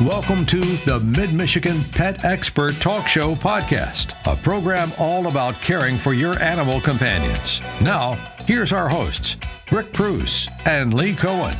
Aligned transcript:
Welcome 0.00 0.44
to 0.46 0.58
the 0.58 0.98
Mid 0.98 1.32
Michigan 1.32 1.76
Pet 1.92 2.24
Expert 2.24 2.74
Talk 2.80 3.06
Show 3.06 3.36
podcast, 3.36 4.14
a 4.26 4.34
program 4.34 4.90
all 4.98 5.28
about 5.28 5.54
caring 5.62 5.98
for 5.98 6.12
your 6.12 6.36
animal 6.42 6.80
companions. 6.80 7.60
Now, 7.80 8.14
here's 8.44 8.72
our 8.72 8.88
hosts, 8.88 9.36
Rick 9.70 9.92
Preuss 9.92 10.48
and 10.66 10.94
Lee 10.94 11.14
Cohen. 11.14 11.56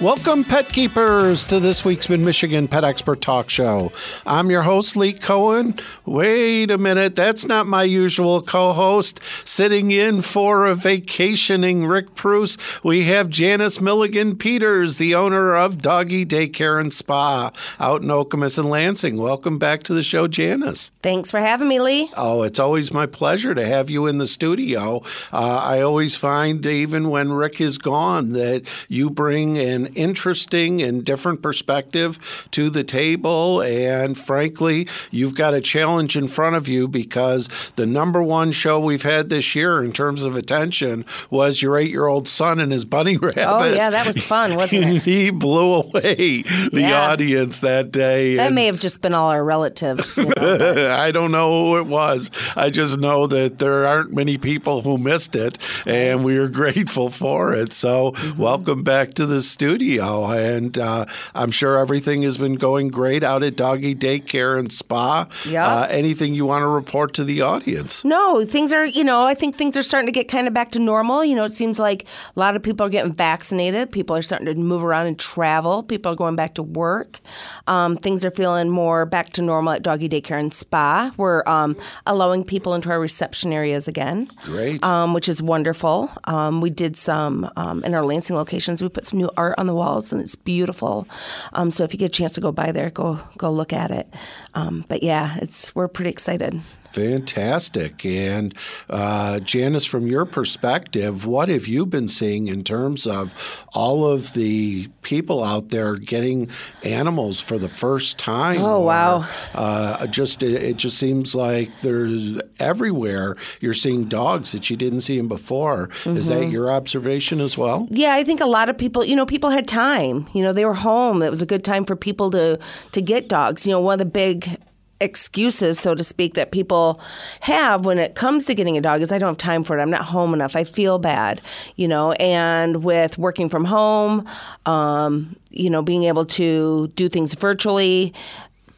Welcome, 0.00 0.44
pet 0.44 0.70
keepers, 0.70 1.44
to 1.44 1.60
this 1.60 1.84
week's 1.84 2.08
Mid 2.08 2.20
Michigan 2.20 2.68
Pet 2.68 2.84
Expert 2.84 3.20
Talk 3.20 3.50
Show. 3.50 3.92
I'm 4.24 4.50
your 4.50 4.62
host, 4.62 4.96
Lee 4.96 5.12
Cohen. 5.12 5.74
Wait 6.06 6.70
a 6.70 6.78
minute, 6.78 7.14
that's 7.14 7.46
not 7.46 7.66
my 7.66 7.82
usual 7.82 8.40
co 8.40 8.72
host. 8.72 9.20
Sitting 9.44 9.90
in 9.90 10.22
for 10.22 10.64
a 10.66 10.74
vacationing 10.74 11.84
Rick 11.84 12.14
Preuss, 12.14 12.56
we 12.82 13.04
have 13.04 13.28
Janice 13.28 13.78
Milligan 13.78 14.36
Peters, 14.36 14.96
the 14.96 15.14
owner 15.14 15.54
of 15.54 15.82
Doggy 15.82 16.24
Daycare 16.24 16.80
and 16.80 16.94
Spa 16.94 17.52
out 17.78 18.00
in 18.00 18.08
Okemos 18.08 18.58
and 18.58 18.70
Lansing. 18.70 19.18
Welcome 19.18 19.58
back 19.58 19.82
to 19.82 19.92
the 19.92 20.02
show, 20.02 20.26
Janice. 20.26 20.92
Thanks 21.02 21.30
for 21.30 21.40
having 21.40 21.68
me, 21.68 21.78
Lee. 21.78 22.10
Oh, 22.16 22.42
it's 22.42 22.58
always 22.58 22.90
my 22.90 23.04
pleasure 23.04 23.54
to 23.54 23.66
have 23.66 23.90
you 23.90 24.06
in 24.06 24.16
the 24.16 24.26
studio. 24.26 25.02
Uh, 25.30 25.60
I 25.62 25.82
always 25.82 26.16
find, 26.16 26.64
even 26.64 27.10
when 27.10 27.34
Rick 27.34 27.60
is 27.60 27.76
gone, 27.76 28.32
that 28.32 28.62
you 28.88 29.10
bring 29.10 29.58
an 29.58 29.89
interesting 29.94 30.82
and 30.82 31.04
different 31.04 31.42
perspective 31.42 32.18
to 32.52 32.70
the 32.70 32.84
table. 32.84 33.60
And 33.62 34.16
frankly, 34.16 34.88
you've 35.10 35.34
got 35.34 35.54
a 35.54 35.60
challenge 35.60 36.16
in 36.16 36.28
front 36.28 36.56
of 36.56 36.68
you 36.68 36.88
because 36.88 37.48
the 37.76 37.86
number 37.86 38.22
one 38.22 38.52
show 38.52 38.80
we've 38.80 39.02
had 39.02 39.28
this 39.28 39.54
year 39.54 39.82
in 39.82 39.92
terms 39.92 40.22
of 40.22 40.36
attention 40.36 41.04
was 41.30 41.62
your 41.62 41.76
eight 41.78 41.90
year 41.90 42.06
old 42.06 42.28
son 42.28 42.58
and 42.60 42.72
his 42.72 42.84
bunny 42.84 43.16
rabbit. 43.16 43.44
Oh, 43.46 43.64
yeah, 43.72 43.90
that 43.90 44.06
was 44.06 44.22
fun, 44.24 44.54
wasn't 44.56 44.84
it? 44.84 45.02
he 45.10 45.30
blew 45.30 45.74
away 45.74 46.42
the 46.42 46.80
Yeah. 46.80 47.10
audience 47.10 47.60
that 47.60 47.92
day. 47.92 48.36
That 48.36 48.46
and- 48.46 48.54
may 48.54 48.66
have 48.66 48.78
just 48.78 49.02
been 49.02 49.14
all 49.14 49.30
our 49.30 49.44
relatives. 49.44 50.16
You 50.16 50.32
know? 50.36 50.90
I 50.98 51.10
don't 51.10 51.32
know 51.32 51.50
who 51.66 51.78
it 51.78 51.86
was. 51.86 52.30
I 52.56 52.70
just 52.70 52.98
know 52.98 53.26
that 53.26 53.58
there 53.58 53.86
aren't 53.86 54.12
many 54.12 54.38
people 54.38 54.82
who 54.82 54.98
missed 54.98 55.36
it, 55.36 55.58
and 55.86 56.24
we 56.24 56.36
are 56.36 56.48
grateful 56.48 57.08
for 57.10 57.54
it. 57.54 57.72
So, 57.72 57.90
Mm-hmm. 58.10 58.42
welcome 58.42 58.82
back 58.82 59.14
to 59.14 59.26
the 59.26 59.42
studio. 59.42 59.79
And 59.80 60.78
uh, 60.78 61.06
I'm 61.34 61.50
sure 61.50 61.78
everything 61.78 62.22
has 62.22 62.38
been 62.38 62.54
going 62.54 62.88
great 62.88 63.22
out 63.22 63.42
at 63.42 63.56
Doggy 63.56 63.94
Daycare 63.94 64.58
and 64.58 64.70
Spa. 64.72 65.28
Yeah. 65.46 65.66
Uh, 65.66 65.86
anything 65.90 66.34
you 66.34 66.46
want 66.46 66.62
to 66.62 66.68
report 66.68 67.14
to 67.14 67.24
the 67.24 67.42
audience? 67.42 68.04
no, 68.04 68.44
things 68.44 68.72
are, 68.72 68.86
you 68.86 69.04
know, 69.04 69.24
I 69.24 69.34
think 69.34 69.56
things 69.56 69.76
are 69.76 69.82
starting 69.82 70.06
to 70.06 70.12
get 70.12 70.28
kind 70.28 70.46
of 70.46 70.54
back 70.54 70.70
to 70.72 70.78
normal. 70.78 71.24
You 71.24 71.36
know, 71.36 71.44
it 71.44 71.52
seems 71.52 71.78
like 71.78 72.04
a 72.34 72.40
lot 72.40 72.56
of 72.56 72.62
people 72.62 72.86
are 72.86 72.90
getting 72.90 73.12
vaccinated. 73.12 73.92
People 73.92 74.16
are 74.16 74.22
starting 74.22 74.46
to 74.46 74.54
move 74.54 74.82
around 74.82 75.06
and 75.06 75.18
travel. 75.18 75.82
People 75.82 76.12
are 76.12 76.16
going 76.16 76.36
back 76.36 76.54
to 76.54 76.62
work. 76.62 77.20
Um, 77.66 77.96
things 77.96 78.24
are 78.24 78.30
feeling 78.30 78.70
more 78.70 79.06
back 79.06 79.30
to 79.34 79.42
normal 79.42 79.72
at 79.72 79.82
Doggy 79.82 80.08
Daycare 80.08 80.38
and 80.38 80.52
Spa. 80.52 81.12
We're 81.16 81.42
um, 81.46 81.76
allowing 82.06 82.44
people 82.44 82.74
into 82.74 82.90
our 82.90 83.00
reception 83.00 83.52
areas 83.52 83.88
again. 83.88 84.30
Great. 84.44 84.82
um, 84.84 85.14
which 85.14 85.28
is 85.28 85.42
wonderful. 85.42 86.10
Um, 86.24 86.60
we 86.60 86.70
did 86.70 86.96
some 86.96 87.50
um, 87.56 87.84
in 87.84 87.94
our 87.94 88.04
Lansing 88.04 88.36
locations. 88.36 88.82
We 88.82 88.88
put 88.88 89.04
some 89.04 89.18
new 89.18 89.30
art 89.36 89.54
on 89.58 89.66
the 89.66 89.69
walls, 89.74 90.12
and 90.12 90.20
it's 90.20 90.34
beautiful. 90.34 91.06
Um, 91.52 91.70
so 91.70 91.84
if 91.84 91.92
you 91.92 91.98
get 91.98 92.06
a 92.06 92.14
chance 92.14 92.32
to 92.34 92.40
go 92.40 92.52
by 92.52 92.72
there, 92.72 92.90
go 92.90 93.20
go 93.38 93.50
look 93.50 93.72
at 93.72 93.90
it. 93.90 94.12
Um, 94.54 94.84
but 94.88 95.02
yeah, 95.02 95.36
it's 95.40 95.74
we're 95.74 95.88
pretty 95.88 96.10
excited. 96.10 96.60
Fantastic. 96.92 98.04
And 98.04 98.54
uh, 98.88 99.40
Janice, 99.40 99.86
from 99.86 100.06
your 100.06 100.24
perspective, 100.24 101.26
what 101.26 101.48
have 101.48 101.66
you 101.68 101.86
been 101.86 102.08
seeing 102.08 102.48
in 102.48 102.64
terms 102.64 103.06
of 103.06 103.34
all 103.74 104.06
of 104.06 104.34
the 104.34 104.88
people 105.02 105.44
out 105.44 105.68
there 105.68 105.96
getting 105.96 106.48
animals 106.82 107.40
for 107.40 107.58
the 107.58 107.68
first 107.68 108.18
time? 108.18 108.60
Oh, 108.60 108.80
wow. 108.80 109.26
Uh, 109.54 110.06
just 110.06 110.42
it, 110.42 110.54
it 110.62 110.76
just 110.76 110.98
seems 110.98 111.34
like 111.34 111.80
there's 111.80 112.40
everywhere 112.58 113.36
you're 113.60 113.74
seeing 113.74 114.04
dogs 114.04 114.52
that 114.52 114.70
you 114.70 114.76
didn't 114.76 115.02
see 115.02 115.16
them 115.16 115.28
before. 115.28 115.88
Is 116.06 116.26
that 116.28 116.40
Mm-hmm. 116.40 116.50
your 116.52 116.70
observation 116.70 117.40
as 117.40 117.58
well? 117.58 117.86
Yeah, 117.90 118.14
I 118.14 118.24
think 118.24 118.40
a 118.40 118.46
lot 118.46 118.68
of 118.70 118.78
people, 118.78 119.04
you 119.04 119.14
know, 119.14 119.26
people 119.26 119.50
had 119.50 119.68
time. 119.68 120.26
You 120.32 120.42
know, 120.42 120.52
they 120.54 120.64
were 120.64 120.72
home. 120.74 121.22
It 121.22 121.28
was 121.28 121.42
a 121.42 121.46
good 121.46 121.62
time 121.64 121.84
for 121.84 121.96
people 121.96 122.30
to 122.30 122.58
to 122.92 123.02
get 123.02 123.28
dogs. 123.28 123.66
You 123.66 123.72
know, 123.72 123.80
one 123.80 123.94
of 123.94 123.98
the 123.98 124.04
big 124.10 124.56
excuses, 125.00 125.78
so 125.78 125.94
to 125.94 126.04
speak, 126.04 126.34
that 126.34 126.52
people 126.52 127.00
have 127.40 127.84
when 127.84 127.98
it 127.98 128.14
comes 128.14 128.44
to 128.46 128.54
getting 128.54 128.76
a 128.76 128.80
dog 128.80 129.02
is 129.02 129.10
I 129.12 129.18
don't 129.18 129.28
have 129.28 129.36
time 129.36 129.64
for 129.64 129.78
it. 129.78 129.82
I'm 129.82 129.90
not 129.90 130.04
home 130.04 130.34
enough. 130.34 130.56
I 130.56 130.64
feel 130.64 130.98
bad, 130.98 131.40
you 131.76 131.88
know. 131.88 132.12
And 132.12 132.84
with 132.84 133.18
working 133.18 133.48
from 133.48 133.64
home, 133.64 134.26
um, 134.66 135.36
you 135.50 135.70
know, 135.70 135.82
being 135.82 136.04
able 136.04 136.26
to 136.26 136.88
do 136.88 137.08
things 137.08 137.34
virtually, 137.34 138.14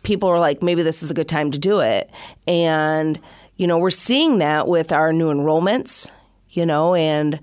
people 0.03 0.29
are 0.29 0.41
like, 0.41 0.63
maybe 0.63 0.83
this 0.83 1.03
is 1.03 1.11
a 1.11 1.15
good 1.15 1.29
time 1.29 1.51
to 1.51 1.59
do 1.59 1.81
it. 1.81 2.11
And 2.47 3.21
you 3.57 3.67
know, 3.67 3.79
we're 3.79 3.91
seeing 3.91 4.39
that 4.39 4.67
with 4.67 4.93
our 4.93 5.13
new 5.13 5.33
enrollments, 5.33 6.11
you 6.51 6.67
know, 6.67 6.95
and 6.95 7.39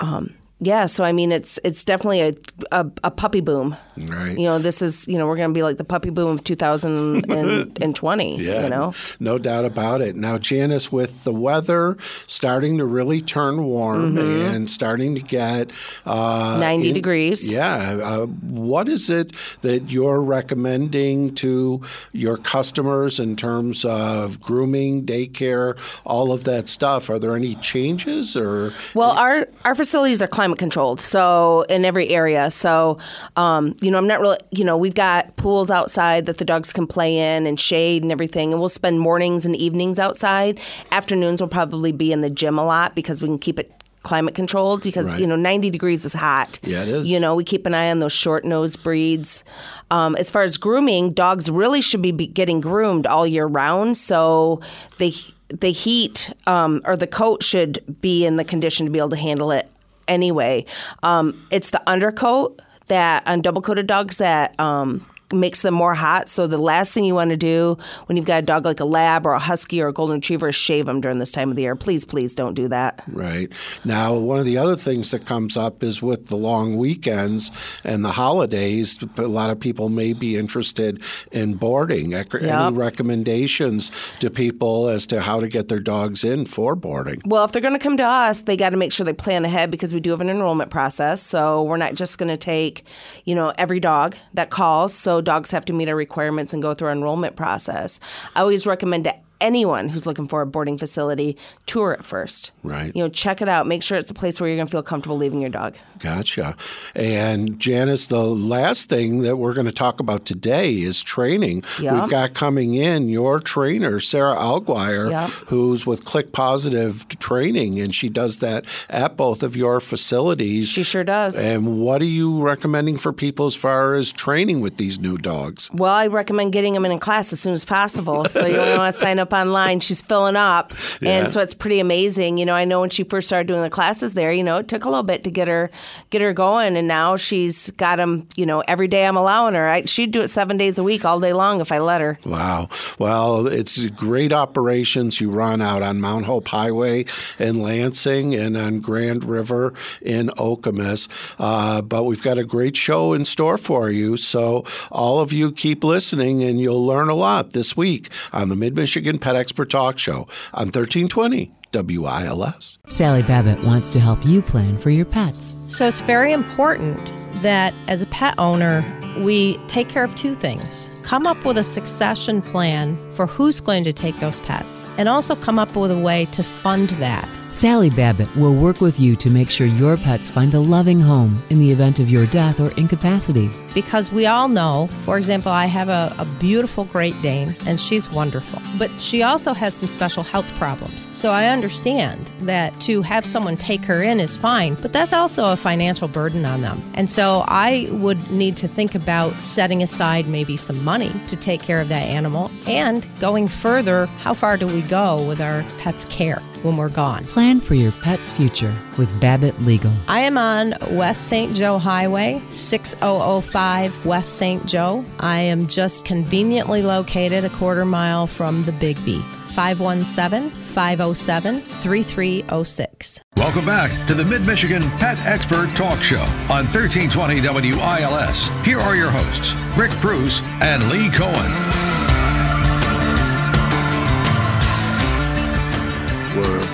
um, 0.00 0.34
yeah, 0.62 0.86
so 0.86 1.02
I 1.02 1.10
mean, 1.10 1.32
it's 1.32 1.58
it's 1.64 1.84
definitely 1.84 2.20
a, 2.20 2.32
a, 2.70 2.88
a 3.02 3.10
puppy 3.10 3.40
boom. 3.40 3.74
Right. 3.96 4.38
You 4.38 4.44
know, 4.44 4.58
this 4.60 4.80
is 4.80 5.08
you 5.08 5.18
know 5.18 5.26
we're 5.26 5.36
going 5.36 5.50
to 5.50 5.54
be 5.54 5.64
like 5.64 5.76
the 5.76 5.84
puppy 5.84 6.10
boom 6.10 6.30
of 6.30 6.44
2020. 6.44 8.36
You 8.42 8.68
know. 8.68 8.94
no 9.18 9.38
doubt 9.38 9.64
about 9.64 10.00
it. 10.02 10.14
Now, 10.14 10.38
Janice, 10.38 10.92
with 10.92 11.24
the 11.24 11.32
weather 11.32 11.96
starting 12.26 12.78
to 12.78 12.84
really 12.84 13.20
turn 13.20 13.64
warm 13.64 14.16
and 14.18 14.70
starting 14.70 15.14
to 15.16 15.20
get 15.20 15.70
uh, 16.06 16.58
90 16.60 16.88
in- 16.88 16.94
degrees. 16.94 17.50
yeah, 17.50 17.98
uh, 18.02 18.26
what 18.26 18.88
is 18.88 19.10
it 19.10 19.32
that 19.62 19.90
you're 19.90 20.22
recommending 20.22 21.34
to 21.36 21.82
your 22.12 22.36
customers 22.36 23.18
in 23.18 23.34
terms 23.36 23.84
of 23.84 24.40
grooming, 24.40 25.04
daycare, 25.04 25.76
all 26.04 26.30
of 26.32 26.44
that 26.44 26.68
stuff? 26.68 27.10
Are 27.10 27.18
there 27.18 27.34
any 27.34 27.56
changes 27.56 28.36
or? 28.36 28.72
Well, 28.94 29.10
our 29.10 29.48
our 29.64 29.74
facilities 29.74 30.22
are 30.22 30.28
climate 30.28 30.51
controlled, 30.54 31.00
so 31.00 31.62
in 31.68 31.84
every 31.84 32.08
area. 32.08 32.50
So, 32.50 32.98
um, 33.36 33.74
you 33.80 33.90
know, 33.90 33.98
I'm 33.98 34.06
not 34.06 34.20
really, 34.20 34.38
you 34.50 34.64
know, 34.64 34.76
we've 34.76 34.94
got 34.94 35.36
pools 35.36 35.70
outside 35.70 36.26
that 36.26 36.38
the 36.38 36.44
dogs 36.44 36.72
can 36.72 36.86
play 36.86 37.16
in 37.18 37.46
and 37.46 37.58
shade 37.58 38.02
and 38.02 38.10
everything, 38.12 38.52
and 38.52 38.60
we'll 38.60 38.68
spend 38.68 39.00
mornings 39.00 39.44
and 39.46 39.56
evenings 39.56 39.98
outside. 39.98 40.60
Afternoons 40.90 41.40
will 41.40 41.48
probably 41.48 41.92
be 41.92 42.12
in 42.12 42.20
the 42.20 42.30
gym 42.30 42.58
a 42.58 42.64
lot 42.64 42.94
because 42.94 43.22
we 43.22 43.28
can 43.28 43.38
keep 43.38 43.58
it 43.58 43.70
climate 44.02 44.34
controlled 44.34 44.82
because 44.82 45.12
Right. 45.12 45.20
you 45.20 45.28
know 45.28 45.36
90 45.36 45.70
degrees 45.70 46.04
is 46.04 46.12
hot 46.12 46.58
Yeah, 46.64 46.82
it 46.82 46.88
is. 46.88 47.06
you 47.08 47.20
know 47.20 47.36
we 47.36 47.44
keep 47.44 47.66
an 47.66 47.72
eye 47.72 47.88
on 47.88 48.00
those 48.00 48.10
short 48.12 48.44
nosed 48.44 48.82
breeds 48.82 49.44
um, 49.92 50.16
as 50.16 50.28
far 50.28 50.42
as 50.42 50.56
grooming 50.56 51.12
dogs 51.12 51.48
really 51.52 51.80
should 51.80 52.02
be, 52.02 52.10
be 52.10 52.26
getting 52.26 52.60
groomed 52.60 53.06
all 53.06 53.28
year 53.28 53.46
round 53.46 53.96
so 53.96 54.60
they 54.98 55.12
the 55.50 55.70
heat 55.70 56.32
um, 56.48 56.80
or 56.84 56.96
the 56.96 57.06
coat 57.06 57.44
should 57.44 57.78
be 58.00 58.26
in 58.26 58.34
the 58.38 58.44
condition 58.44 58.86
to 58.86 58.90
be 58.90 58.98
able 58.98 59.10
to 59.10 59.16
handle 59.16 59.52
it 59.52 59.70
anyway. 60.08 60.64
Um, 61.02 61.46
it's 61.50 61.70
the 61.70 61.82
undercoat 61.88 62.60
that 62.86 63.26
on 63.26 63.40
double 63.42 63.62
coated 63.62 63.86
dogs 63.86 64.18
that 64.18 64.58
um, 64.60 65.06
makes 65.32 65.62
them 65.62 65.74
more 65.74 65.94
hot. 65.94 66.28
So 66.28 66.46
the 66.46 66.58
last 66.58 66.92
thing 66.92 67.04
you 67.04 67.14
want 67.14 67.30
to 67.30 67.36
do 67.36 67.76
when 68.06 68.16
you've 68.16 68.26
got 68.26 68.38
a 68.38 68.46
dog 68.46 68.64
like 68.64 68.80
a 68.80 68.84
lab 68.84 69.26
or 69.26 69.32
a 69.32 69.38
husky 69.38 69.80
or 69.80 69.88
a 69.88 69.92
golden 69.92 70.16
retriever 70.16 70.48
is 70.48 70.54
shave 70.54 70.86
them 70.86 71.00
during 71.00 71.18
this 71.18 71.32
time 71.32 71.50
of 71.50 71.56
the 71.56 71.62
year. 71.62 71.76
Please, 71.76 72.04
please 72.04 72.34
don't 72.34 72.54
do 72.54 72.68
that. 72.68 73.02
Right. 73.08 73.50
Now, 73.84 74.14
one 74.16 74.38
of 74.38 74.44
the 74.44 74.58
other 74.58 74.76
things 74.76 75.10
that 75.10 75.26
comes 75.26 75.56
up 75.56 75.82
is 75.82 76.02
with 76.02 76.26
the 76.28 76.36
long 76.36 76.76
weekends 76.76 77.50
and 77.84 78.04
the 78.04 78.12
holidays, 78.12 78.98
a 79.16 79.22
lot 79.22 79.50
of 79.50 79.58
people 79.58 79.88
may 79.88 80.12
be 80.12 80.36
interested 80.36 81.02
in 81.30 81.54
boarding. 81.54 82.12
Any 82.14 82.42
Yep. 82.42 82.74
recommendations 82.74 83.90
to 84.18 84.30
people 84.30 84.88
as 84.88 85.06
to 85.06 85.20
how 85.20 85.40
to 85.40 85.48
get 85.48 85.68
their 85.68 85.78
dogs 85.78 86.24
in 86.24 86.44
for 86.44 86.74
boarding? 86.74 87.20
Well, 87.24 87.44
if 87.44 87.52
they're 87.52 87.62
going 87.62 87.74
to 87.74 87.82
come 87.82 87.96
to 87.96 88.04
us, 88.04 88.42
they 88.42 88.56
got 88.56 88.70
to 88.70 88.76
make 88.76 88.92
sure 88.92 89.04
they 89.04 89.12
plan 89.12 89.44
ahead 89.44 89.70
because 89.70 89.94
we 89.94 90.00
do 90.00 90.10
have 90.10 90.20
an 90.20 90.28
enrollment 90.28 90.70
process. 90.70 91.22
So 91.22 91.62
we're 91.62 91.76
not 91.78 91.94
just 91.94 92.18
going 92.18 92.28
to 92.28 92.36
take, 92.36 92.84
you 93.24 93.34
know, 93.34 93.52
every 93.56 93.80
dog 93.80 94.16
that 94.34 94.50
calls. 94.50 94.92
So 94.94 95.20
dogs 95.22 95.50
have 95.50 95.64
to 95.66 95.72
meet 95.72 95.88
our 95.88 95.96
requirements 95.96 96.52
and 96.52 96.62
go 96.62 96.74
through 96.74 96.88
our 96.88 96.94
enrollment 96.94 97.36
process. 97.36 98.00
I 98.36 98.40
always 98.40 98.66
recommend 98.66 99.04
to 99.04 99.14
anyone 99.42 99.88
who's 99.88 100.06
looking 100.06 100.28
for 100.28 100.40
a 100.40 100.46
boarding 100.46 100.78
facility 100.78 101.36
tour 101.66 101.92
it 101.92 102.04
first. 102.04 102.52
Right. 102.62 102.94
You 102.94 103.02
know, 103.02 103.08
check 103.08 103.42
it 103.42 103.48
out. 103.48 103.66
Make 103.66 103.82
sure 103.82 103.98
it's 103.98 104.10
a 104.10 104.14
place 104.14 104.40
where 104.40 104.48
you're 104.48 104.56
going 104.56 104.68
to 104.68 104.70
feel 104.70 104.82
comfortable 104.82 105.16
leaving 105.18 105.40
your 105.40 105.50
dog. 105.50 105.76
Gotcha. 105.98 106.56
And 106.94 107.58
Janice, 107.58 108.06
the 108.06 108.22
last 108.24 108.88
thing 108.88 109.20
that 109.20 109.36
we're 109.36 109.54
going 109.54 109.66
to 109.66 109.72
talk 109.72 110.00
about 110.00 110.24
today 110.24 110.74
is 110.80 111.02
training. 111.02 111.64
Yeah. 111.80 112.00
We've 112.00 112.10
got 112.10 112.34
coming 112.34 112.74
in 112.74 113.08
your 113.08 113.40
trainer, 113.40 114.00
Sara 114.00 114.34
Alguire, 114.36 115.10
Yeah. 115.10 115.28
who's 115.28 115.84
with 115.86 116.04
Click 116.04 116.32
Pawsitive 116.32 117.06
Training, 117.18 117.80
and 117.80 117.94
she 117.94 118.08
does 118.08 118.38
that 118.38 118.64
at 118.88 119.16
both 119.16 119.42
of 119.42 119.56
your 119.56 119.80
facilities. 119.80 120.68
She 120.68 120.82
sure 120.82 121.04
does. 121.04 121.36
And 121.38 121.80
what 121.80 122.00
are 122.00 122.06
you 122.06 122.40
recommending 122.40 122.96
for 122.96 123.12
people 123.12 123.46
as 123.46 123.54
far 123.56 123.94
as 123.94 124.12
training 124.12 124.60
with 124.60 124.76
these 124.76 124.98
new 124.98 125.18
dogs? 125.18 125.70
Well, 125.72 125.92
I 125.92 126.06
recommend 126.06 126.52
getting 126.52 126.74
them 126.74 126.84
in 126.84 126.92
a 126.92 126.98
class 126.98 127.32
as 127.32 127.40
soon 127.40 127.52
as 127.52 127.64
possible. 127.64 128.24
So 128.26 128.46
you 128.46 128.56
want 128.58 128.94
to 128.94 129.00
sign 129.00 129.18
up 129.18 129.31
up 129.32 129.38
online, 129.46 129.80
she's 129.80 130.02
filling 130.02 130.36
up, 130.36 130.72
Yeah. 131.00 131.10
and 131.18 131.30
so 131.30 131.40
it's 131.40 131.54
pretty 131.54 131.80
amazing. 131.80 132.38
You 132.38 132.46
know, 132.46 132.54
I 132.54 132.64
know 132.64 132.80
when 132.80 132.90
she 132.90 133.04
first 133.04 133.26
started 133.28 133.46
doing 133.48 133.62
the 133.62 133.70
classes 133.70 134.14
there, 134.14 134.32
you 134.32 134.42
know, 134.44 134.58
it 134.58 134.68
took 134.68 134.84
a 134.84 134.88
little 134.88 135.02
bit 135.02 135.24
to 135.24 135.30
get 135.30 135.48
her 135.48 135.70
get 136.10 136.20
her 136.20 136.32
going, 136.32 136.76
and 136.76 136.86
now 136.86 137.16
she's 137.16 137.70
got 137.72 137.96
them. 137.96 138.26
You 138.36 138.46
know, 138.46 138.62
every 138.68 138.88
day 138.88 139.06
I'm 139.06 139.16
allowing 139.16 139.54
her. 139.54 139.68
I, 139.68 139.84
she'd 139.84 140.10
do 140.10 140.20
it 140.20 140.28
seven 140.28 140.56
days 140.56 140.78
a 140.78 140.82
week, 140.82 141.04
all 141.04 141.20
day 141.20 141.32
long, 141.32 141.60
if 141.60 141.72
I 141.72 141.78
let 141.78 142.00
her. 142.00 142.18
Wow. 142.24 142.68
Well, 142.98 143.46
it's 143.46 143.84
great 143.90 144.32
operations 144.32 145.20
you 145.20 145.30
run 145.30 145.60
out 145.62 145.82
on 145.82 146.00
Mount 146.00 146.26
Hope 146.26 146.48
Highway 146.48 147.06
in 147.38 147.62
Lansing 147.62 148.34
and 148.34 148.56
on 148.56 148.80
Grand 148.80 149.24
River 149.24 149.72
in 150.00 150.28
Okemos. 150.28 151.08
Uh, 151.38 151.82
but 151.82 152.04
we've 152.04 152.22
got 152.22 152.38
a 152.38 152.44
great 152.44 152.76
show 152.76 153.12
in 153.12 153.24
store 153.24 153.58
for 153.58 153.90
you. 153.90 154.16
So, 154.16 154.64
all 154.90 155.20
of 155.20 155.32
you 155.32 155.52
keep 155.52 155.84
listening 155.84 156.42
and 156.42 156.60
you'll 156.60 156.84
learn 156.84 157.08
a 157.08 157.14
lot 157.14 157.52
this 157.52 157.76
week 157.76 158.08
on 158.32 158.48
the 158.48 158.56
Mid 158.56 158.76
Michigan 158.76 159.18
Pet 159.22 159.36
Expert 159.36 159.70
Talk 159.70 159.98
Show 159.98 160.26
on 160.52 160.72
1320 160.72 161.52
WILS. 161.72 162.78
Sally 162.88 163.22
Babbitt 163.22 163.62
wants 163.64 163.88
to 163.90 164.00
help 164.00 164.26
you 164.26 164.42
plan 164.42 164.76
for 164.76 164.90
your 164.90 165.06
pets. 165.06 165.54
So 165.72 165.88
it's 165.88 166.00
very 166.00 166.32
important 166.32 167.00
that 167.40 167.72
as 167.88 168.02
a 168.02 168.06
pet 168.06 168.34
owner, 168.36 168.84
we 169.20 169.56
take 169.68 169.88
care 169.88 170.04
of 170.04 170.14
two 170.14 170.34
things. 170.34 170.90
Come 171.02 171.26
up 171.26 171.44
with 171.46 171.56
a 171.56 171.64
succession 171.64 172.42
plan 172.42 172.94
for 173.14 173.26
who's 173.26 173.58
going 173.58 173.82
to 173.84 173.92
take 173.92 174.18
those 174.20 174.38
pets, 174.40 174.86
and 174.98 175.08
also 175.08 175.34
come 175.34 175.58
up 175.58 175.74
with 175.74 175.90
a 175.90 175.98
way 175.98 176.26
to 176.26 176.42
fund 176.42 176.90
that. 176.90 177.28
Sally 177.50 177.90
Babbitt 177.90 178.34
will 178.34 178.54
work 178.54 178.80
with 178.80 178.98
you 178.98 179.14
to 179.16 179.28
make 179.28 179.50
sure 179.50 179.66
your 179.66 179.98
pets 179.98 180.30
find 180.30 180.54
a 180.54 180.60
loving 180.60 181.00
home 181.00 181.42
in 181.50 181.58
the 181.58 181.70
event 181.70 182.00
of 182.00 182.08
your 182.08 182.24
death 182.26 182.60
or 182.60 182.70
incapacity. 182.78 183.50
Because 183.74 184.10
we 184.10 184.24
all 184.24 184.48
know, 184.48 184.86
for 185.04 185.18
example, 185.18 185.52
I 185.52 185.66
have 185.66 185.90
a, 185.90 186.14
a 186.18 186.24
beautiful 186.40 186.84
Great 186.84 187.20
Dane, 187.20 187.54
and 187.66 187.78
she's 187.78 188.08
wonderful. 188.08 188.62
But 188.78 188.90
she 188.98 189.22
also 189.22 189.52
has 189.52 189.74
some 189.74 189.88
special 189.88 190.22
health 190.22 190.50
problems. 190.54 191.08
So 191.12 191.30
I 191.30 191.48
understand 191.48 192.32
that 192.40 192.80
to 192.82 193.02
have 193.02 193.26
someone 193.26 193.58
take 193.58 193.84
her 193.84 194.02
in 194.02 194.18
is 194.18 194.34
fine, 194.36 194.76
but 194.76 194.94
that's 194.94 195.12
also 195.12 195.52
a 195.52 195.56
financial 195.62 196.08
burden 196.08 196.44
on 196.44 196.60
them. 196.60 196.82
And 196.94 197.08
so 197.08 197.44
I 197.46 197.88
would 197.92 198.30
need 198.30 198.56
to 198.58 198.68
think 198.68 198.94
about 198.94 199.32
setting 199.44 199.82
aside 199.82 200.26
maybe 200.26 200.56
some 200.56 200.82
money 200.84 201.12
to 201.28 201.36
take 201.36 201.62
care 201.62 201.80
of 201.80 201.88
that 201.88 202.02
animal 202.02 202.50
and 202.66 203.06
going 203.20 203.48
further, 203.48 204.06
how 204.06 204.34
far 204.34 204.56
do 204.56 204.66
we 204.66 204.82
go 204.82 205.26
with 205.26 205.40
our 205.40 205.64
pet's 205.78 206.04
care 206.06 206.40
when 206.62 206.76
we're 206.76 206.88
gone? 206.88 207.24
Plan 207.26 207.60
for 207.60 207.74
your 207.74 207.92
pet's 207.92 208.32
future 208.32 208.74
with 208.98 209.20
Babbitt 209.20 209.60
Legal. 209.62 209.92
I 210.08 210.20
am 210.20 210.36
on 210.36 210.74
West 210.90 211.28
St. 211.28 211.54
Joe 211.54 211.78
Highway, 211.78 212.42
6005 212.50 214.06
West 214.06 214.34
St. 214.34 214.66
Joe. 214.66 215.04
I 215.20 215.38
am 215.38 215.66
just 215.66 216.04
conveniently 216.04 216.82
located 216.82 217.44
a 217.44 217.50
quarter 217.50 217.84
mile 217.84 218.26
from 218.26 218.64
the 218.64 218.72
Big 218.72 219.02
B. 219.04 219.22
517 219.52 220.50
507 220.50 221.60
3306. 221.60 223.20
Welcome 223.36 223.66
back 223.66 224.08
to 224.08 224.14
the 224.14 224.24
Mid 224.24 224.46
Michigan 224.46 224.82
Pet 224.98 225.18
Expert 225.26 225.68
Talk 225.76 226.00
Show 226.00 226.22
on 226.48 226.64
1320 226.66 227.40
WILS. 227.40 228.48
Here 228.64 228.80
are 228.80 228.96
your 228.96 229.10
hosts, 229.10 229.54
Rick 229.76 229.90
Preuss 230.00 230.42
and 230.60 230.88
Lee 230.90 231.10
Cohen. 231.10 231.91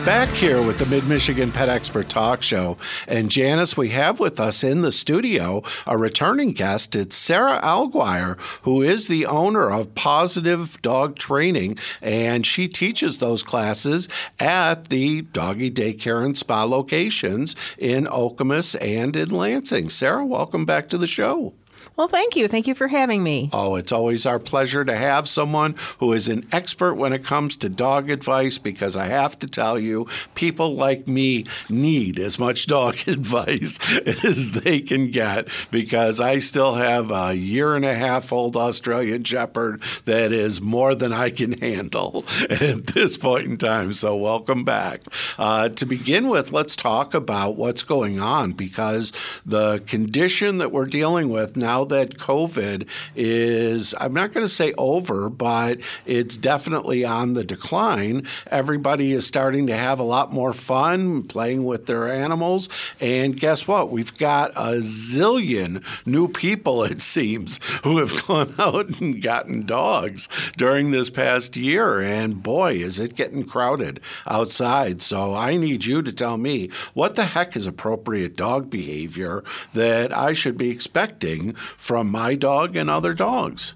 Back 0.05 0.35
here 0.35 0.63
with 0.63 0.79
the 0.79 0.87
Mid 0.87 1.07
Michigan 1.07 1.53
Pet 1.53 1.69
Expert 1.69 2.09
Talk 2.09 2.41
Show. 2.41 2.79
And 3.07 3.31
Janice, 3.31 3.77
we 3.77 3.91
have 3.91 4.19
with 4.19 4.41
us 4.41 4.65
in 4.65 4.81
the 4.81 4.91
studio 4.91 5.63
a 5.87 5.99
returning 5.99 6.53
guest. 6.53 6.97
It's 6.97 7.15
Sara 7.15 7.61
Alguire, 7.61 8.39
who 8.63 8.81
is 8.81 9.09
the 9.09 9.27
owner 9.27 9.71
of 9.71 9.95
Pawsitive 9.95 10.81
Dog 10.81 11.17
Training, 11.17 11.77
and 12.03 12.47
she 12.47 12.69
teaches 12.69 13.19
those 13.19 13.43
classes 13.43 14.09
at 14.41 14.89
the 14.89 15.23
doggy 15.23 15.71
daycare 15.71 16.25
and 16.25 16.39
spa 16.39 16.65
locations 16.65 17.55
in 17.77 18.07
Okemos 18.07 18.77
and 18.81 19.15
in 19.15 19.29
Lansing. 19.29 19.91
Sara, 19.91 20.25
welcome 20.25 20.65
back 20.65 20.89
to 20.89 20.97
the 20.97 21.07
show. 21.07 21.53
Well, 21.99 22.07
thank 22.07 22.37
you. 22.37 22.47
Thank 22.47 22.69
you 22.69 22.77
for 22.77 22.87
having 22.87 23.25
me. 23.25 23.51
Oh, 23.53 23.75
it's 23.75 23.91
always 23.91 24.25
our 24.25 24.39
pleasure 24.39 24.85
to 24.85 24.95
have 24.95 25.29
someone 25.29 25.75
who 25.99 26.13
is 26.13 26.29
an 26.29 26.45
expert 26.53 26.95
when 26.95 27.13
it 27.13 27.25
comes 27.25 27.57
to 27.57 27.69
dog 27.69 28.09
advice 28.09 28.57
because 28.57 28.97
I 28.97 29.07
have 29.07 29.37
to 29.41 29.49
tell 29.49 29.81
you, 29.81 30.07
people 30.37 30.77
like 30.77 31.09
me 31.09 31.45
need 31.69 32.21
as 32.21 32.39
much 32.39 32.69
dog 32.69 32.95
advice 33.09 33.81
as 34.25 34.53
they 34.53 34.79
can 34.79 35.11
get 35.11 35.49
because 35.73 36.21
I 36.21 36.39
still 36.39 36.77
have 36.77 37.11
a 37.11 37.35
year 37.35 37.75
and 37.75 37.85
a 37.85 37.95
half 37.95 38.33
old 38.33 38.57
Australian 38.57 39.25
Shepherd 39.25 39.83
that 40.05 40.31
is 40.33 40.61
more 40.61 40.95
than 40.95 41.13
I 41.13 41.31
can 41.31 41.59
handle 41.59 42.25
at 42.49 42.87
this 42.87 43.17
point 43.17 43.47
in 43.47 43.57
time. 43.57 43.93
So, 43.93 44.15
welcome 44.15 44.63
back. 44.63 45.01
Uh, 45.37 45.69
to 45.71 45.85
begin 45.85 46.29
with, 46.29 46.53
let's 46.53 46.77
talk 46.77 47.13
about 47.13 47.57
what's 47.57 47.83
going 47.83 48.21
on 48.21 48.53
because 48.53 49.13
the 49.45 49.83
condition 49.89 50.59
that 50.59 50.71
we're 50.71 50.87
dealing 50.87 51.29
with 51.29 51.57
now 51.57 51.88
that 51.89 52.19
COVID 52.19 52.89
is, 53.17 53.95
I'm 54.01 54.15
not 54.15 54.33
going 54.33 54.45
to 54.45 54.53
say 54.53 54.73
over, 54.79 55.29
but 55.29 55.79
it's 56.07 56.37
definitely 56.37 57.05
on 57.05 57.33
the 57.33 57.45
decline. 57.45 58.27
Everybody 58.49 59.13
is 59.13 59.27
starting 59.27 59.67
to 59.67 59.77
have 59.77 59.99
a 59.99 60.05
lot 60.05 60.33
more 60.33 60.53
fun 60.53 61.25
playing 61.25 61.65
with 61.65 61.87
their 61.87 62.09
animals. 62.09 62.69
And 63.01 63.39
guess 63.39 63.67
what? 63.67 63.91
We've 63.91 64.17
got 64.17 64.51
a 64.53 64.79
zillion 64.79 65.85
new 66.07 66.29
people, 66.29 66.85
it 66.85 67.03
seems, 67.03 67.61
who 67.85 67.99
have 67.99 68.27
gone 68.27 68.55
out 68.59 69.01
and 69.01 69.23
gotten 69.23 69.67
dogs 69.67 70.29
during 70.57 70.91
this 70.91 71.11
past 71.11 71.57
year. 71.57 72.01
And 72.01 72.43
boy, 72.43 72.75
is 72.75 72.99
it 72.99 73.15
getting 73.15 73.45
crowded 73.45 74.01
outside. 74.27 75.01
So 75.01 75.35
I 75.35 75.57
need 75.57 75.85
you 75.85 76.03
to 76.03 76.13
tell 76.13 76.37
me 76.37 76.71
what 76.95 77.15
the 77.15 77.25
heck 77.25 77.57
is 77.57 77.67
appropriate 77.67 78.37
dog 78.37 78.71
behavior 78.71 79.43
that 79.73 80.17
I 80.17 80.33
should 80.33 80.57
be 80.57 80.71
expecting 80.71 81.55
from 81.79 82.11
my 82.11 82.35
dog 82.35 82.77
and 82.77 82.91
other 82.91 83.15
dogs. 83.15 83.75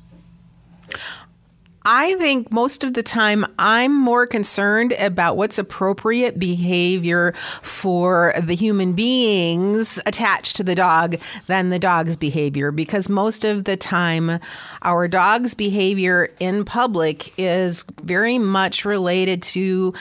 I 1.84 2.14
think 2.14 2.52
most 2.52 2.84
of 2.84 2.94
the 2.94 3.02
time 3.02 3.44
I'm 3.58 3.92
more 3.92 4.26
concerned 4.26 4.92
about 5.00 5.36
what's 5.36 5.58
appropriate 5.58 6.38
behavior 6.38 7.32
for 7.62 8.34
the 8.40 8.54
human 8.54 8.92
beings 8.92 10.00
attached 10.06 10.56
to 10.56 10.62
the 10.62 10.76
dog 10.76 11.16
than 11.48 11.70
the 11.70 11.80
dog's 11.80 12.16
behavior 12.16 12.70
because 12.70 13.08
most 13.08 13.44
of 13.44 13.64
the 13.64 13.76
time 13.76 14.38
our 14.82 15.08
dog's 15.08 15.54
behavior 15.54 16.30
in 16.38 16.64
public 16.64 17.36
is 17.36 17.84
very 18.02 18.38
much 18.38 18.84
related 18.84 19.42
to 19.42 19.92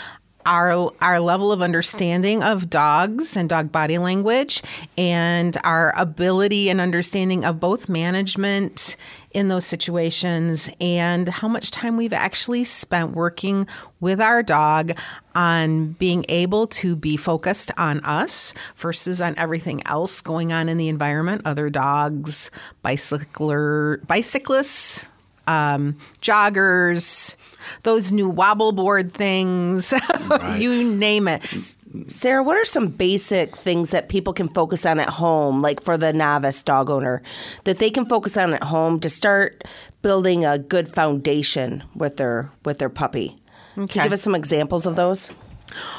our 0.45 0.91
our 1.01 1.19
level 1.19 1.51
of 1.51 1.61
understanding 1.61 2.43
of 2.43 2.69
dogs 2.69 3.35
and 3.35 3.49
dog 3.49 3.71
body 3.71 3.97
language 3.97 4.61
and 4.97 5.57
our 5.63 5.93
ability 5.97 6.69
and 6.69 6.81
understanding 6.81 7.45
of 7.45 7.59
both 7.59 7.89
management 7.89 8.95
in 9.31 9.47
those 9.47 9.65
situations 9.65 10.69
and 10.79 11.27
how 11.27 11.47
much 11.47 11.71
time 11.71 11.97
we've 11.97 12.13
actually 12.13 12.63
spent 12.63 13.11
working 13.11 13.67
with 13.99 14.19
our 14.19 14.43
dog 14.43 14.91
on 15.35 15.93
being 15.93 16.25
able 16.27 16.67
to 16.67 16.95
be 16.95 17.15
focused 17.15 17.71
on 17.77 17.99
us 18.01 18.53
versus 18.77 19.21
on 19.21 19.33
everything 19.37 19.81
else 19.87 20.19
going 20.21 20.51
on 20.51 20.67
in 20.67 20.77
the 20.77 20.89
environment 20.89 21.41
other 21.45 21.69
dogs 21.69 22.51
bicycler 22.81 23.97
bicyclists 24.07 25.05
um, 25.47 25.97
joggers 26.21 27.35
those 27.83 28.11
new 28.11 28.29
wobble 28.29 28.71
board 28.71 29.13
things, 29.13 29.93
you 30.57 30.95
name 30.95 31.27
it. 31.27 31.45
Sara, 32.07 32.41
what 32.41 32.57
are 32.57 32.65
some 32.65 32.87
basic 32.87 33.55
things 33.57 33.91
that 33.91 34.07
people 34.07 34.33
can 34.33 34.47
focus 34.47 34.85
on 34.85 34.99
at 34.99 35.09
home, 35.09 35.61
like 35.61 35.81
for 35.81 35.97
the 35.97 36.13
novice 36.13 36.61
dog 36.63 36.89
owner, 36.89 37.21
that 37.65 37.79
they 37.79 37.89
can 37.89 38.05
focus 38.05 38.37
on 38.37 38.53
at 38.53 38.63
home 38.63 38.99
to 39.01 39.09
start 39.09 39.63
building 40.01 40.45
a 40.45 40.57
good 40.57 40.91
foundation 40.91 41.83
with 41.95 42.17
their 42.17 42.49
with 42.63 42.79
their 42.79 42.89
puppy? 42.89 43.35
Can 43.75 43.87
you 43.87 43.87
give 43.87 44.13
us 44.13 44.21
some 44.21 44.35
examples 44.35 44.85
of 44.85 44.95
those? 44.95 45.31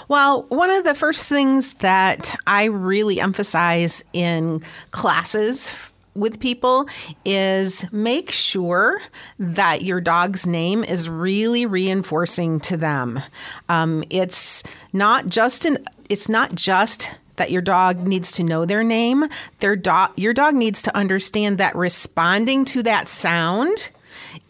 Well, 0.08 0.44
one 0.48 0.70
of 0.70 0.84
the 0.84 0.94
first 0.94 1.28
things 1.28 1.74
that 1.74 2.34
I 2.46 2.64
really 2.64 3.20
emphasize 3.20 4.04
in 4.12 4.62
classes 4.90 5.72
with 6.14 6.40
people 6.40 6.86
is 7.24 7.90
make 7.92 8.30
sure 8.30 9.02
that 9.38 9.82
your 9.82 10.00
dog's 10.00 10.46
name 10.46 10.84
is 10.84 11.08
really 11.08 11.66
reinforcing 11.66 12.60
to 12.60 12.76
them. 12.76 13.20
Um, 13.68 14.04
it's 14.10 14.62
not 14.92 15.26
just 15.26 15.64
an. 15.64 15.78
It's 16.08 16.28
not 16.28 16.54
just 16.54 17.10
that 17.36 17.50
your 17.50 17.62
dog 17.62 18.06
needs 18.06 18.30
to 18.32 18.42
know 18.42 18.66
their 18.66 18.84
name. 18.84 19.24
Their 19.60 19.76
dog, 19.76 20.10
your 20.16 20.34
dog 20.34 20.54
needs 20.54 20.82
to 20.82 20.96
understand 20.96 21.58
that 21.58 21.74
responding 21.74 22.64
to 22.66 22.82
that 22.82 23.08
sound 23.08 23.90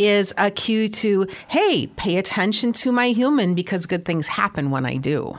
is 0.06 0.34
a 0.36 0.50
cue 0.50 0.88
to, 0.88 1.26
hey, 1.48 1.86
pay 1.96 2.16
attention 2.16 2.72
to 2.72 2.92
my 2.92 3.08
human 3.08 3.54
because 3.54 3.86
good 3.86 4.04
things 4.04 4.26
happen 4.26 4.70
when 4.70 4.86
I 4.86 4.96
do. 4.96 5.38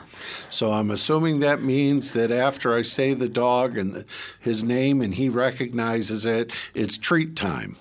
So 0.50 0.72
I'm 0.72 0.90
assuming 0.90 1.40
that 1.40 1.62
means 1.62 2.12
that 2.12 2.30
after 2.30 2.74
I 2.74 2.82
say 2.82 3.14
the 3.14 3.28
dog 3.28 3.76
and 3.76 4.04
his 4.40 4.64
name 4.64 5.00
and 5.00 5.14
he 5.14 5.28
recognizes 5.28 6.24
it, 6.26 6.52
it's 6.74 6.98
treat 6.98 7.36
time. 7.36 7.76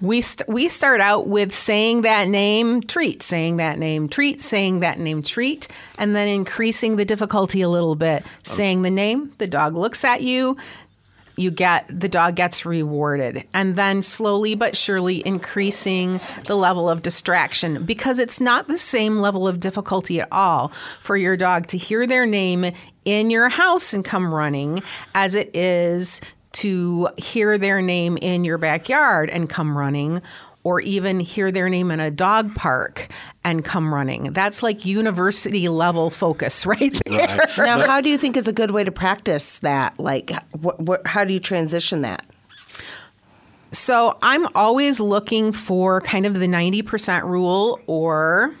We 0.00 0.20
st- 0.20 0.48
we 0.48 0.68
start 0.68 1.00
out 1.00 1.28
with 1.28 1.54
saying 1.54 2.02
that 2.02 2.28
name 2.28 2.82
treat, 2.82 3.22
saying 3.22 3.56
that 3.58 3.78
name 3.78 4.08
treat, 4.08 4.40
saying 4.40 4.80
that 4.80 4.98
name 4.98 5.22
treat, 5.22 5.68
and 5.98 6.14
then 6.14 6.28
increasing 6.28 6.96
the 6.96 7.04
difficulty 7.04 7.62
a 7.62 7.68
little 7.68 7.94
bit. 7.94 8.22
Um, 8.22 8.28
saying 8.42 8.82
the 8.82 8.90
name, 8.90 9.32
the 9.38 9.46
dog 9.46 9.74
looks 9.76 10.04
at 10.04 10.20
you, 10.20 10.58
you 11.36 11.50
get 11.50 11.86
the 11.88 12.08
dog 12.08 12.36
gets 12.36 12.64
rewarded. 12.64 13.44
And 13.52 13.76
then 13.76 14.02
slowly 14.02 14.54
but 14.54 14.76
surely 14.76 15.26
increasing 15.26 16.20
the 16.46 16.56
level 16.56 16.88
of 16.88 17.02
distraction 17.02 17.84
because 17.84 18.18
it's 18.18 18.40
not 18.40 18.68
the 18.68 18.78
same 18.78 19.18
level 19.18 19.48
of 19.48 19.60
difficulty 19.60 20.20
at 20.20 20.28
all 20.30 20.68
for 21.00 21.16
your 21.16 21.36
dog 21.36 21.66
to 21.68 21.78
hear 21.78 22.06
their 22.06 22.26
name 22.26 22.72
in 23.04 23.30
your 23.30 23.48
house 23.48 23.92
and 23.92 24.04
come 24.04 24.32
running 24.32 24.82
as 25.14 25.34
it 25.34 25.54
is 25.54 26.20
to 26.52 27.08
hear 27.16 27.58
their 27.58 27.82
name 27.82 28.16
in 28.22 28.44
your 28.44 28.58
backyard 28.58 29.28
and 29.28 29.50
come 29.50 29.76
running 29.76 30.22
or 30.64 30.80
even 30.80 31.20
hear 31.20 31.52
their 31.52 31.68
name 31.68 31.90
in 31.90 32.00
a 32.00 32.10
dog 32.10 32.54
park 32.54 33.08
and 33.44 33.64
come 33.64 33.94
running. 33.94 34.32
That's 34.32 34.62
like 34.62 34.84
university 34.84 35.68
level 35.68 36.10
focus 36.10 36.66
right 36.66 37.00
there. 37.06 37.38
Now, 37.58 37.86
how 37.86 38.00
do 38.00 38.08
you 38.08 38.18
think 38.18 38.36
is 38.36 38.48
a 38.48 38.52
good 38.52 38.70
way 38.70 38.82
to 38.82 38.90
practice 38.90 39.60
that? 39.60 39.98
Like, 40.00 40.32
wh- 40.62 40.80
wh- 40.88 41.06
how 41.06 41.24
do 41.24 41.32
you 41.32 41.40
transition 41.40 42.02
that? 42.02 42.24
So 43.70 44.16
I'm 44.22 44.46
always 44.54 45.00
looking 45.00 45.52
for 45.52 46.00
kind 46.00 46.26
of 46.26 46.34
the 46.34 46.46
90% 46.46 47.24
rule 47.24 47.80
or 47.86 48.54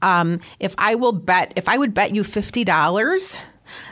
um, 0.00 0.40
if 0.60 0.74
I 0.78 0.94
will 0.94 1.12
bet, 1.12 1.52
if 1.56 1.68
I 1.68 1.76
would 1.76 1.92
bet 1.92 2.14
you 2.14 2.22
$50 2.22 3.40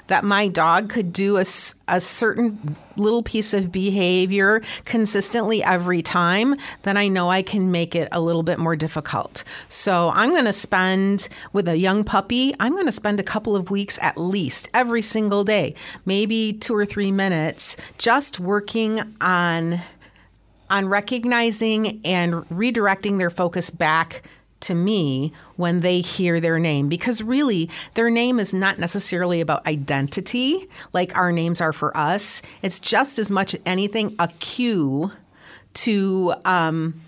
that 0.07 0.25
my 0.25 0.49
dog 0.49 0.89
could 0.89 1.13
do 1.13 1.37
a, 1.37 1.45
a 1.89 2.01
certain 2.01 2.77
little 2.97 3.23
piece 3.23 3.53
of 3.53 3.71
behavior 3.71 4.63
consistently 4.85 5.63
every 5.63 6.03
time, 6.03 6.55
then 6.83 6.97
I 6.97 7.09
know 7.09 7.31
I 7.31 7.43
can 7.43 7.71
make 7.71 7.95
it 7.95 8.09
a 8.13 8.21
little 8.21 8.43
bit 8.43 8.59
more 8.59 8.77
difficult. 8.77 9.45
So 9.69 10.11
I'm 10.15 10.31
going 10.31 10.45
to 10.45 10.53
spend 10.53 11.29
with 11.53 11.69
a 11.69 11.77
young 11.77 12.05
puppy, 12.05 12.55
I'm 12.61 12.73
going 12.73 12.87
to 12.87 12.93
spend 12.93 13.21
a 13.21 13.25
couple 13.25 13.57
of 13.57 13.71
weeks 13.71 13.99
at 14.01 14.17
least 14.17 14.69
every 14.73 15.03
single 15.03 15.45
day, 15.45 15.75
maybe 16.05 16.53
two 16.53 16.75
or 16.75 16.87
three 16.87 17.13
minutes, 17.13 17.77
just 17.99 18.41
working 18.41 19.15
on 19.21 19.81
on 20.69 20.89
recognizing 20.89 22.01
and 22.05 22.35
redirecting 22.49 23.19
their 23.19 23.31
focus 23.31 23.71
back 23.71 24.23
to 24.66 24.75
me 24.75 25.32
when 25.56 25.80
they 25.80 26.00
hear 26.00 26.40
their 26.40 26.58
name 26.58 26.88
because 26.88 27.23
really 27.23 27.70
their 27.94 28.11
name 28.11 28.38
is 28.38 28.52
not 28.52 28.78
necessarily 28.78 29.40
about 29.40 29.66
identity 29.66 30.68
like 30.92 31.16
our 31.16 31.32
names 31.32 31.61
are 31.61 31.73
for 31.73 31.96
us. 31.96 32.42
It's 32.62 32.78
just 32.78 33.18
as 33.18 33.30
much 33.30 33.56
anything 33.64 34.14
a 34.18 34.28
cue 34.38 35.12
to 35.75 36.35
um, 36.44 37.00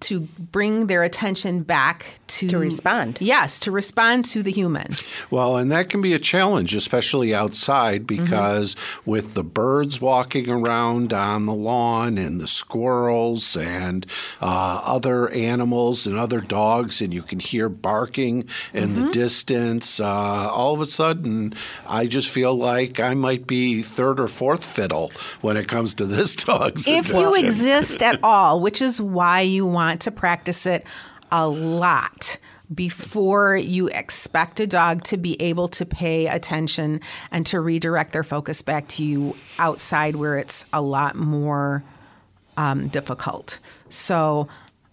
to 0.00 0.20
bring 0.38 0.88
their 0.88 1.02
attention 1.02 1.62
back 1.62 2.16
to 2.26 2.48
To 2.48 2.58
respond. 2.58 3.18
yes 3.20 3.58
to 3.60 3.70
respond 3.70 4.24
to 4.26 4.42
the 4.42 4.50
human. 4.50 4.92
Well, 5.30 5.56
and 5.56 5.70
that 5.72 5.88
can 5.88 6.02
be 6.02 6.12
a 6.12 6.18
challenge, 6.18 6.74
especially 6.74 7.34
outside, 7.34 8.06
because 8.06 8.74
with 9.06 9.34
the 9.34 9.44
birds 9.44 10.00
walking 10.00 10.50
around 10.50 11.12
on 11.12 11.46
the 11.46 11.54
lawn 11.54 12.18
and 12.18 12.40
the 12.40 12.46
squirrels 12.46 13.56
and 13.56 14.06
uh, 14.40 14.80
other 14.84 15.28
animals 15.30 16.06
and 16.06 16.16
other 16.18 16.40
dogs, 16.40 17.00
and 17.00 17.14
you 17.14 17.22
can 17.22 17.38
hear 17.40 17.68
barking 17.68 18.44
in 18.74 18.94
the 18.94 19.08
distance, 19.10 20.00
uh, 20.00 20.04
all 20.52 20.74
of 20.74 20.80
a 20.80 20.86
sudden, 20.86 21.54
I 21.88 22.06
just 22.06 22.28
feel 22.28 22.54
like 22.54 23.00
I 23.00 23.14
might 23.14 23.46
be 23.46 23.82
third 23.82 24.20
or 24.20 24.26
fourth 24.26 24.64
fiddle 24.64 25.12
when 25.40 25.56
it 25.56 25.68
comes 25.68 25.94
to 25.94 26.04
this 26.06 26.34
dog's 26.44 26.86
if 26.88 27.10
you 27.10 27.34
exist 27.34 28.02
at 28.02 28.18
all, 28.22 28.60
which 28.60 28.82
is 28.82 29.00
why 29.00 29.40
you 29.40 29.66
want 29.76 30.00
to 30.00 30.10
practice 30.10 30.64
it 30.64 30.86
a 31.30 31.46
lot 31.46 32.38
before 32.74 33.54
you 33.56 33.88
expect 33.88 34.58
a 34.58 34.66
dog 34.66 35.02
to 35.04 35.18
be 35.18 35.40
able 35.40 35.68
to 35.68 35.84
pay 35.84 36.26
attention 36.26 37.00
and 37.30 37.44
to 37.44 37.60
redirect 37.60 38.14
their 38.14 38.24
focus 38.24 38.62
back 38.62 38.88
to 38.88 39.04
you 39.04 39.36
outside 39.58 40.16
where 40.16 40.38
it's 40.38 40.64
a 40.72 40.80
lot 40.80 41.14
more 41.14 41.84
um, 42.56 42.88
difficult. 42.88 43.58
So 43.90 44.46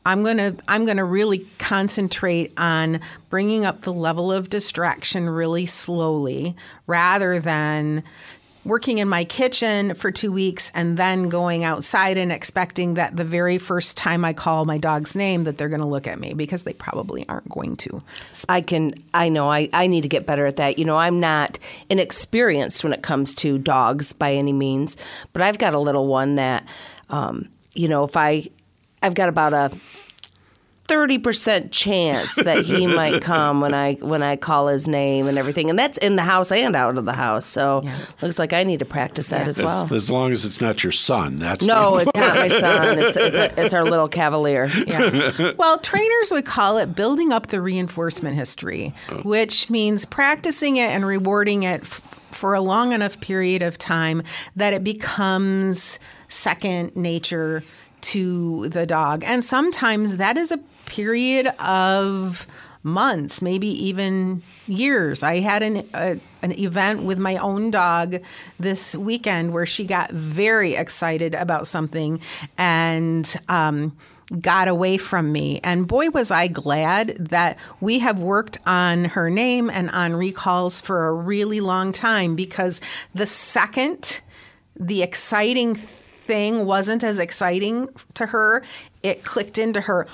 I'm 0.05 0.21
gonna 0.21 0.57
I'm 0.67 0.85
gonna 0.85 1.05
really 1.05 1.47
concentrate 1.59 2.51
on 2.57 2.99
bringing 3.29 3.63
up 3.63 3.83
the 3.83 3.93
level 3.93 4.33
of 4.33 4.49
distraction 4.49 5.29
really 5.29 5.65
slowly, 5.65 6.57
rather 6.87 7.39
than 7.39 8.03
working 8.65 9.00
in 9.00 9.10
my 9.10 9.24
kitchen 9.25 9.93
for 9.93 10.12
two 10.12 10.32
weeks 10.32 10.72
and 10.74 10.98
then 10.98 11.29
going 11.29 11.63
outside 11.63 12.17
and 12.17 12.32
expecting 12.32 12.93
that 12.93 13.15
the 13.15 13.25
very 13.25 13.58
first 13.58 13.98
time 13.98 14.24
I 14.24 14.34
call 14.34 14.65
my 14.65 14.77
dog's 14.77 15.15
name 15.15 15.43
that 15.43 15.58
they're 15.58 15.70
going 15.70 15.82
to 15.82 15.88
look 15.88 16.08
at 16.08 16.20
me 16.20 16.34
because 16.34 16.63
they 16.63 16.74
probably 16.74 17.27
aren't 17.27 17.50
going 17.50 17.75
to. 17.77 18.01
I 18.48 18.62
can, 18.62 18.93
I 19.13 19.29
know, 19.29 19.50
I, 19.51 19.70
I 19.74 19.88
need 19.88 20.01
to 20.01 20.10
get 20.10 20.25
better 20.25 20.46
at 20.46 20.55
that. 20.58 20.79
You 20.79 20.86
know, 20.86 20.98
I'm 20.98 21.20
not 21.20 21.60
inexperienced 21.89 22.84
when 22.84 22.93
it 22.93 23.03
comes 23.03 23.36
to 23.36 23.58
dogs 23.58 24.13
by 24.13 24.34
any 24.34 24.53
means, 24.53 24.96
but 25.34 25.41
I've 25.41 25.58
got 25.58 25.74
a 25.74 25.79
little 25.79 26.08
one 26.08 26.36
that, 26.36 26.65
um, 27.10 27.50
you 27.74 27.88
know, 27.88 28.03
if 28.03 28.15
I, 28.15 28.48
I've 29.01 29.13
got 29.13 29.27
about 29.27 29.53
a 29.53 29.72
30% 30.87 31.69
chance 31.71 32.35
that 32.35 32.65
he 32.65 32.87
might 32.93 33.21
come 33.21 33.61
when 33.61 33.73
I 33.73 33.93
when 33.95 34.21
I 34.21 34.35
call 34.35 34.67
his 34.67 34.87
name 34.87 35.27
and 35.27 35.37
everything 35.37 35.69
and 35.69 35.79
that's 35.79 35.97
in 35.99 36.17
the 36.17 36.23
house 36.23 36.51
and 36.51 36.75
out 36.75 36.97
of 36.97 37.05
the 37.05 37.13
house 37.13 37.45
so 37.45 37.83
looks 38.21 38.37
like 38.37 38.51
I 38.51 38.63
need 38.63 38.79
to 38.79 38.85
practice 38.85 39.29
that 39.29 39.47
as 39.47 39.61
well. 39.61 39.85
As, 39.85 39.91
as 39.91 40.11
long 40.11 40.31
as 40.31 40.43
it's 40.43 40.59
not 40.59 40.83
your 40.83 40.91
son, 40.91 41.37
that's 41.37 41.65
No, 41.65 41.97
it's 41.97 42.13
not 42.13 42.35
my 42.35 42.47
son. 42.47 42.99
It's, 42.99 43.15
it's, 43.15 43.35
a, 43.35 43.61
it's 43.61 43.73
our 43.73 43.85
little 43.85 44.07
cavalier. 44.07 44.69
Well, 45.57 45.77
trainers 45.79 46.31
would 46.31 46.45
call 46.45 46.77
it 46.77 46.95
building 46.95 47.31
up 47.31 47.47
the 47.47 47.61
reinforcement 47.61 48.35
history, 48.35 48.93
oh. 49.09 49.21
which 49.21 49.69
means 49.69 50.05
practicing 50.05 50.77
it 50.77 50.89
and 50.89 51.05
rewarding 51.05 51.63
it 51.63 51.81
f- 51.81 52.19
for 52.31 52.53
a 52.53 52.61
long 52.61 52.93
enough 52.93 53.19
period 53.19 53.61
of 53.61 53.77
time 53.77 54.23
that 54.55 54.73
it 54.73 54.83
becomes 54.83 55.99
second 56.27 56.95
nature 56.95 57.63
to 58.01 58.67
the 58.69 58.85
dog. 58.85 59.23
And 59.25 59.43
sometimes 59.43 60.17
that 60.17 60.37
is 60.37 60.51
a 60.51 60.59
period 60.85 61.47
of 61.59 62.47
months, 62.83 63.41
maybe 63.41 63.67
even 63.67 64.41
years. 64.67 65.23
I 65.23 65.39
had 65.39 65.63
an 65.63 65.87
a, 65.93 66.19
an 66.41 66.51
event 66.59 67.03
with 67.03 67.17
my 67.17 67.37
own 67.37 67.71
dog 67.71 68.17
this 68.59 68.95
weekend 68.95 69.53
where 69.53 69.65
she 69.65 69.85
got 69.85 70.11
very 70.11 70.75
excited 70.75 71.33
about 71.33 71.65
something 71.65 72.19
and 72.57 73.33
um, 73.47 73.95
got 74.41 74.67
away 74.67 74.97
from 74.97 75.31
me. 75.31 75.59
And 75.63 75.87
boy, 75.87 76.09
was 76.09 76.29
I 76.29 76.47
glad 76.47 77.15
that 77.17 77.57
we 77.79 77.99
have 77.99 78.19
worked 78.19 78.57
on 78.65 79.05
her 79.05 79.29
name 79.29 79.69
and 79.69 79.89
on 79.89 80.13
recalls 80.13 80.81
for 80.81 81.07
a 81.07 81.13
really 81.13 81.61
long 81.61 81.93
time 81.93 82.35
because 82.35 82.81
the 83.13 83.25
second 83.25 84.19
the 84.75 85.03
exciting 85.03 85.75
thing 85.75 86.65
wasn't 86.65 87.03
as 87.03 87.19
exciting 87.19 87.87
to 88.15 88.27
her, 88.27 88.63
it 89.03 89.23
clicked 89.23 89.57
into 89.57 89.81
her, 89.81 90.07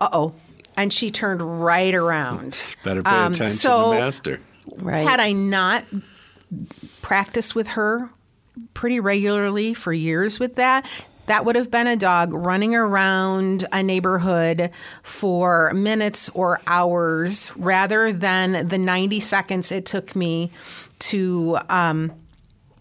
uh 0.00 0.08
oh. 0.12 0.34
And 0.76 0.92
she 0.92 1.10
turned 1.10 1.40
right 1.62 1.94
around. 1.94 2.62
Better 2.84 3.02
pay 3.02 3.10
Um, 3.10 3.32
attention 3.32 3.56
so- 3.56 3.92
to 3.94 3.98
master. 3.98 4.40
Right. 4.76 5.06
Had 5.06 5.20
I 5.20 5.32
not 5.32 5.84
practiced 7.02 7.54
with 7.54 7.68
her 7.68 8.10
pretty 8.74 9.00
regularly 9.00 9.74
for 9.74 9.92
years 9.92 10.40
with 10.40 10.56
that, 10.56 10.86
that 11.26 11.44
would 11.44 11.56
have 11.56 11.70
been 11.70 11.86
a 11.86 11.96
dog 11.96 12.32
running 12.32 12.74
around 12.74 13.64
a 13.72 13.82
neighborhood 13.82 14.70
for 15.02 15.72
minutes 15.72 16.28
or 16.30 16.60
hours 16.66 17.52
rather 17.56 18.12
than 18.12 18.68
the 18.68 18.78
90 18.78 19.20
seconds 19.20 19.72
it 19.72 19.86
took 19.86 20.14
me 20.16 20.50
to 21.00 21.58
um, 21.68 22.12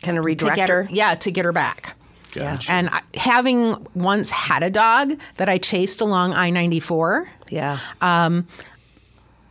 kind 0.01 0.17
of 0.17 0.21
to 0.23 0.25
redirect 0.25 0.55
get 0.55 0.69
her. 0.69 0.87
Yeah, 0.91 1.15
to 1.15 1.31
get 1.31 1.45
her 1.45 1.51
back. 1.51 1.95
Gotcha. 2.41 2.71
And 2.71 2.89
I- 2.89 3.01
having 3.15 3.75
once 3.95 4.29
had 4.29 4.63
a 4.63 4.69
dog 4.69 5.13
that 5.35 5.49
I 5.49 5.57
chased 5.57 6.01
along 6.01 6.33
I 6.33 6.49
94, 6.49 7.29
Yeah. 7.49 7.79
Um, 8.01 8.47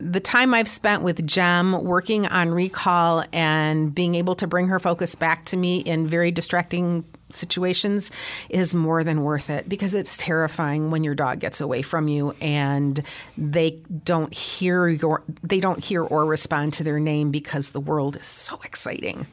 the 0.00 0.21
time 0.21 0.53
I've 0.53 0.69
spent 0.69 1.03
with 1.03 1.25
Jem 1.26 1.83
working 1.85 2.26
on 2.26 2.50
recall 2.50 3.25
and 3.33 3.95
being 3.95 4.17
able 4.17 4.35
to 4.35 4.47
bring 4.47 4.69
her 4.69 4.81
focus 4.81 5.14
back 5.14 5.45
to 5.47 5.57
me 5.57 5.79
in 5.79 6.07
very 6.07 6.31
distracting 6.33 7.05
situations 7.31 8.11
is 8.50 8.75
more 8.75 9.03
than 9.03 9.23
worth 9.23 9.49
it 9.49 9.69
because 9.69 9.95
it's 9.95 10.17
terrifying 10.17 10.91
when 10.91 11.05
your 11.05 11.14
dog 11.14 11.38
gets 11.38 11.61
away 11.61 11.81
from 11.81 12.07
you 12.09 12.35
and 12.41 13.03
they 13.38 13.79
don't 14.05 14.35
hear 14.35 14.88
your 14.88 15.23
they 15.43 15.59
don't 15.61 15.83
hear 15.83 16.03
or 16.03 16.26
respond 16.26 16.73
to 16.75 16.85
their 16.85 17.00
name 17.00 17.31
because 17.31 17.71
the 17.71 17.81
world 17.81 18.17
is 18.17 18.26
so 18.26 18.61
exciting. 18.64 19.26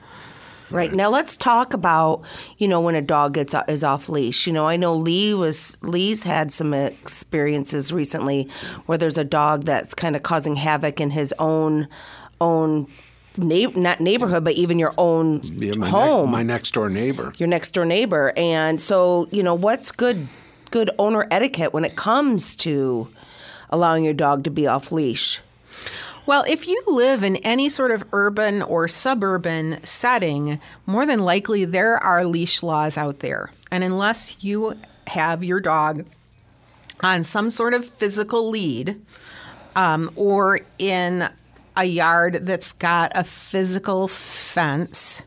Right 0.71 0.93
now, 0.93 1.09
let's 1.09 1.35
talk 1.37 1.73
about 1.73 2.23
you 2.57 2.67
know 2.67 2.81
when 2.81 2.95
a 2.95 3.01
dog 3.01 3.33
gets 3.33 3.53
is 3.67 3.83
off 3.83 4.09
leash. 4.09 4.47
You 4.47 4.53
know, 4.53 4.67
I 4.67 4.77
know 4.77 4.95
Lee 4.95 5.33
was 5.33 5.77
Lee's 5.81 6.23
had 6.23 6.51
some 6.51 6.73
experiences 6.73 7.91
recently 7.91 8.49
where 8.85 8.97
there's 8.97 9.17
a 9.17 9.23
dog 9.23 9.63
that's 9.65 9.93
kind 9.93 10.15
of 10.15 10.23
causing 10.23 10.55
havoc 10.55 10.99
in 11.01 11.11
his 11.11 11.33
own 11.39 11.87
own 12.39 12.87
neigh- 13.37 13.67
not 13.75 13.99
neighborhood, 14.01 14.43
but 14.43 14.53
even 14.53 14.79
your 14.79 14.93
own 14.97 15.41
Yeah, 15.43 15.73
my, 15.75 15.85
ne- 15.85 15.91
home, 15.91 16.31
my 16.31 16.43
next 16.43 16.71
door 16.73 16.89
neighbor. 16.89 17.33
your 17.37 17.47
next 17.47 17.71
door 17.71 17.85
neighbor. 17.85 18.33
And 18.35 18.81
so, 18.81 19.27
you 19.31 19.43
know, 19.43 19.53
what's 19.55 19.91
good 19.91 20.27
good 20.71 20.89
owner 20.97 21.27
etiquette 21.29 21.73
when 21.73 21.83
it 21.85 21.95
comes 21.97 22.55
to 22.55 23.09
allowing 23.69 24.03
your 24.05 24.13
dog 24.13 24.43
to 24.45 24.49
be 24.49 24.65
off 24.67 24.91
leash? 24.91 25.39
Well, 26.25 26.45
if 26.47 26.67
you 26.67 26.81
live 26.87 27.23
in 27.23 27.37
any 27.37 27.67
sort 27.67 27.91
of 27.91 28.03
urban 28.13 28.61
or 28.61 28.87
suburban 28.87 29.83
setting, 29.83 30.59
more 30.85 31.05
than 31.05 31.19
likely 31.19 31.65
there 31.65 31.97
are 31.97 32.23
leash 32.25 32.61
laws 32.61 32.97
out 32.97 33.19
there. 33.19 33.51
And 33.71 33.83
unless 33.83 34.43
you 34.43 34.77
have 35.07 35.43
your 35.43 35.59
dog 35.59 36.05
on 37.01 37.23
some 37.23 37.49
sort 37.49 37.73
of 37.73 37.85
physical 37.85 38.49
lead 38.49 39.01
um, 39.75 40.11
or 40.15 40.59
in 40.77 41.27
a 41.75 41.85
yard 41.85 42.45
that's 42.45 42.71
got 42.73 43.11
a 43.15 43.23
physical 43.23 44.07
fence, 44.07 45.23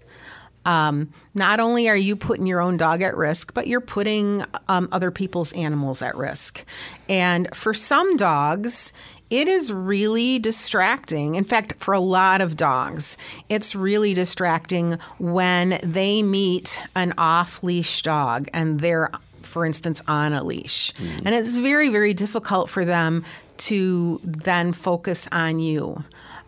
um, 0.65 1.13
not 1.35 1.61
only 1.61 1.89
are 1.89 1.97
you 1.97 2.17
putting 2.17 2.47
your 2.47 2.61
own 2.61 2.77
dog 2.77 3.03
at 3.03 3.17
risk, 3.17 3.53
but 3.53 3.67
you're 3.67 3.81
putting 3.81 4.45
um, 4.69 4.89
other 4.93 5.11
people's 5.11 5.53
animals 5.53 6.01
at 6.01 6.17
risk. 6.17 6.65
And 7.09 7.55
for 7.55 7.75
some 7.75 8.17
dogs, 8.17 8.93
it 9.35 9.49
is 9.49 9.73
really 9.73 10.39
distracting. 10.39 11.35
In 11.35 11.43
fact, 11.43 11.81
for 11.81 11.93
a 11.93 11.99
lot 11.99 12.41
of 12.41 12.57
dogs, 12.57 13.19
it's 13.49 13.75
really 13.75 14.15
distracting 14.15 14.97
when 15.19 15.81
they 15.83 16.23
meet 16.23 16.81
an 16.95 17.15
off 17.19 17.65
leash 17.65 18.03
dog 18.03 18.49
and 18.55 18.79
they're, 18.79 19.11
for 19.43 19.67
instance, 19.67 20.01
on 20.07 20.35
a 20.35 20.45
leash. 20.45 20.93
Mm. 20.93 21.23
And 21.27 21.35
it's 21.35 21.55
very, 21.55 21.89
very 21.89 22.15
difficult 22.15 22.71
for 22.71 22.85
them 22.85 23.25
to 23.57 24.21
then 24.23 24.73
focus 24.73 25.29
on 25.33 25.59
you. 25.59 26.05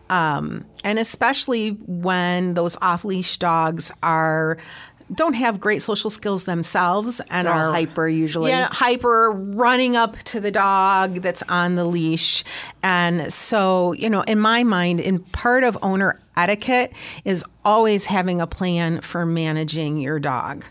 Um, 0.09 0.63
and 0.85 0.97
especially 0.97 1.71
when 1.71 2.53
those 2.53 2.77
off 2.81 3.03
leash 3.03 3.35
dogs 3.35 3.91
are 4.01 4.57
don't 5.13 5.33
have 5.33 5.59
great 5.59 5.81
social 5.81 6.09
skills 6.09 6.43
themselves 6.43 7.21
and 7.29 7.47
They're 7.47 7.53
are 7.53 7.71
hyper 7.71 8.07
usually. 8.07 8.51
Yeah, 8.51 8.67
hyper 8.71 9.31
running 9.31 9.95
up 9.95 10.17
to 10.17 10.39
the 10.39 10.51
dog 10.51 11.15
that's 11.15 11.43
on 11.43 11.75
the 11.75 11.85
leash. 11.85 12.43
And 12.83 13.31
so, 13.31 13.93
you 13.93 14.09
know, 14.09 14.21
in 14.23 14.39
my 14.39 14.63
mind, 14.63 14.99
in 14.99 15.19
part 15.19 15.63
of 15.63 15.77
owner 15.81 16.19
etiquette 16.35 16.91
is 17.23 17.43
always 17.63 18.05
having 18.05 18.41
a 18.41 18.47
plan 18.47 19.01
for 19.01 19.25
managing 19.25 19.99
your 19.99 20.19
dog. 20.19 20.65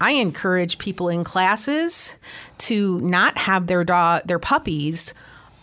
I 0.00 0.12
encourage 0.12 0.78
people 0.78 1.08
in 1.08 1.22
classes 1.22 2.16
to 2.58 3.00
not 3.02 3.38
have 3.38 3.66
their 3.66 3.84
dog 3.84 4.22
their 4.24 4.40
puppies 4.40 5.14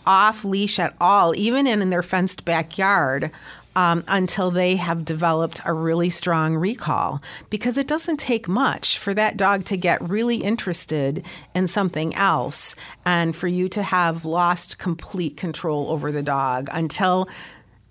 off 0.06 0.44
leash 0.44 0.78
at 0.78 0.94
all, 1.00 1.34
even 1.36 1.66
in, 1.66 1.82
in 1.82 1.90
their 1.90 2.02
fenced 2.02 2.44
backyard, 2.44 3.30
um, 3.76 4.04
until 4.08 4.50
they 4.50 4.76
have 4.76 5.04
developed 5.04 5.60
a 5.64 5.72
really 5.72 6.10
strong 6.10 6.56
recall 6.56 7.20
because 7.50 7.78
it 7.78 7.86
doesn't 7.86 8.18
take 8.18 8.48
much 8.48 8.98
for 8.98 9.14
that 9.14 9.36
dog 9.36 9.64
to 9.66 9.76
get 9.76 10.02
really 10.08 10.36
interested 10.36 11.24
in 11.54 11.66
something 11.66 12.14
else 12.14 12.74
and 13.04 13.34
for 13.34 13.48
you 13.48 13.68
to 13.68 13.82
have 13.82 14.24
lost 14.24 14.78
complete 14.78 15.36
control 15.36 15.88
over 15.90 16.10
the 16.10 16.22
dog 16.22 16.68
until 16.72 17.26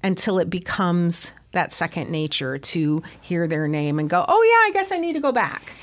until 0.04 0.40
it 0.40 0.50
becomes 0.50 1.34
that 1.52 1.74
second 1.74 2.10
nature 2.10 2.58
to 2.58 3.02
hear 3.20 3.48
their 3.48 3.68
name 3.68 4.00
and 4.00 4.10
go, 4.10 4.24
"Oh 4.28 4.44
yeah, 4.44 4.70
I 4.70 4.72
guess 4.74 4.92
I 4.92 4.98
need 4.98 5.14
to 5.14 5.20
go 5.20 5.32
back." 5.32 5.74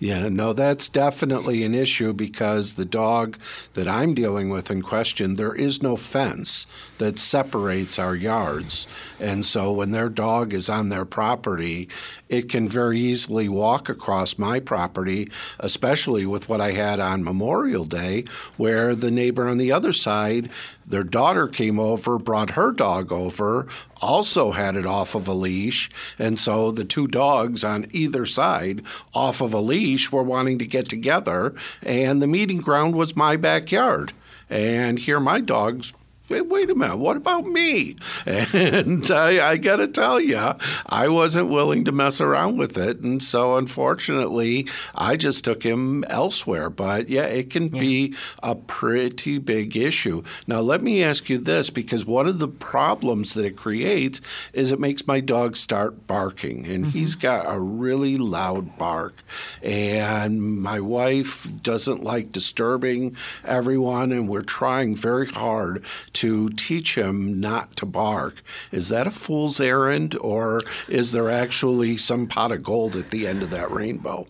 Yeah, 0.00 0.28
no, 0.28 0.52
that's 0.52 0.88
definitely 0.88 1.64
an 1.64 1.74
issue 1.74 2.12
because 2.12 2.74
the 2.74 2.84
dog 2.84 3.36
that 3.74 3.88
I'm 3.88 4.14
dealing 4.14 4.48
with 4.48 4.70
in 4.70 4.80
question, 4.80 5.34
there 5.34 5.54
is 5.54 5.82
no 5.82 5.96
fence 5.96 6.68
that 6.98 7.18
separates 7.18 7.98
our 7.98 8.14
yards. 8.14 8.86
And 9.18 9.44
so 9.44 9.72
when 9.72 9.90
their 9.90 10.08
dog 10.08 10.54
is 10.54 10.68
on 10.70 10.88
their 10.88 11.04
property, 11.04 11.88
it 12.28 12.48
can 12.48 12.68
very 12.68 12.98
easily 12.98 13.48
walk 13.48 13.88
across 13.88 14.38
my 14.38 14.60
property, 14.60 15.26
especially 15.58 16.26
with 16.26 16.48
what 16.48 16.60
I 16.60 16.72
had 16.72 17.00
on 17.00 17.24
Memorial 17.24 17.84
Day, 17.84 18.24
where 18.56 18.94
the 18.94 19.10
neighbor 19.10 19.48
on 19.48 19.58
the 19.58 19.72
other 19.72 19.92
side 19.92 20.48
their 20.88 21.04
daughter 21.04 21.46
came 21.46 21.78
over, 21.78 22.18
brought 22.18 22.50
her 22.50 22.72
dog 22.72 23.12
over, 23.12 23.66
also 24.00 24.52
had 24.52 24.76
it 24.76 24.86
off 24.86 25.14
of 25.14 25.28
a 25.28 25.34
leash. 25.34 25.90
And 26.18 26.38
so 26.38 26.70
the 26.70 26.84
two 26.84 27.06
dogs 27.06 27.62
on 27.62 27.86
either 27.92 28.24
side, 28.26 28.82
off 29.14 29.40
of 29.40 29.52
a 29.52 29.60
leash, 29.60 30.10
were 30.10 30.22
wanting 30.22 30.58
to 30.58 30.66
get 30.66 30.88
together. 30.88 31.54
And 31.82 32.22
the 32.22 32.26
meeting 32.26 32.58
ground 32.58 32.94
was 32.94 33.16
my 33.16 33.36
backyard. 33.36 34.12
And 34.50 34.98
here 34.98 35.20
my 35.20 35.40
dogs 35.40 35.92
wait 36.30 36.70
a 36.70 36.74
minute, 36.74 36.98
what 36.98 37.16
about 37.16 37.46
me? 37.46 37.96
And 38.26 39.10
I, 39.10 39.50
I 39.50 39.56
got 39.56 39.76
to 39.76 39.88
tell 39.88 40.20
you, 40.20 40.54
I 40.86 41.08
wasn't 41.08 41.48
willing 41.48 41.84
to 41.86 41.92
mess 41.92 42.20
around 42.20 42.58
with 42.58 42.76
it. 42.76 43.00
And 43.00 43.22
so, 43.22 43.56
unfortunately, 43.56 44.68
I 44.94 45.16
just 45.16 45.44
took 45.44 45.62
him 45.62 46.04
elsewhere. 46.04 46.70
But 46.70 47.08
yeah, 47.08 47.24
it 47.24 47.50
can 47.50 47.74
yeah. 47.74 47.80
be 47.80 48.14
a 48.42 48.54
pretty 48.54 49.38
big 49.38 49.76
issue. 49.76 50.22
Now, 50.46 50.60
let 50.60 50.82
me 50.82 51.02
ask 51.02 51.30
you 51.30 51.38
this 51.38 51.70
because 51.70 52.04
one 52.04 52.26
of 52.26 52.38
the 52.38 52.48
problems 52.48 53.34
that 53.34 53.44
it 53.44 53.56
creates 53.56 54.20
is 54.52 54.70
it 54.70 54.80
makes 54.80 55.06
my 55.06 55.20
dog 55.20 55.56
start 55.56 56.06
barking. 56.06 56.66
And 56.66 56.84
mm-hmm. 56.84 56.98
he's 56.98 57.14
got 57.14 57.46
a 57.48 57.58
really 57.58 58.16
loud 58.18 58.76
bark. 58.76 59.22
And 59.62 60.60
my 60.60 60.80
wife 60.80 61.50
doesn't 61.62 62.02
like 62.04 62.32
disturbing 62.32 63.16
everyone. 63.44 64.12
And 64.12 64.28
we're 64.28 64.42
trying 64.42 64.94
very 64.94 65.26
hard 65.26 65.84
to 66.20 66.48
teach 66.50 66.96
him 66.96 67.40
not 67.40 67.76
to 67.76 67.86
bark. 67.86 68.42
Is 68.72 68.88
that 68.88 69.06
a 69.06 69.10
fool's 69.10 69.60
errand, 69.60 70.16
or 70.20 70.60
is 70.88 71.12
there 71.12 71.30
actually 71.30 71.96
some 71.96 72.26
pot 72.26 72.52
of 72.52 72.62
gold 72.62 72.96
at 72.96 73.10
the 73.10 73.26
end 73.26 73.42
of 73.42 73.50
that 73.50 73.70
rainbow? 73.70 74.26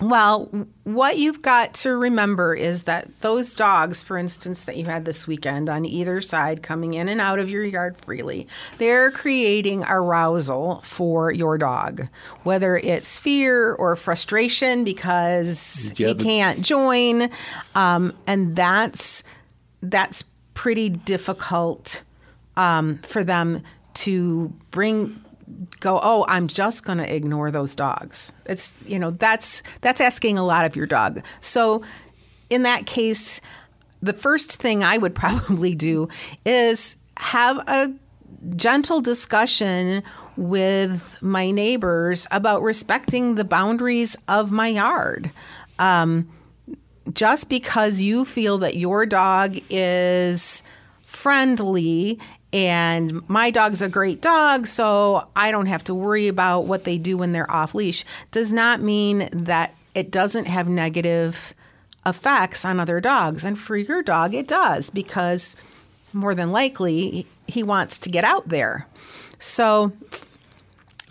Well, 0.00 0.48
what 0.84 1.18
you've 1.18 1.42
got 1.42 1.74
to 1.74 1.96
remember 1.96 2.54
is 2.54 2.84
that 2.84 3.08
those 3.20 3.52
dogs, 3.52 4.04
for 4.04 4.16
instance, 4.16 4.62
that 4.62 4.76
you 4.76 4.84
had 4.84 5.04
this 5.04 5.26
weekend 5.26 5.68
on 5.68 5.84
either 5.84 6.20
side 6.20 6.62
coming 6.62 6.94
in 6.94 7.08
and 7.08 7.20
out 7.20 7.40
of 7.40 7.50
your 7.50 7.64
yard 7.64 7.96
freely, 7.96 8.46
they're 8.78 9.10
creating 9.10 9.84
arousal 9.84 10.80
for 10.82 11.32
your 11.32 11.58
dog, 11.58 12.06
whether 12.44 12.76
it's 12.76 13.18
fear 13.18 13.74
or 13.74 13.96
frustration 13.96 14.84
because 14.84 15.92
yeah, 15.98 16.08
he 16.08 16.14
can't 16.14 16.62
join. 16.62 17.28
Um, 17.74 18.16
and 18.26 18.54
that's 18.54 19.24
that's 19.82 20.24
pretty 20.58 20.88
difficult 20.88 22.02
um, 22.56 22.98
for 22.98 23.22
them 23.22 23.62
to 23.94 24.52
bring 24.72 25.24
go 25.78 26.00
oh 26.02 26.26
i'm 26.28 26.48
just 26.48 26.84
going 26.84 26.98
to 26.98 27.14
ignore 27.14 27.52
those 27.52 27.76
dogs. 27.76 28.32
It's 28.46 28.74
you 28.84 28.98
know 28.98 29.12
that's 29.12 29.62
that's 29.82 30.00
asking 30.00 30.36
a 30.36 30.44
lot 30.44 30.66
of 30.66 30.74
your 30.74 30.86
dog. 30.86 31.22
So 31.40 31.84
in 32.50 32.64
that 32.64 32.86
case 32.86 33.40
the 34.02 34.12
first 34.12 34.60
thing 34.60 34.82
i 34.82 34.98
would 34.98 35.14
probably 35.24 35.76
do 35.76 36.08
is 36.44 36.96
have 37.18 37.58
a 37.68 37.94
gentle 38.56 39.00
discussion 39.00 40.02
with 40.36 41.18
my 41.22 41.52
neighbors 41.52 42.26
about 42.32 42.62
respecting 42.62 43.36
the 43.36 43.44
boundaries 43.44 44.16
of 44.26 44.50
my 44.50 44.66
yard. 44.66 45.30
Um, 45.78 46.28
just 47.12 47.48
because 47.48 48.00
you 48.00 48.24
feel 48.24 48.58
that 48.58 48.76
your 48.76 49.06
dog 49.06 49.58
is 49.70 50.62
friendly 51.04 52.18
and 52.52 53.28
my 53.28 53.50
dog's 53.50 53.82
a 53.82 53.88
great 53.88 54.22
dog, 54.22 54.66
so 54.66 55.28
I 55.36 55.50
don't 55.50 55.66
have 55.66 55.84
to 55.84 55.94
worry 55.94 56.28
about 56.28 56.66
what 56.66 56.84
they 56.84 56.96
do 56.96 57.18
when 57.18 57.32
they're 57.32 57.50
off 57.50 57.74
leash, 57.74 58.04
does 58.30 58.52
not 58.52 58.80
mean 58.80 59.28
that 59.32 59.74
it 59.94 60.10
doesn't 60.10 60.46
have 60.46 60.68
negative 60.68 61.52
effects 62.06 62.64
on 62.64 62.80
other 62.80 63.00
dogs. 63.00 63.44
And 63.44 63.58
for 63.58 63.76
your 63.76 64.02
dog, 64.02 64.34
it 64.34 64.48
does 64.48 64.88
because 64.88 65.56
more 66.12 66.34
than 66.34 66.50
likely 66.50 67.26
he 67.46 67.62
wants 67.62 67.98
to 67.98 68.08
get 68.08 68.24
out 68.24 68.48
there. 68.48 68.86
So 69.38 69.92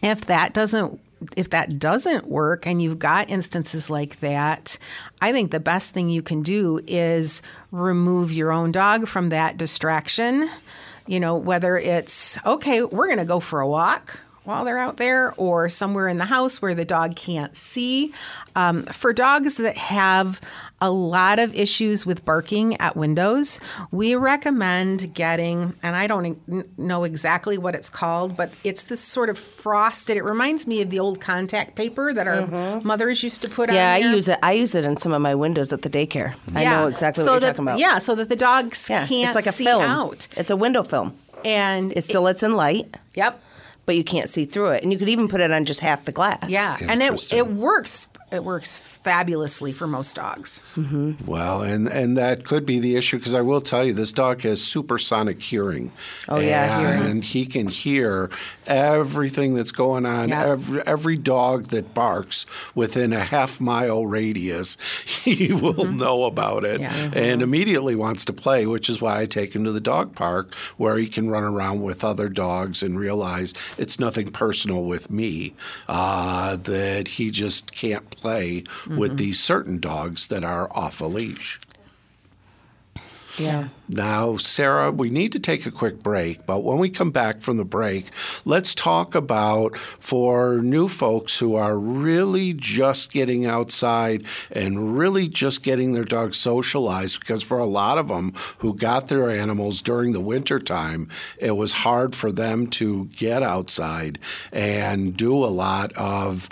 if 0.01 0.25
that 0.25 0.53
doesn't 0.53 0.99
if 1.35 1.49
that 1.49 1.79
doesn't 1.79 2.27
work 2.27 2.65
and 2.65 2.81
you've 2.81 2.99
got 2.99 3.29
instances 3.29 3.89
like 3.89 4.19
that, 4.19 4.77
I 5.21 5.31
think 5.31 5.51
the 5.51 5.59
best 5.59 5.93
thing 5.93 6.09
you 6.09 6.21
can 6.21 6.43
do 6.43 6.79
is 6.87 7.41
remove 7.71 8.31
your 8.31 8.51
own 8.51 8.71
dog 8.71 9.07
from 9.07 9.29
that 9.29 9.57
distraction. 9.57 10.49
You 11.07 11.19
know, 11.19 11.35
whether 11.35 11.77
it's, 11.77 12.37
okay, 12.45 12.83
we're 12.83 13.07
going 13.07 13.17
to 13.17 13.25
go 13.25 13.39
for 13.39 13.61
a 13.61 13.67
walk 13.67 14.19
while 14.47 14.63
they're 14.63 14.79
out 14.79 14.95
there 14.95 15.33
or 15.35 15.67
somewhere 15.67 16.07
in 16.07 16.17
the 16.17 16.25
house 16.25 16.61
where 16.61 16.73
the 16.73 16.85
dog 16.85 17.17
can't 17.17 17.55
see. 17.57 18.13
Um, 18.55 18.83
for 18.83 19.11
dogs 19.11 19.57
that 19.57 19.75
have 19.75 20.39
a 20.79 20.89
lot 20.89 21.37
of 21.37 21.53
issues 21.53 22.05
with 22.05 22.23
barking 22.23 22.79
at 22.79 22.95
windows, 22.95 23.59
we 23.91 24.15
recommend 24.15 25.13
getting, 25.13 25.73
and 25.83 25.97
I 25.97 26.07
don't 26.07 26.39
know 26.79 27.03
exactly 27.03 27.57
what 27.57 27.75
it's 27.75 27.89
called, 27.89 28.37
but 28.37 28.53
it's 28.63 28.85
this 28.85 29.01
sort 29.01 29.29
of 29.29 29.37
frosted. 29.37 30.15
It 30.15 30.23
reminds 30.23 30.65
me 30.65 30.81
of 30.81 30.91
the 30.91 30.99
old 30.99 31.19
contact 31.19 31.75
paper 31.75 32.13
that 32.13 32.25
our 32.25 32.43
mm-hmm. 32.43 32.87
mothers 32.87 33.23
used 33.23 33.41
to 33.41 33.49
put 33.49 33.69
yeah, 33.69 33.95
on. 33.95 34.01
Yeah, 34.01 34.07
I 34.07 34.11
use 34.13 34.29
it. 34.29 34.39
I 34.41 34.53
use 34.53 34.75
it 34.75 34.85
in 34.85 34.95
some 34.95 35.11
of 35.11 35.21
my 35.21 35.35
windows 35.35 35.73
at 35.73 35.81
the 35.81 35.89
daycare. 35.89 36.35
Yeah. 36.53 36.59
I 36.59 36.63
know 36.63 36.87
exactly 36.87 37.25
so 37.25 37.33
what 37.33 37.41
you're 37.41 37.51
talking 37.51 37.65
about. 37.65 37.79
Yeah, 37.79 37.99
so 37.99 38.15
that 38.15 38.29
the 38.29 38.37
dogs 38.37 38.89
yeah, 38.89 39.05
can't 39.05 39.27
it's 39.27 39.35
like 39.35 39.47
a 39.47 39.51
see 39.51 39.65
film. 39.65 39.81
out. 39.81 40.29
It's 40.37 40.51
a 40.51 40.55
window 40.55 40.83
film, 40.83 41.17
and 41.43 41.91
it 41.91 42.05
still 42.05 42.21
lets 42.21 42.43
in 42.43 42.55
light. 42.55 42.95
Yep 43.15 43.43
but 43.87 43.95
you 43.95 44.03
can't 44.03 44.29
see 44.29 44.45
through 44.45 44.71
it. 44.71 44.83
And 44.83 44.91
you 44.91 44.99
could 44.99 45.09
even 45.09 45.27
put 45.27 45.41
it 45.41 45.49
on 45.49 45.65
just 45.65 45.79
half 45.79 46.05
the 46.05 46.11
glass. 46.11 46.47
Yeah, 46.49 46.77
and 46.79 47.01
it 47.01 47.33
it 47.33 47.47
works 47.47 48.07
it 48.31 48.43
works 48.43 48.77
fabulously 49.07 49.71
for 49.71 49.87
most 49.87 50.17
dogs. 50.17 50.61
Mm-hmm. 50.75 51.25
Well, 51.25 51.61
and, 51.61 51.87
and 51.87 52.17
that 52.17 52.43
could 52.43 52.65
be 52.65 52.77
the 52.77 52.97
issue 52.97 53.17
because 53.17 53.33
I 53.33 53.39
will 53.41 53.61
tell 53.61 53.85
you, 53.85 53.93
this 53.93 54.11
dog 54.11 54.41
has 54.41 54.61
supersonic 54.61 55.41
hearing. 55.41 55.93
Oh, 56.27 56.39
yeah, 56.39 57.05
and 57.05 57.23
he 57.23 57.45
can 57.45 57.69
hear 57.69 58.29
everything 58.65 59.53
that's 59.53 59.71
going 59.71 60.05
on. 60.05 60.33
Every, 60.33 60.81
every 60.85 61.15
dog 61.15 61.67
that 61.67 61.93
barks 61.93 62.45
within 62.75 63.13
a 63.13 63.23
half 63.23 63.61
mile 63.61 64.05
radius, 64.05 64.77
he 65.05 65.53
will 65.53 65.73
mm-hmm. 65.73 65.95
know 65.95 66.25
about 66.25 66.65
it 66.65 66.81
Yeah. 66.81 66.87
Uh-huh. 66.89 67.11
and 67.15 67.41
immediately 67.41 67.95
wants 67.95 68.25
to 68.25 68.33
play, 68.33 68.65
which 68.65 68.89
is 68.89 68.99
why 68.99 69.21
I 69.21 69.25
take 69.25 69.55
him 69.55 69.63
to 69.63 69.71
the 69.71 69.79
dog 69.79 70.15
park 70.15 70.53
where 70.75 70.97
he 70.97 71.07
can 71.07 71.29
run 71.29 71.45
around 71.45 71.81
with 71.81 72.03
other 72.03 72.27
dogs 72.27 72.83
and 72.83 72.99
realize 72.99 73.53
it's 73.77 74.01
nothing 74.01 74.31
personal 74.31 74.83
with 74.83 75.09
me, 75.09 75.53
uh, 75.87 76.57
that 76.57 77.07
he 77.07 77.31
just 77.31 77.71
can't 77.71 78.09
play 78.09 78.63
with 78.97 79.11
mm-hmm. 79.11 79.17
these 79.17 79.39
certain 79.39 79.79
dogs 79.79 80.27
that 80.27 80.43
are 80.43 80.69
off 80.71 81.01
a 81.01 81.05
leash. 81.05 81.59
Yeah. 83.39 83.69
Now, 83.87 84.37
Sara, 84.37 84.91
we 84.91 85.09
need 85.09 85.31
to 85.33 85.39
take 85.39 85.65
a 85.65 85.71
quick 85.71 86.01
break, 86.01 86.45
but 86.45 86.63
when 86.63 86.79
we 86.79 86.89
come 86.89 87.11
back 87.11 87.41
from 87.41 87.57
the 87.57 87.65
break, 87.65 88.07
let's 88.45 88.73
talk 88.73 89.13
about 89.15 89.77
for 89.77 90.57
new 90.57 90.87
folks 90.87 91.39
who 91.39 91.55
are 91.55 91.77
really 91.77 92.53
just 92.53 93.13
getting 93.13 93.45
outside 93.45 94.23
and 94.51 94.97
really 94.97 95.27
just 95.27 95.63
getting 95.63 95.91
their 95.91 96.03
dogs 96.03 96.37
socialized 96.37 97.19
because 97.19 97.43
for 97.43 97.59
a 97.59 97.65
lot 97.65 97.97
of 97.97 98.07
them 98.07 98.33
who 98.59 98.75
got 98.75 99.07
their 99.07 99.29
animals 99.29 99.81
during 99.81 100.13
the 100.13 100.21
winter 100.21 100.59
time, 100.59 101.07
it 101.37 101.55
was 101.55 101.73
hard 101.73 102.15
for 102.15 102.31
them 102.31 102.67
to 102.67 103.05
get 103.05 103.43
outside 103.43 104.17
and 104.51 105.15
do 105.15 105.33
a 105.33 105.47
lot 105.47 105.93
of 105.93 106.49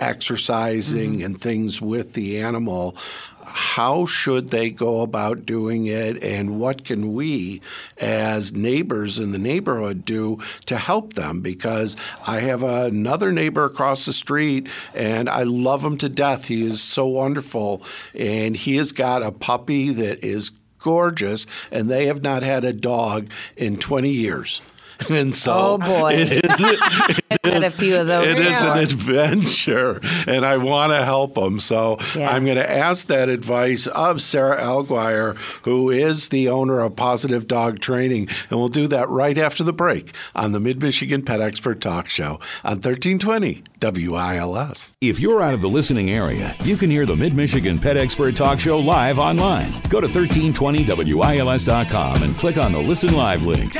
exercising 0.00 1.16
mm-hmm. 1.16 1.26
and 1.26 1.40
things 1.40 1.80
with 1.80 2.14
the 2.14 2.40
animal, 2.40 2.96
how 3.44 4.06
should 4.06 4.50
they 4.50 4.70
go 4.70 5.02
about 5.02 5.44
doing 5.44 5.86
it, 5.86 6.22
and 6.22 6.58
what 6.60 6.84
can 6.84 7.12
we 7.14 7.60
as 7.98 8.52
neighbors 8.52 9.18
in 9.18 9.32
the 9.32 9.38
neighborhood 9.38 10.04
do 10.04 10.38
to 10.66 10.76
help 10.76 11.14
them? 11.14 11.40
Because 11.40 11.96
I 12.26 12.40
have 12.40 12.62
another 12.62 13.32
neighbor 13.32 13.64
across 13.64 14.06
the 14.06 14.12
street, 14.12 14.68
and 14.94 15.28
I 15.28 15.42
love 15.42 15.84
him 15.84 15.96
to 15.98 16.08
death. 16.08 16.46
He 16.46 16.62
is 16.62 16.82
so 16.82 17.06
wonderful, 17.06 17.82
and 18.14 18.56
he 18.56 18.76
has 18.76 18.92
got 18.92 19.22
a 19.22 19.32
puppy 19.32 19.90
that 19.90 20.24
is 20.24 20.50
gorgeous, 20.78 21.46
and 21.70 21.90
they 21.90 22.06
have 22.06 22.22
not 22.22 22.42
had 22.42 22.64
a 22.64 22.72
dog 22.72 23.30
in 23.56 23.76
20 23.76 24.10
years. 24.10 24.62
And 25.10 25.34
so 25.34 25.52
Oh, 25.52 25.78
boy. 25.78 26.12
it 26.14 26.44
is 26.44 26.60
Had 27.42 27.64
a 27.64 27.70
few 27.70 27.96
of 27.96 28.06
those. 28.06 28.36
it 28.38 28.46
is 28.46 28.60
an 28.62 28.76
adventure, 28.78 29.98
and 30.26 30.44
I 30.44 30.58
want 30.58 30.92
to 30.92 31.02
help 31.04 31.34
them. 31.34 31.58
So 31.58 31.96
Yeah. 32.14 32.30
I'm 32.30 32.44
going 32.44 32.56
to 32.58 32.70
ask 32.70 33.06
that 33.08 33.28
advice 33.30 33.86
of 33.88 34.20
Sara 34.20 34.60
Alguire, 34.62 35.36
who 35.64 35.88
is 35.90 36.28
the 36.28 36.48
owner 36.48 36.80
of 36.80 36.94
Pawsitive 36.96 37.46
Dog 37.46 37.80
Training, 37.80 38.28
and 38.50 38.58
we'll 38.58 38.68
do 38.68 38.86
that 38.88 39.08
right 39.08 39.38
after 39.38 39.64
the 39.64 39.72
break 39.72 40.12
on 40.34 40.52
the 40.52 40.60
Mid 40.60 40.82
Michigan 40.82 41.22
Pet 41.22 41.40
Expert 41.40 41.80
Talk 41.80 42.08
Show 42.08 42.38
on 42.62 42.76
1320 42.80 43.62
WILS. 43.80 44.92
If 45.00 45.18
you're 45.18 45.42
out 45.42 45.54
of 45.54 45.62
the 45.62 45.68
listening 45.68 46.10
area, 46.10 46.54
you 46.62 46.76
can 46.76 46.90
hear 46.90 47.06
the 47.06 47.16
Mid 47.16 47.34
Michigan 47.34 47.78
Pet 47.78 47.96
Expert 47.96 48.36
Talk 48.36 48.60
Show 48.60 48.78
live 48.78 49.18
online. 49.18 49.72
Go 49.88 50.00
to 50.00 50.06
1320WILS.com 50.08 52.22
and 52.22 52.36
click 52.36 52.58
on 52.58 52.72
the 52.72 52.80
Listen 52.80 53.16
Live 53.16 53.44
link. 53.46 53.72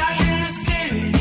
Dark 0.91 1.20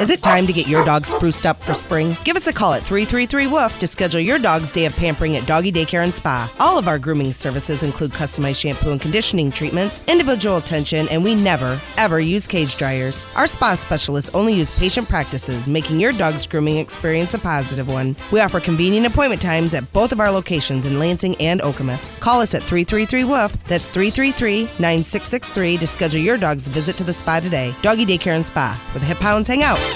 Is 0.00 0.10
it 0.10 0.22
time 0.22 0.46
to 0.46 0.52
get 0.52 0.68
your 0.68 0.84
dog 0.84 1.06
spruced 1.06 1.44
up 1.44 1.58
for 1.60 1.74
spring? 1.74 2.16
Give 2.22 2.36
us 2.36 2.46
a 2.46 2.52
call 2.52 2.72
at 2.72 2.84
333 2.84 3.48
Woof 3.48 3.80
to 3.80 3.88
schedule 3.88 4.20
your 4.20 4.38
dog's 4.38 4.70
day 4.70 4.84
of 4.84 4.94
pampering 4.94 5.36
at 5.36 5.44
Doggy 5.44 5.72
Daycare 5.72 6.04
and 6.04 6.14
Spa. 6.14 6.52
All 6.60 6.78
of 6.78 6.86
our 6.86 7.00
grooming 7.00 7.32
services 7.32 7.82
include 7.82 8.12
customized 8.12 8.60
shampoo 8.60 8.92
and 8.92 9.00
conditioning 9.00 9.50
treatments, 9.50 10.06
individual 10.06 10.58
attention, 10.58 11.08
and 11.08 11.24
we 11.24 11.34
never, 11.34 11.80
ever 11.96 12.20
use 12.20 12.46
cage 12.46 12.76
dryers. 12.76 13.26
Our 13.34 13.48
spa 13.48 13.74
specialists 13.74 14.30
only 14.34 14.54
use 14.54 14.78
patient 14.78 15.08
practices, 15.08 15.66
making 15.66 15.98
your 15.98 16.12
dog's 16.12 16.46
grooming 16.46 16.76
experience 16.76 17.34
a 17.34 17.38
positive 17.40 17.88
one. 17.88 18.14
We 18.30 18.38
offer 18.38 18.60
convenient 18.60 19.04
appointment 19.04 19.42
times 19.42 19.74
at 19.74 19.92
both 19.92 20.12
of 20.12 20.20
our 20.20 20.30
locations 20.30 20.86
in 20.86 21.00
Lansing 21.00 21.34
and 21.40 21.60
Okemos. 21.60 22.16
Call 22.20 22.40
us 22.40 22.54
at 22.54 22.62
333 22.62 23.24
Woof. 23.24 23.56
That's 23.66 23.86
333 23.86 24.62
9663 24.78 25.78
to 25.78 25.86
schedule 25.88 26.20
your 26.20 26.38
dog's 26.38 26.68
visit 26.68 26.94
to 26.98 27.02
the 27.02 27.12
spa 27.12 27.40
today. 27.40 27.74
Doggy 27.82 28.06
Daycare 28.06 28.36
and 28.36 28.46
Spa, 28.46 28.80
where 28.92 29.00
the 29.00 29.06
hip 29.06 29.18
hounds 29.18 29.48
hang 29.48 29.64
out. 29.64 29.87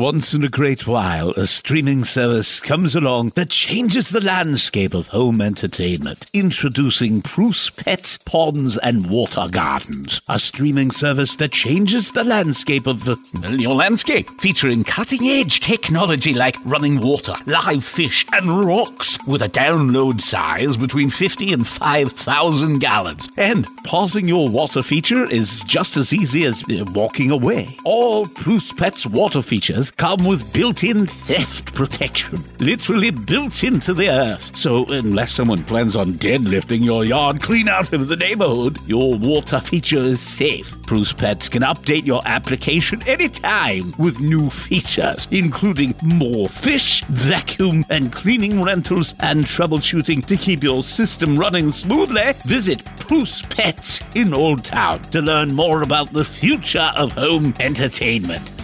Once 0.00 0.32
in 0.32 0.42
a 0.42 0.48
great 0.48 0.86
while, 0.86 1.28
a 1.32 1.46
streaming 1.46 2.02
service 2.04 2.58
comes 2.58 2.96
along 2.96 3.28
that 3.34 3.50
changes 3.50 4.08
the 4.08 4.20
landscape 4.22 4.94
of 4.94 5.08
home 5.08 5.42
entertainment. 5.42 6.24
Introducing 6.32 7.20
Preuss 7.20 7.68
Pets, 7.68 8.16
Ponds, 8.16 8.78
and 8.78 9.10
Water 9.10 9.46
Gardens, 9.50 10.22
a 10.26 10.38
streaming 10.38 10.90
service 10.90 11.36
that 11.36 11.52
changes 11.52 12.12
the 12.12 12.24
landscape 12.24 12.86
of 12.86 13.04
the, 13.04 13.18
well, 13.42 13.60
your 13.60 13.74
landscape, 13.74 14.30
featuring 14.40 14.84
cutting 14.84 15.22
edge 15.22 15.60
technology 15.60 16.32
like 16.32 16.56
running 16.64 16.98
water, 17.02 17.34
live 17.44 17.84
fish, 17.84 18.24
and 18.32 18.64
rocks, 18.64 19.18
with 19.26 19.42
a 19.42 19.50
download 19.50 20.22
size 20.22 20.78
between 20.78 21.10
50 21.10 21.52
and 21.52 21.66
5,000 21.66 22.78
gallons. 22.78 23.28
And 23.36 23.66
pausing 23.84 24.26
your 24.26 24.48
water 24.48 24.82
feature 24.82 25.30
is 25.30 25.62
just 25.64 25.98
as 25.98 26.14
easy 26.14 26.46
as 26.46 26.64
uh, 26.70 26.86
walking 26.94 27.30
away. 27.30 27.76
All 27.84 28.24
Preuss 28.24 28.72
Pets 28.72 29.04
water 29.04 29.42
features 29.42 29.89
come 29.96 30.24
with 30.26 30.52
built-in 30.52 31.06
theft 31.06 31.74
protection, 31.74 32.42
literally 32.58 33.10
built 33.10 33.64
into 33.64 33.94
the 33.94 34.08
earth. 34.08 34.56
So 34.56 34.84
unless 34.90 35.32
someone 35.32 35.62
plans 35.64 35.96
on 35.96 36.14
deadlifting 36.14 36.84
your 36.84 37.04
yard 37.04 37.40
clean 37.40 37.68
out 37.68 37.92
of 37.92 38.08
the 38.08 38.16
neighborhood, 38.16 38.78
your 38.86 39.16
water 39.16 39.58
feature 39.60 39.98
is 39.98 40.20
safe. 40.20 40.80
Preuss 40.82 41.12
Pets 41.12 41.48
can 41.48 41.62
update 41.62 42.06
your 42.06 42.22
application 42.24 43.02
anytime 43.06 43.94
with 43.98 44.20
new 44.20 44.50
features, 44.50 45.28
including 45.30 45.94
more 46.02 46.48
fish, 46.48 47.04
vacuum 47.04 47.84
and 47.90 48.12
cleaning 48.12 48.62
rentals, 48.62 49.14
and 49.20 49.44
troubleshooting 49.44 50.24
to 50.26 50.36
keep 50.36 50.62
your 50.62 50.82
system 50.82 51.36
running 51.36 51.72
smoothly. 51.72 52.32
Visit 52.46 52.84
Preuss 52.98 53.42
Pets 53.42 54.02
in 54.14 54.34
Old 54.34 54.64
Town 54.64 55.00
to 55.10 55.20
learn 55.20 55.54
more 55.54 55.82
about 55.82 56.10
the 56.10 56.24
future 56.24 56.90
of 56.96 57.12
home 57.12 57.54
entertainment. 57.60 58.59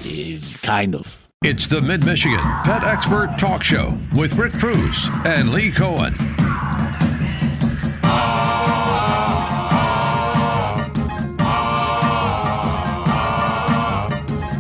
Kind 0.63 0.95
of. 0.95 1.23
It's 1.43 1.69
the 1.69 1.81
Mid 1.81 2.05
Michigan 2.05 2.41
Pet 2.65 2.83
Expert 2.85 3.37
Talk 3.39 3.63
Show 3.63 3.95
with 4.15 4.37
Rick 4.37 4.53
Preuss 4.55 5.09
and 5.25 5.51
Lee 5.51 5.71
Cohen. 5.71 6.15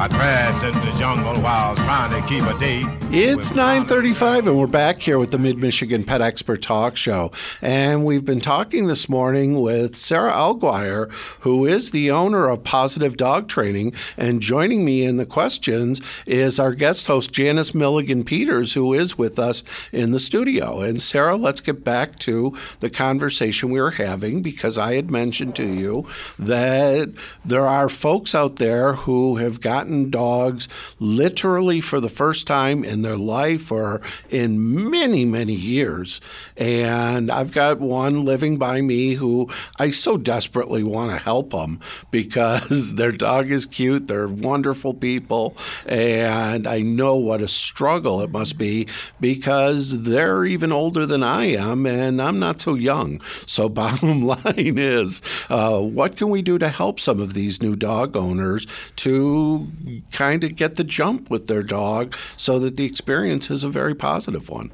I 0.06 0.08
crashed 0.08 0.62
into 0.62 0.78
the 0.78 0.96
jungle 0.96 1.34
while 1.42 1.74
trying 1.74 2.12
to 2.12 2.28
keep 2.28 2.44
a 2.44 2.56
date. 2.60 2.86
It's 3.10 3.50
9:35 3.50 4.46
and 4.46 4.56
we're 4.56 4.68
back 4.68 5.00
here 5.00 5.18
with 5.18 5.32
the 5.32 5.38
Mid 5.38 5.58
Michigan 5.58 6.04
Pet 6.04 6.20
Expert 6.20 6.62
Talk 6.62 6.96
Show. 6.96 7.32
And 7.60 8.04
we've 8.04 8.24
been 8.24 8.40
talking 8.40 8.86
this 8.86 9.08
morning 9.08 9.60
with 9.60 9.96
Sara 9.96 10.30
Alguire, 10.32 11.10
who 11.40 11.66
is 11.66 11.90
the 11.90 12.12
owner 12.12 12.48
of 12.48 12.62
Pawsitive 12.62 13.16
Dog 13.16 13.48
Training, 13.48 13.94
and 14.16 14.40
joining 14.40 14.84
me 14.84 15.04
in 15.04 15.16
the 15.16 15.26
questions 15.26 16.00
is 16.24 16.60
our 16.60 16.72
guest 16.72 17.08
host 17.08 17.32
Janice 17.32 17.74
Milligan 17.74 18.22
Peters, 18.22 18.74
who 18.74 18.94
is 18.94 19.18
with 19.18 19.40
us 19.40 19.64
in 19.90 20.12
the 20.12 20.20
studio. 20.20 20.82
And 20.82 21.02
Sara, 21.02 21.34
let's 21.34 21.60
get 21.60 21.82
back 21.82 22.16
to 22.20 22.56
the 22.78 22.90
conversation 22.90 23.70
we 23.70 23.80
were 23.80 23.92
having 23.92 24.40
because 24.40 24.78
I 24.78 24.94
had 24.94 25.10
mentioned 25.10 25.56
to 25.56 25.66
you 25.66 26.06
that 26.38 27.12
there 27.44 27.66
are 27.66 27.88
folks 27.88 28.36
out 28.36 28.56
there 28.56 28.92
who 28.92 29.36
have 29.36 29.60
gotten 29.60 29.95
dogs 30.04 30.68
literally 31.00 31.80
for 31.80 32.00
the 32.00 32.08
first 32.08 32.46
time 32.46 32.84
in 32.84 33.02
their 33.02 33.16
life 33.16 33.72
or 33.72 34.00
in 34.30 34.90
many, 34.90 35.24
many 35.24 35.54
years. 35.54 36.20
And 36.56 37.30
I've 37.30 37.52
got 37.52 37.80
one 37.80 38.24
living 38.24 38.58
by 38.58 38.80
me 38.80 39.14
who 39.14 39.48
I 39.78 39.90
so 39.90 40.16
desperately 40.16 40.82
want 40.82 41.10
to 41.10 41.18
help 41.18 41.50
them 41.50 41.80
because 42.10 42.94
their 42.96 43.12
dog 43.12 43.50
is 43.50 43.66
cute, 43.66 44.08
they're 44.08 44.28
wonderful 44.28 44.94
people, 44.94 45.56
and 45.86 46.66
I 46.66 46.80
know 46.80 47.16
what 47.16 47.40
a 47.40 47.48
struggle 47.48 48.20
it 48.20 48.30
must 48.30 48.58
be 48.58 48.86
because 49.20 50.04
they're 50.04 50.44
even 50.44 50.72
older 50.72 51.06
than 51.06 51.22
I 51.22 51.46
am 51.46 51.86
and 51.86 52.20
I'm 52.20 52.38
not 52.38 52.60
so 52.60 52.74
young. 52.74 53.20
So, 53.46 53.68
bottom 53.76 54.24
line 54.24 54.78
is, 54.78 55.22
uh, 55.50 55.80
what 55.80 56.16
can 56.16 56.30
we 56.30 56.42
do 56.42 56.58
to 56.58 56.68
help 56.68 56.98
some 56.98 57.20
of 57.20 57.34
these 57.34 57.62
new 57.62 57.76
dog 57.76 58.16
owners 58.16 58.66
to 58.96 59.70
kind 60.10 60.44
of 60.44 60.56
get 60.56 60.76
the 60.76 60.84
jump 60.84 61.30
with 61.30 61.46
their 61.46 61.62
dog 61.62 62.16
so 62.36 62.58
that 62.58 62.76
the 62.76 62.84
experience 62.84 63.50
is 63.50 63.64
a 63.64 63.68
very 63.68 63.94
positive 63.94 64.48
one. 64.48 64.72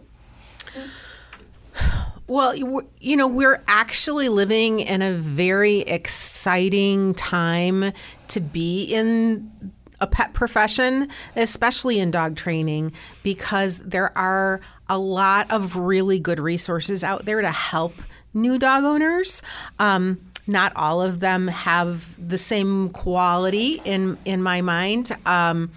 Well, 2.26 2.54
you 2.54 3.16
know, 3.16 3.26
we're 3.26 3.62
actually 3.66 4.28
living 4.28 4.80
in 4.80 5.02
a 5.02 5.12
very 5.12 5.80
exciting 5.80 7.14
time 7.14 7.92
to 8.28 8.40
be 8.40 8.84
in 8.84 9.72
a 10.00 10.06
pet 10.06 10.32
profession, 10.32 11.08
especially 11.36 11.98
in 11.98 12.10
dog 12.10 12.36
training, 12.36 12.92
because 13.22 13.78
there 13.78 14.16
are 14.16 14.60
a 14.88 14.98
lot 14.98 15.50
of 15.50 15.76
really 15.76 16.18
good 16.18 16.40
resources 16.40 17.04
out 17.04 17.24
there 17.24 17.40
to 17.40 17.50
help 17.50 17.94
new 18.34 18.58
dog 18.58 18.84
owners. 18.84 19.42
Um, 19.78 20.18
not 20.46 20.72
all 20.76 21.00
of 21.00 21.20
them 21.20 21.48
have 21.48 22.16
the 22.28 22.38
same 22.38 22.88
quality 22.90 23.80
in 23.84 24.18
in 24.24 24.42
my 24.42 24.60
mind. 24.60 25.12
Um, 25.26 25.70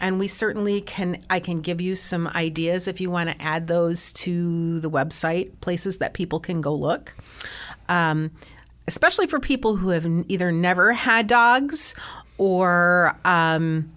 and 0.00 0.18
we 0.18 0.26
certainly 0.26 0.80
can 0.80 1.22
i 1.30 1.38
can 1.38 1.60
give 1.60 1.80
you 1.80 1.94
some 1.94 2.26
ideas 2.28 2.88
if 2.88 3.00
you 3.00 3.10
want 3.10 3.30
to 3.30 3.40
add 3.40 3.68
those 3.68 4.12
to 4.12 4.80
the 4.80 4.90
website 4.90 5.52
places 5.60 5.98
that 5.98 6.14
people 6.14 6.40
can 6.40 6.60
go 6.60 6.74
look 6.74 7.14
um, 7.88 8.30
especially 8.86 9.26
for 9.26 9.38
people 9.38 9.76
who 9.76 9.90
have 9.90 10.06
either 10.28 10.50
never 10.50 10.92
had 10.92 11.26
dogs 11.26 11.94
or 12.38 13.16
um, 13.24 13.90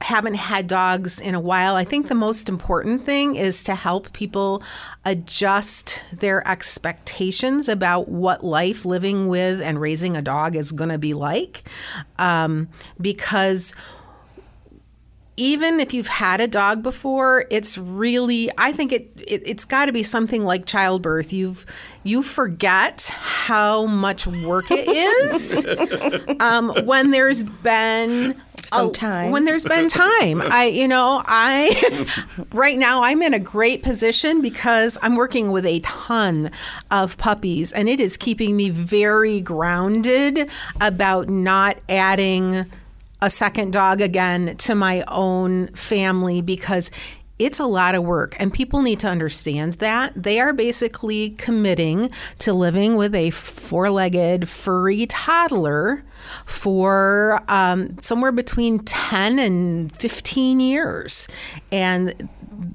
haven't 0.00 0.34
had 0.34 0.66
dogs 0.66 1.18
in 1.18 1.34
a 1.34 1.40
while 1.40 1.74
i 1.74 1.84
think 1.84 2.08
the 2.08 2.14
most 2.14 2.48
important 2.48 3.04
thing 3.04 3.34
is 3.36 3.64
to 3.64 3.74
help 3.74 4.12
people 4.12 4.62
adjust 5.04 6.02
their 6.12 6.46
expectations 6.46 7.68
about 7.68 8.08
what 8.08 8.44
life 8.44 8.84
living 8.84 9.28
with 9.28 9.60
and 9.60 9.80
raising 9.80 10.16
a 10.16 10.22
dog 10.22 10.56
is 10.56 10.72
going 10.72 10.90
to 10.90 10.98
be 10.98 11.14
like. 11.14 11.62
Um, 12.18 12.68
because 13.00 13.74
even 15.36 15.80
if 15.80 15.92
you've 15.92 16.06
had 16.06 16.40
a 16.40 16.48
dog 16.48 16.82
before, 16.82 17.44
it's 17.50 17.76
really 17.76 18.50
I 18.56 18.72
think 18.72 18.92
it, 18.92 19.10
it 19.16 19.46
has 19.48 19.64
got 19.64 19.86
to 19.86 19.92
be 19.92 20.02
something 20.02 20.44
like 20.44 20.64
childbirth. 20.66 21.32
You've 21.32 21.66
you 22.04 22.22
forget 22.22 23.02
how 23.02 23.86
much 23.86 24.26
work 24.26 24.66
it 24.70 24.88
is 24.88 26.36
um, 26.40 26.72
when 26.84 27.10
there's 27.10 27.42
been 27.42 28.40
Some 28.66 28.88
a- 28.88 28.92
time. 28.92 29.30
When 29.32 29.44
there's 29.44 29.64
been 29.64 29.88
time, 29.88 30.40
I 30.40 30.66
you 30.66 30.88
know 30.88 31.22
I 31.26 32.06
right 32.52 32.78
now 32.78 33.02
I'm 33.02 33.20
in 33.22 33.34
a 33.34 33.38
great 33.38 33.82
position 33.82 34.40
because 34.40 34.96
I'm 35.02 35.16
working 35.16 35.52
with 35.52 35.66
a 35.66 35.80
ton 35.80 36.50
of 36.90 37.18
puppies, 37.18 37.72
and 37.72 37.90
it 37.90 38.00
is 38.00 38.16
keeping 38.16 38.56
me 38.56 38.70
very 38.70 39.42
grounded 39.42 40.48
about 40.80 41.28
not 41.28 41.76
adding 41.90 42.64
a 43.20 43.30
second 43.30 43.72
dog 43.72 44.00
again 44.00 44.56
to 44.58 44.74
my 44.74 45.02
own 45.08 45.68
family 45.68 46.40
because 46.42 46.90
it's 47.38 47.58
a 47.58 47.66
lot 47.66 47.94
of 47.94 48.02
work 48.02 48.34
and 48.38 48.52
people 48.52 48.80
need 48.80 48.98
to 49.00 49.08
understand 49.08 49.74
that. 49.74 50.12
They 50.14 50.40
are 50.40 50.52
basically 50.52 51.30
committing 51.30 52.10
to 52.38 52.52
living 52.52 52.96
with 52.96 53.14
a 53.14 53.30
four-legged 53.30 54.48
furry 54.48 55.06
toddler 55.06 56.02
for 56.46 57.42
um, 57.48 58.00
somewhere 58.00 58.32
between 58.32 58.80
10 58.80 59.38
and 59.38 59.94
15 59.94 60.60
years. 60.60 61.28
And 61.70 62.28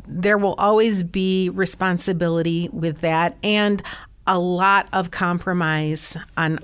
there 0.08 0.38
will 0.38 0.54
always 0.56 1.02
be 1.02 1.50
responsibility 1.50 2.70
with 2.72 3.02
that 3.02 3.38
and 3.44 3.82
a 4.28 4.38
lot 4.38 4.88
of 4.94 5.10
compromise 5.10 6.18
on 6.38 6.60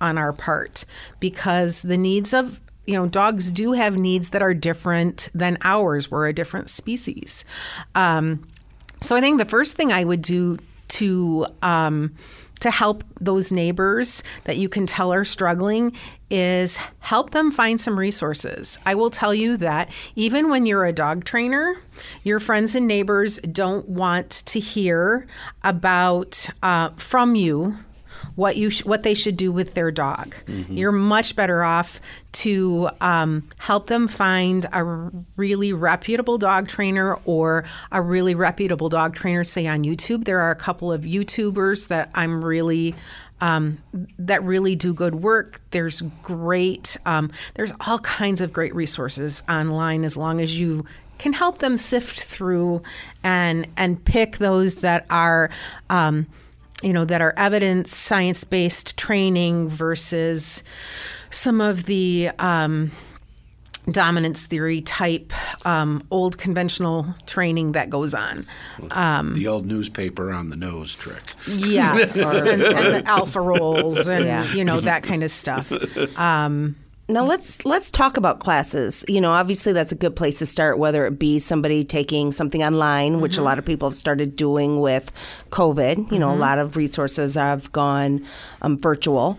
on 0.00 0.18
our 0.18 0.32
part 0.32 0.84
because 1.20 1.82
the 1.82 1.96
needs 1.96 2.34
of 2.34 2.60
you 2.86 2.94
know 2.94 3.06
dogs 3.06 3.52
do 3.52 3.72
have 3.72 3.96
needs 3.96 4.30
that 4.30 4.42
are 4.42 4.54
different 4.54 5.28
than 5.34 5.58
ours 5.62 6.10
we're 6.10 6.26
a 6.26 6.32
different 6.32 6.68
species 6.68 7.44
um, 7.94 8.46
so 9.00 9.16
i 9.16 9.20
think 9.20 9.38
the 9.38 9.44
first 9.44 9.74
thing 9.74 9.92
i 9.92 10.04
would 10.04 10.22
do 10.22 10.58
to 10.88 11.46
um, 11.62 12.14
to 12.62 12.70
help 12.70 13.02
those 13.20 13.50
neighbors 13.50 14.22
that 14.44 14.56
you 14.56 14.68
can 14.68 14.86
tell 14.86 15.12
are 15.12 15.24
struggling 15.24 15.92
is 16.30 16.78
help 17.00 17.30
them 17.30 17.50
find 17.50 17.80
some 17.80 17.98
resources. 17.98 18.78
I 18.86 18.94
will 18.94 19.10
tell 19.10 19.34
you 19.34 19.56
that 19.56 19.90
even 20.14 20.48
when 20.48 20.64
you're 20.64 20.84
a 20.84 20.92
dog 20.92 21.24
trainer, 21.24 21.82
your 22.22 22.38
friends 22.38 22.76
and 22.76 22.86
neighbors 22.86 23.38
don't 23.38 23.88
want 23.88 24.30
to 24.46 24.60
hear 24.60 25.26
about 25.64 26.48
uh, 26.62 26.90
from 26.90 27.34
you 27.34 27.78
what 28.34 28.56
you 28.56 28.70
sh- 28.70 28.84
what 28.84 29.02
they 29.02 29.14
should 29.14 29.36
do 29.36 29.52
with 29.52 29.74
their 29.74 29.90
dog. 29.90 30.34
You're 30.76 30.92
much 30.92 31.36
better 31.36 31.62
off 31.62 32.00
to 32.32 32.88
um, 33.00 33.48
help 33.58 33.86
them 33.86 34.08
find 34.08 34.66
a 34.72 34.84
really 35.36 35.72
reputable 35.72 36.38
dog 36.38 36.68
trainer 36.68 37.18
or 37.24 37.64
a 37.90 38.00
really 38.00 38.34
reputable 38.34 38.88
dog 38.88 39.14
trainer. 39.14 39.44
Say 39.44 39.66
on 39.66 39.84
YouTube, 39.84 40.24
there 40.24 40.40
are 40.40 40.50
a 40.50 40.56
couple 40.56 40.90
of 40.90 41.02
YouTubers 41.02 41.88
that 41.88 42.10
I'm 42.14 42.44
really 42.44 42.94
um, 43.42 43.78
that 44.18 44.42
really 44.44 44.76
do 44.76 44.94
good 44.94 45.16
work. 45.16 45.60
There's 45.72 46.00
great, 46.22 46.96
um, 47.04 47.30
there's 47.54 47.72
all 47.86 47.98
kinds 47.98 48.40
of 48.40 48.52
great 48.52 48.72
resources 48.74 49.42
online 49.48 50.04
as 50.04 50.16
long 50.16 50.40
as 50.40 50.58
you 50.58 50.86
can 51.18 51.32
help 51.32 51.58
them 51.58 51.76
sift 51.76 52.22
through 52.22 52.82
and 53.22 53.66
and 53.76 54.02
pick 54.04 54.38
those 54.38 54.76
that 54.76 55.06
are. 55.10 55.50
Um, 55.90 56.28
you 56.82 56.92
know 56.92 57.04
that 57.04 57.20
are 57.20 57.34
evidence 57.36 57.94
science 57.96 58.44
based 58.44 58.96
training 58.98 59.68
versus 59.68 60.62
some 61.30 61.60
of 61.60 61.84
the 61.84 62.30
um, 62.38 62.90
dominance 63.90 64.44
theory 64.46 64.80
type 64.80 65.32
um, 65.66 66.06
old 66.10 66.38
conventional 66.38 67.06
training 67.26 67.72
that 67.72 67.90
goes 67.90 68.14
on. 68.14 68.46
Um, 68.92 69.34
the 69.34 69.48
old 69.48 69.66
newspaper 69.66 70.32
on 70.32 70.50
the 70.50 70.56
nose 70.56 70.94
trick. 70.94 71.22
yes, 71.48 72.16
and, 72.46 72.62
and 72.62 72.94
the 73.04 73.08
alpha 73.08 73.40
rolls 73.40 74.08
and 74.08 74.24
Yeah. 74.24 74.52
you 74.52 74.64
know 74.64 74.80
that 74.80 75.02
kind 75.02 75.22
of 75.24 75.30
stuff. 75.30 75.72
Now 77.12 77.24
let's 77.24 77.64
let's 77.66 77.90
talk 77.90 78.16
about 78.16 78.40
classes. 78.40 79.04
You 79.06 79.20
know, 79.20 79.32
obviously 79.32 79.72
that's 79.72 79.92
a 79.92 79.94
good 79.94 80.16
place 80.16 80.38
to 80.38 80.46
start. 80.46 80.78
Whether 80.78 81.06
it 81.06 81.18
be 81.18 81.38
somebody 81.38 81.84
taking 81.84 82.32
something 82.32 82.62
online, 82.62 83.20
which 83.20 83.36
a 83.36 83.42
lot 83.42 83.58
of 83.58 83.66
people 83.66 83.88
have 83.88 83.96
started 83.96 84.34
doing 84.34 84.80
with 84.80 85.12
COVID. 85.50 86.10
You 86.10 86.18
know, 86.18 86.32
a 86.32 86.36
lot 86.36 86.58
of 86.58 86.76
resources 86.76 87.34
have 87.34 87.70
gone 87.72 88.24
um, 88.62 88.78
virtual. 88.78 89.38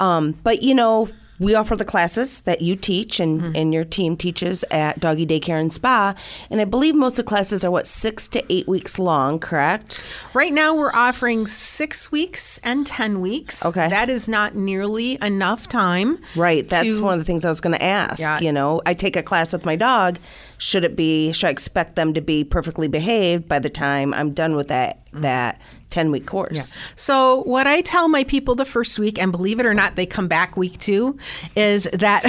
Um, 0.00 0.32
but 0.42 0.62
you 0.62 0.74
know, 0.74 1.08
we 1.38 1.54
offer 1.54 1.74
the 1.76 1.84
classes 1.84 2.40
that 2.42 2.62
you 2.62 2.76
teach 2.76 3.18
and, 3.18 3.40
mm-hmm. 3.40 3.56
and 3.56 3.74
your 3.74 3.84
team 3.84 4.16
teaches 4.16 4.64
at 4.70 5.00
Doggy 5.00 5.26
Daycare 5.26 5.60
and 5.60 5.72
Spa, 5.72 6.14
and 6.50 6.60
I 6.60 6.64
believe 6.64 6.94
most 6.94 7.18
of 7.18 7.24
the 7.24 7.28
classes 7.28 7.64
are 7.64 7.70
what 7.70 7.86
six 7.86 8.28
to 8.28 8.52
eight 8.52 8.68
weeks 8.68 8.98
long. 8.98 9.38
Correct? 9.38 10.02
Right 10.32 10.52
now, 10.52 10.74
we're 10.74 10.92
offering 10.92 11.46
six 11.46 12.12
weeks 12.12 12.58
and 12.62 12.86
10 12.86 13.20
weeks. 13.20 13.64
Okay. 13.64 13.88
That 13.88 14.08
is 14.08 14.28
not 14.28 14.54
nearly 14.54 15.18
enough 15.20 15.68
time. 15.68 16.18
Right. 16.36 16.68
That's 16.68 16.96
to- 16.96 17.02
one 17.02 17.14
of 17.14 17.18
the 17.18 17.24
things 17.24 17.44
I 17.44 17.48
was 17.48 17.60
going 17.60 17.76
to 17.76 17.82
ask. 17.82 18.20
Yeah. 18.20 18.40
You 18.40 18.52
know, 18.52 18.80
I 18.86 18.94
take 18.94 19.16
a 19.16 19.22
class 19.22 19.52
with 19.52 19.64
my 19.64 19.76
dog. 19.76 20.18
Should 20.58 20.84
it 20.84 20.96
be? 20.96 21.32
Should 21.32 21.48
I 21.48 21.50
expect 21.50 21.96
them 21.96 22.14
to 22.14 22.20
be 22.20 22.44
perfectly 22.44 22.88
behaved 22.88 23.48
by 23.48 23.58
the 23.58 23.70
time 23.70 24.14
I'm 24.14 24.32
done 24.32 24.54
with 24.54 24.68
that 24.68 25.03
that 25.14 25.60
ten 25.90 26.10
week 26.10 26.26
course? 26.26 26.78
So, 26.96 27.42
what 27.44 27.66
I 27.66 27.80
tell 27.80 28.08
my 28.08 28.24
people 28.24 28.54
the 28.54 28.64
first 28.64 28.98
week, 28.98 29.18
and 29.18 29.30
believe 29.32 29.60
it 29.60 29.66
or 29.66 29.74
not, 29.74 29.96
they 29.96 30.06
come 30.06 30.28
back 30.28 30.56
week 30.56 30.78
two, 30.78 31.18
is 31.56 31.84
that 31.92 32.24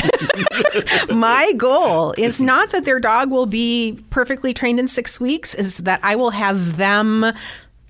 my 1.10 1.52
goal 1.54 2.14
is 2.18 2.40
not 2.40 2.70
that 2.72 2.86
their 2.86 3.00
dog 3.00 3.32
will 3.32 3.46
be 3.46 4.00
perfectly 4.10 4.54
trained 4.54 4.80
in 4.80 4.88
six 4.88 5.20
weeks, 5.20 5.54
is 5.56 5.78
that 5.80 6.00
I 6.04 6.16
will 6.16 6.32
have 6.32 6.78
them 6.78 7.26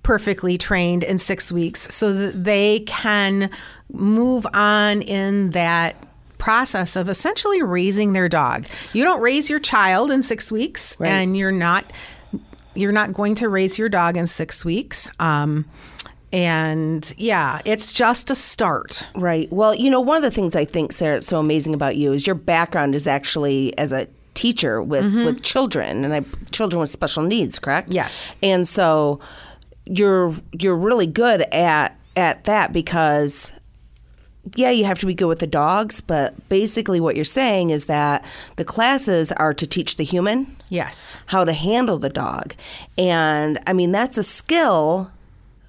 perfectly 0.04 0.58
trained 0.58 1.04
in 1.04 1.18
six 1.20 1.52
weeks 1.52 1.94
so 1.94 2.14
that 2.14 2.44
they 2.44 2.82
can 2.82 3.50
move 3.92 4.46
on 4.54 5.02
in 5.02 5.52
that 5.52 5.96
process 6.38 6.96
of 6.96 7.10
essentially 7.10 7.64
raising 7.64 8.14
their 8.14 8.30
dog. 8.30 8.68
You 8.94 9.04
don't 9.04 9.22
raise 9.22 9.50
your 9.50 9.60
child 9.60 10.12
in 10.12 10.22
6 10.22 10.52
weeks 10.52 10.96
Right. 11.00 11.10
and 11.10 11.36
you're 11.36 11.52
not 11.52 11.86
you're 12.76 12.92
not 12.92 13.14
going 13.14 13.36
to 13.36 13.50
raise 13.50 13.78
your 13.78 13.90
dog 13.90 14.18
in 14.18 14.28
6 14.28 14.66
weeks. 14.66 15.10
Um 15.20 15.66
and 16.34 17.14
yeah, 17.18 17.62
it's 17.64 17.94
just 17.94 18.30
a 18.30 18.36
start. 18.36 19.06
Right. 19.16 19.50
Well, 19.54 19.74
you 19.74 19.90
know, 19.90 20.02
one 20.02 20.18
of 20.18 20.24
the 20.24 20.32
things 20.32 20.54
I 20.54 20.66
think, 20.66 20.92
Sara, 20.92 21.18
it's 21.18 21.28
so 21.28 21.40
amazing 21.40 21.74
about 21.74 21.96
you 21.96 22.12
is 22.12 22.28
your 22.28 22.36
background 22.36 22.94
is 22.94 23.08
actually 23.08 23.78
as 23.78 23.94
a 23.94 24.08
teacher 24.34 24.84
with, 24.84 25.06
with 25.14 25.44
children 25.44 26.04
and 26.04 26.14
I, 26.14 26.26
children 26.52 26.82
with 26.82 26.90
special 26.90 27.24
needs, 27.24 27.58
correct? 27.58 27.90
Yes. 27.90 28.34
And 28.44 28.68
so 28.68 29.22
you're 29.86 30.36
you're 30.52 30.76
really 30.76 31.08
good 31.08 31.42
at 31.54 31.98
at 32.16 32.44
that 32.46 32.74
because 32.74 33.52
yeah, 34.56 34.70
you 34.70 34.86
have 34.86 35.00
to 35.00 35.06
be 35.08 35.14
good 35.16 35.28
with 35.28 35.40
the 35.40 35.48
dogs, 35.48 36.02
but 36.02 36.48
basically 36.50 37.00
what 37.00 37.16
you're 37.16 37.26
saying 37.26 37.72
is 37.72 37.86
that 37.86 38.24
the 38.58 38.64
classes 38.66 39.32
are 39.32 39.54
to 39.54 39.66
teach 39.66 39.96
the 39.98 40.04
human 40.04 40.56
Yes. 40.70 41.18
how 41.28 41.44
to 41.46 41.54
handle 41.54 41.98
the 41.98 42.10
dog. 42.10 42.54
And 42.98 43.58
I 43.66 43.74
mean, 43.74 43.92
that's 43.92 44.18
a 44.18 44.24
skill 44.24 45.12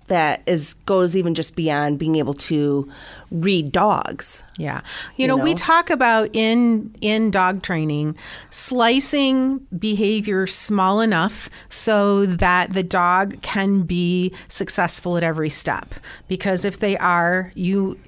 that 0.08 0.40
is 0.46 0.74
goes 0.74 1.16
even 1.16 1.34
just 1.34 1.56
beyond 1.56 1.98
being 1.98 2.14
able 2.14 2.34
to 2.34 2.88
read 3.32 3.72
dogs. 3.72 4.44
Yeah. 4.56 4.82
You, 5.16 5.22
You 5.22 5.26
know, 5.28 5.36
we 5.36 5.52
talk 5.54 5.90
about 5.90 6.28
in 6.32 6.94
in 7.00 7.32
dog 7.32 7.62
training 7.62 8.14
slicing 8.50 9.58
behavior 9.76 10.46
small 10.46 11.00
enough 11.00 11.48
so 11.70 12.24
that 12.26 12.72
the 12.72 12.82
dog 12.82 13.40
can 13.42 13.82
be 13.82 14.32
successful 14.48 15.16
at 15.16 15.22
every 15.24 15.48
step. 15.50 15.94
Because 16.28 16.64
if 16.64 16.78
they 16.78 16.96
are, 16.98 17.50
you 17.54 17.98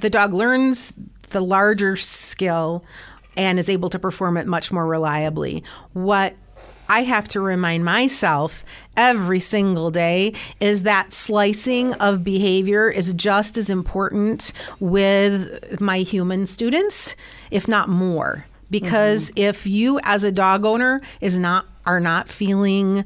the 0.00 0.10
dog 0.10 0.32
learns 0.32 0.92
the 1.30 1.40
larger 1.40 1.96
skill 1.96 2.84
and 3.36 3.58
is 3.58 3.68
able 3.68 3.90
to 3.90 3.98
perform 3.98 4.36
it 4.36 4.46
much 4.46 4.72
more 4.72 4.86
reliably. 4.86 5.62
What 5.92 6.34
I 6.88 7.04
have 7.04 7.28
to 7.28 7.40
remind 7.40 7.84
myself 7.84 8.64
every 8.96 9.38
single 9.38 9.92
day 9.92 10.34
is 10.58 10.82
that 10.82 11.12
slicing 11.12 11.94
of 11.94 12.24
behavior 12.24 12.90
is 12.90 13.14
just 13.14 13.56
as 13.56 13.70
important 13.70 14.52
with 14.80 15.80
my 15.80 15.98
human 15.98 16.48
students, 16.48 17.14
if 17.52 17.68
not 17.68 17.88
more. 17.88 18.46
Because 18.70 19.30
mm-hmm. 19.30 19.48
if 19.48 19.66
you 19.66 20.00
as 20.02 20.24
a 20.24 20.32
dog 20.32 20.64
owner 20.64 21.00
is 21.20 21.38
not 21.38 21.66
are 21.86 22.00
not 22.00 22.28
feeling 22.28 23.04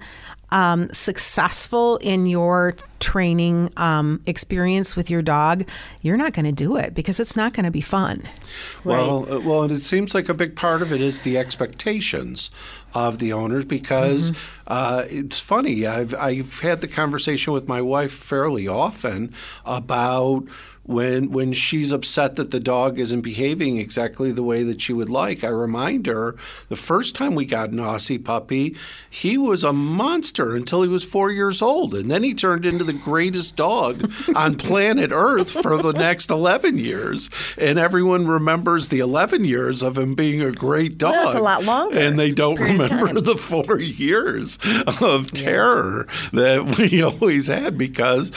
um, 0.51 0.93
successful 0.93 1.97
in 1.99 2.27
your 2.27 2.77
training 3.01 3.71
um, 3.77 4.23
experience 4.27 4.97
with 4.97 5.11
your 5.11 5.21
dog, 5.21 5.69
you're 6.01 6.17
not 6.17 6.33
going 6.33 6.47
to 6.47 6.53
do 6.53 6.77
it 6.77 6.95
because 6.95 7.21
it's 7.21 7.37
not 7.37 7.53
going 7.53 7.65
to 7.65 7.71
be 7.71 7.81
fun. 7.81 8.23
Well, 8.83 9.31
uh, 9.31 9.41
well, 9.41 9.63
and 9.63 9.73
it 9.73 9.85
seems 9.85 10.15
like 10.15 10.29
a 10.29 10.35
big 10.35 10.57
part 10.57 10.81
of 10.81 10.93
it 10.93 11.01
is 11.01 11.21
the 11.21 11.37
expectations 11.37 12.51
of 12.95 13.19
the 13.19 13.33
owners 13.33 13.65
because 13.65 14.33
uh, 14.67 15.05
it's 15.11 15.39
funny. 15.39 15.87
I've 15.87 16.15
I've 16.15 16.61
had 16.61 16.81
the 16.81 16.89
conversation 16.89 17.53
with 17.53 17.69
my 17.69 17.83
wife 17.83 18.13
fairly 18.13 18.67
often 18.67 19.35
about 19.67 20.45
when 20.85 21.31
when 21.31 21.53
she's 21.53 21.93
upset 21.93 22.37
that 22.37 22.51
the 22.51 22.61
dog 22.61 22.99
isn't 22.99 23.23
behaving 23.23 23.79
exactly 23.79 24.31
the 24.31 24.43
way 24.43 24.63
that 24.63 24.81
she 24.81 24.93
would 24.93 25.09
like. 25.09 25.43
I 25.43 25.49
remind 25.49 26.07
her 26.07 26.37
the 26.69 26.77
first 26.77 27.15
time 27.15 27.35
we 27.35 27.47
got 27.47 27.71
an 27.71 27.79
Aussie 27.79 28.23
puppy, 28.23 28.77
he 29.09 29.37
was 29.37 29.65
a 29.65 29.73
monster 29.73 30.55
until 30.55 30.83
he 30.83 30.89
was 30.89 31.05
four 31.05 31.31
years 31.31 31.63
old, 31.63 31.95
and 31.95 32.11
then 32.11 32.23
he 32.23 32.35
turned 32.35 32.67
into 32.67 32.85
the 32.85 32.93
greatest 32.93 33.57
dog 33.57 34.11
on 34.35 34.57
planet 34.57 35.11
Earth 35.13 35.51
for 35.51 35.77
the 35.79 35.93
next 35.93 36.31
eleven 36.31 36.79
years, 36.79 37.31
and 37.59 37.79
everyone 37.79 38.27
remembers 38.27 38.89
the 38.89 39.01
eleven 39.01 39.45
years 39.45 39.83
of 39.83 39.99
him 39.99 40.15
being 40.15 40.43
a 40.43 40.53
great 40.53 40.99
dog. 40.99 41.13
Well, 41.13 41.25
that's 41.25 41.35
a 41.37 41.43
lot 41.43 41.65
longer 41.65 41.99
and 41.99 42.19
they 42.19 42.31
don't 42.31 42.61
remember 42.61 43.07
time. 43.07 43.25
the 43.25 43.37
four 43.37 43.81
years 43.81 44.59
of 45.01 45.31
terror 45.33 46.07
that 46.33 46.77
we 46.79 47.03
always 47.03 47.47
had 47.47 47.79
because 47.79 48.33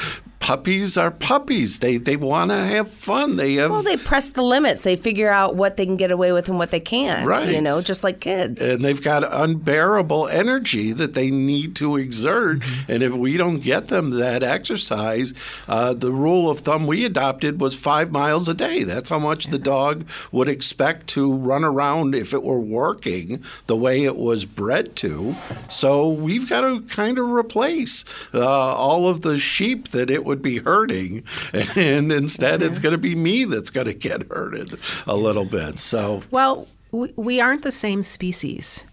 puppies 0.48 0.98
are 0.98 1.12
puppies. 1.12 1.80
They 1.80 1.98
they 1.98 2.16
want 2.16 2.52
to 2.52 2.56
have 2.56 2.90
fun. 2.90 3.36
They 3.36 3.56
have 3.56 3.70
Well, 3.70 3.84
they 3.84 3.98
press 3.98 4.30
the 4.30 4.42
limits. 4.42 4.82
They 4.82 4.96
figure 4.96 5.30
out 5.30 5.58
what 5.58 5.76
they 5.76 5.86
can 5.86 5.98
get 5.98 6.10
away 6.10 6.32
with 6.32 6.48
and 6.48 6.58
what 6.58 6.72
they 6.72 6.80
can't. 6.80 7.28
Right. 7.28 7.50
You 7.50 7.60
know, 7.60 7.82
just 7.82 8.02
like 8.02 8.22
kids. 8.22 8.62
and 8.62 8.82
they've 8.82 9.02
got 9.02 9.26
unbearable 9.30 10.30
energy 10.30 10.94
that 10.94 11.16
they 11.16 11.30
need 11.30 11.76
to 11.76 11.98
exert. 11.98 12.60
Mm-hmm. 12.60 12.92
And 12.94 13.04
if 13.04 13.12
we 13.14 13.36
don't 13.36 13.60
get 13.60 13.88
them 13.88 14.12
that 14.12 14.42
exercise, 14.42 15.34
uh, 15.68 15.94
the 15.94 16.14
rule 16.14 16.50
of 16.50 16.60
thumb 16.60 16.88
we 16.88 17.04
adopted 17.04 17.60
was 17.60 17.76
five 17.76 18.14
miles 18.14 18.48
a 18.48 18.54
day. 18.54 18.84
That's 18.84 19.10
how 19.10 19.20
much 19.20 19.48
the 19.48 19.60
dog 19.60 20.08
would 20.32 20.48
expect 20.48 21.08
to 21.08 21.30
run 21.30 21.66
around 21.66 22.16
if 22.16 22.34
it 22.34 22.42
were 22.42 22.62
working 22.62 23.44
the 23.66 23.76
way 23.76 24.06
it 24.06 24.16
was 24.16 24.46
bred 24.46 24.96
to. 24.98 25.36
So 25.70 26.10
we've 26.10 26.48
got 26.50 26.62
to 26.62 26.84
kind 26.84 27.20
of 27.20 27.30
replace 27.30 28.06
uh, 28.34 28.48
all 28.48 29.10
of 29.10 29.24
the 29.24 29.40
sheep 29.40 29.90
that 29.90 30.10
it 30.10 30.24
would 30.24 30.37
be 30.38 30.60
herding. 30.60 31.24
And 31.76 32.12
instead, 32.12 32.64
it's 32.64 32.80
going 32.80 32.94
to 32.94 32.98
be 32.98 33.16
me 33.16 33.46
that's 33.46 33.70
going 33.70 33.88
to 33.88 33.94
get 33.94 34.28
hurted 34.30 34.80
a 35.06 35.16
little 35.16 35.46
bit. 35.46 35.80
So 35.80 36.24
Well, 36.32 36.68
we, 36.92 37.14
we 37.16 37.42
aren't 37.42 37.64
the 37.64 37.72
same 37.72 38.04
species. 38.04 38.84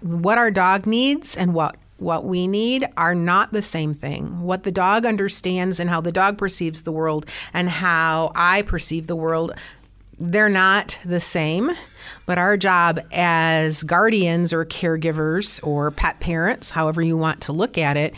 What 0.00 0.38
our 0.38 0.50
dog 0.50 0.86
needs 0.86 1.36
and 1.36 1.54
what 1.54 1.76
what 1.98 2.24
we 2.24 2.46
need 2.46 2.86
are 2.96 3.14
not 3.14 3.52
the 3.52 3.62
same 3.62 3.94
thing. 3.94 4.42
What 4.42 4.64
the 4.64 4.72
dog 4.72 5.06
understands 5.06 5.80
and 5.80 5.88
how 5.88 6.00
the 6.00 6.12
dog 6.12 6.36
perceives 6.36 6.82
the 6.82 6.92
world 6.92 7.26
and 7.54 7.68
how 7.68 8.32
I 8.34 8.62
perceive 8.62 9.06
the 9.06 9.16
world, 9.16 9.52
they're 10.18 10.50
not 10.50 10.98
the 11.04 11.20
same. 11.20 11.74
But 12.26 12.38
our 12.38 12.56
job 12.56 13.00
as 13.12 13.82
guardians 13.82 14.52
or 14.52 14.64
caregivers 14.64 15.64
or 15.66 15.90
pet 15.90 16.20
parents, 16.20 16.70
however 16.70 17.00
you 17.00 17.16
want 17.16 17.40
to 17.42 17.52
look 17.52 17.78
at 17.78 17.96
it, 17.96 18.14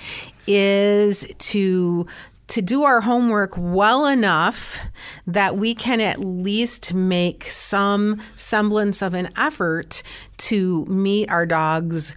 is 0.46 1.32
to 1.38 2.06
to 2.48 2.62
do 2.62 2.84
our 2.84 3.02
homework 3.02 3.54
well 3.56 4.06
enough 4.06 4.78
that 5.26 5.56
we 5.56 5.74
can 5.74 6.00
at 6.00 6.18
least 6.18 6.94
make 6.94 7.44
some 7.44 8.20
semblance 8.37 9.02
of 9.02 9.14
an 9.14 9.30
effort 9.37 10.02
to 10.38 10.84
meet 10.87 11.30
our 11.30 11.46
dogs 11.46 12.16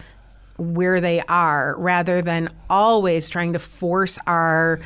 where 0.58 1.02
they 1.02 1.22
are 1.22 1.76
rather 1.78 2.22
than 2.22 2.50
always 2.70 3.30
trying 3.30 3.54
to 3.54 3.60
force 3.60 4.17
our 4.28 4.80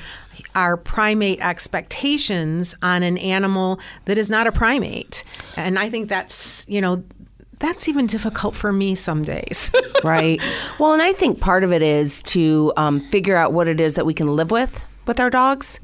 our 0.53 0.75
primate 0.75 1.39
expectations 1.39 2.75
on 2.81 3.03
an 3.03 3.17
animal 3.17 3.79
that 4.05 4.17
is 4.17 4.29
not 4.29 4.47
a 4.47 4.51
primate. 4.51 5.23
And 5.57 5.77
i 5.77 5.89
think 5.89 6.09
that's 6.09 6.65
you 6.67 6.81
know 6.81 7.03
that's 7.59 7.87
even 7.87 8.05
difficult 8.05 8.55
for 8.55 8.73
me 8.73 8.95
some 8.95 9.23
days. 9.23 9.71
Right. 10.03 10.39
Well, 10.77 10.93
and 10.93 11.01
I 11.01 11.13
think 11.13 11.39
part 11.39 11.63
of 11.63 11.71
it 11.71 11.81
is 11.81 12.21
to 12.23 12.71
um, 12.77 12.99
figure 13.09 13.35
out 13.35 13.53
what 13.53 13.67
it 13.67 13.79
is 13.79 13.95
that 13.95 14.05
we 14.05 14.13
can 14.13 14.27
live 14.27 14.51
with 14.51 14.85
with 15.07 15.19
our 15.19 15.29
dogs 15.29 15.79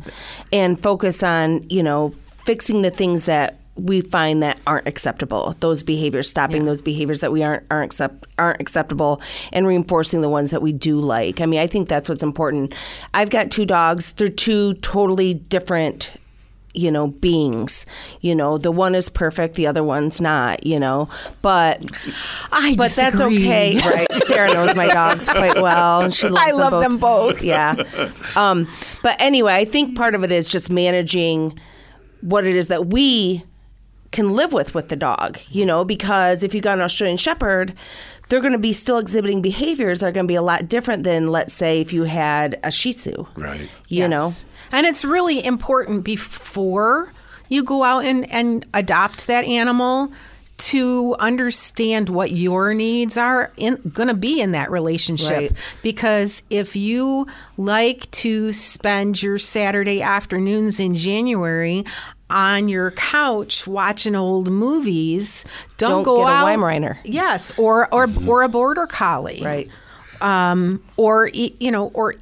and 0.52 0.82
focus 0.82 1.24
on, 1.24 1.68
you 1.70 1.84
know, 1.84 2.14
fixing 2.38 2.82
the 2.82 2.90
things 2.90 3.26
that 3.26 3.58
we 3.76 4.02
find 4.02 4.44
that 4.44 4.60
aren't 4.68 4.88
acceptable. 4.88 5.56
Those 5.60 5.84
behaviors, 5.84 6.30
stopping 6.30 6.66
those 6.66 6.82
behaviors 6.82 7.22
that 7.22 7.32
we 7.32 7.44
aren't 7.44 7.64
aren't 7.72 7.92
accept 7.92 8.26
aren't 8.38 8.60
acceptable, 8.60 9.22
and 9.54 9.66
reinforcing 9.66 10.22
the 10.22 10.30
ones 10.30 10.52
that 10.52 10.62
we 10.62 10.72
do 10.72 11.00
like. 11.00 11.42
I 11.42 11.46
mean, 11.46 11.60
I 11.60 11.68
think 11.68 11.88
that's 11.88 12.10
what's 12.10 12.24
important. 12.24 12.76
I've 13.14 13.30
got 13.30 13.50
two 13.50 13.66
dogs. 13.66 14.12
They're 14.14 14.28
two 14.28 14.74
totally 14.76 15.34
different 15.34 16.12
you 16.74 16.92
know 16.92 17.08
beings. 17.08 17.86
You 18.22 18.36
know 18.36 18.58
the 18.58 18.72
one 18.72 18.96
is 18.96 19.10
perfect 19.10 19.56
the 19.56 19.68
other 19.68 19.84
one's 19.84 20.22
not 20.22 20.66
you 20.66 20.80
know. 20.80 21.10
But 21.42 21.86
I 22.52 22.76
but 22.76 22.92
that's 22.92 23.22
okay 23.22 23.78
right? 23.78 24.12
Sara 24.28 24.54
knows 24.54 24.76
my 24.76 24.88
dogs 24.88 25.28
quite 25.30 25.62
well. 25.62 26.02
And 26.02 26.14
she 26.14 26.28
loves 26.28 26.46
I 26.48 26.52
love 26.52 26.82
them 26.84 26.98
both. 26.98 27.42
yeah. 27.44 27.76
Um 28.36 28.68
but 29.04 29.20
anyway 29.20 29.54
i 29.54 29.66
think 29.66 29.96
part 29.98 30.16
of 30.16 30.24
it 30.24 30.32
is 30.32 30.48
just 30.48 30.70
managing 30.70 31.58
what 32.22 32.46
it 32.46 32.56
is 32.56 32.68
that 32.68 32.88
we 32.88 33.44
can 34.12 34.34
live 34.34 34.54
with 34.54 34.74
with 34.74 34.90
the 34.90 34.96
dog 34.96 35.40
you 35.50 35.66
know 35.66 35.86
because 35.86 36.44
if 36.44 36.54
you 36.54 36.62
got 36.62 36.78
an 36.78 36.84
australian 36.84 37.18
shepherd 37.18 37.74
they're 38.30 38.42
going 38.42 38.54
to 38.54 38.60
be 38.60 38.74
still 38.74 38.98
exhibiting 38.98 39.42
behaviors 39.42 40.00
that 40.00 40.08
are 40.08 40.12
going 40.12 40.26
to 40.26 40.32
be 40.32 40.36
a 40.36 40.42
lot 40.42 40.68
different 40.68 41.04
than 41.04 41.32
let's 41.32 41.54
say 41.54 41.82
if 41.82 41.92
you 41.92 42.04
had 42.04 42.60
a 42.64 42.72
shih 42.72 42.94
tzu 42.94 43.26
right 43.36 43.70
you 43.88 44.08
know 44.08 44.32
And 44.74 44.86
it's 44.86 45.04
really 45.04 45.44
important 45.44 46.04
before 46.04 47.12
you 47.50 47.64
go 47.64 47.84
out 47.84 48.06
and, 48.06 48.30
and 48.32 48.66
adopt 48.74 49.28
that 49.28 49.44
animal 49.44 50.12
to 50.58 51.16
understand 51.20 52.08
what 52.08 52.32
your 52.32 52.74
needs 52.74 53.18
are 53.18 53.52
in, 53.58 53.76
going 53.94 54.08
to 54.08 54.14
be 54.14 54.40
in 54.40 54.52
that 54.52 54.70
relationship. 54.70 55.38
Right. 55.38 55.52
Because 55.82 56.44
if 56.52 56.76
you 56.76 57.26
like 57.58 58.10
to 58.12 58.54
spend 58.54 59.22
your 59.24 59.40
Saturday 59.40 60.04
afternoons 60.04 60.80
in 60.80 60.94
January 60.96 61.84
on 62.32 62.68
your 62.70 62.92
couch 62.92 63.68
watching 63.68 64.16
old 64.16 64.50
movies, 64.50 65.46
don't, 65.78 65.90
Don't 65.90 66.04
go 66.04 66.18
get 66.18 66.28
a 66.30 66.32
out. 66.32 66.46
Weimaraner. 66.48 66.98
Yes, 67.04 67.52
or 67.58 67.94
or 67.94 68.08
or 68.26 68.42
a 68.44 68.50
border 68.50 68.88
collie 68.88 69.42
right 69.44 69.70
um, 70.22 70.82
or 70.98 71.30
e- 71.34 71.56
you 71.60 71.72
know, 71.72 71.88
or 71.94 72.16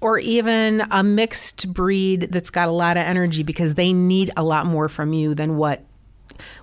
or 0.00 0.18
even 0.18 0.82
a 0.90 1.02
mixed 1.02 1.72
breed 1.74 2.28
that's 2.30 2.50
got 2.50 2.68
a 2.68 2.72
lot 2.72 2.96
of 2.96 3.02
energy 3.02 3.42
because 3.42 3.74
they 3.74 3.92
need 3.92 4.30
a 4.36 4.42
lot 4.42 4.64
more 4.66 4.88
from 4.88 5.12
you 5.12 5.34
than 5.34 5.56
what 5.56 5.82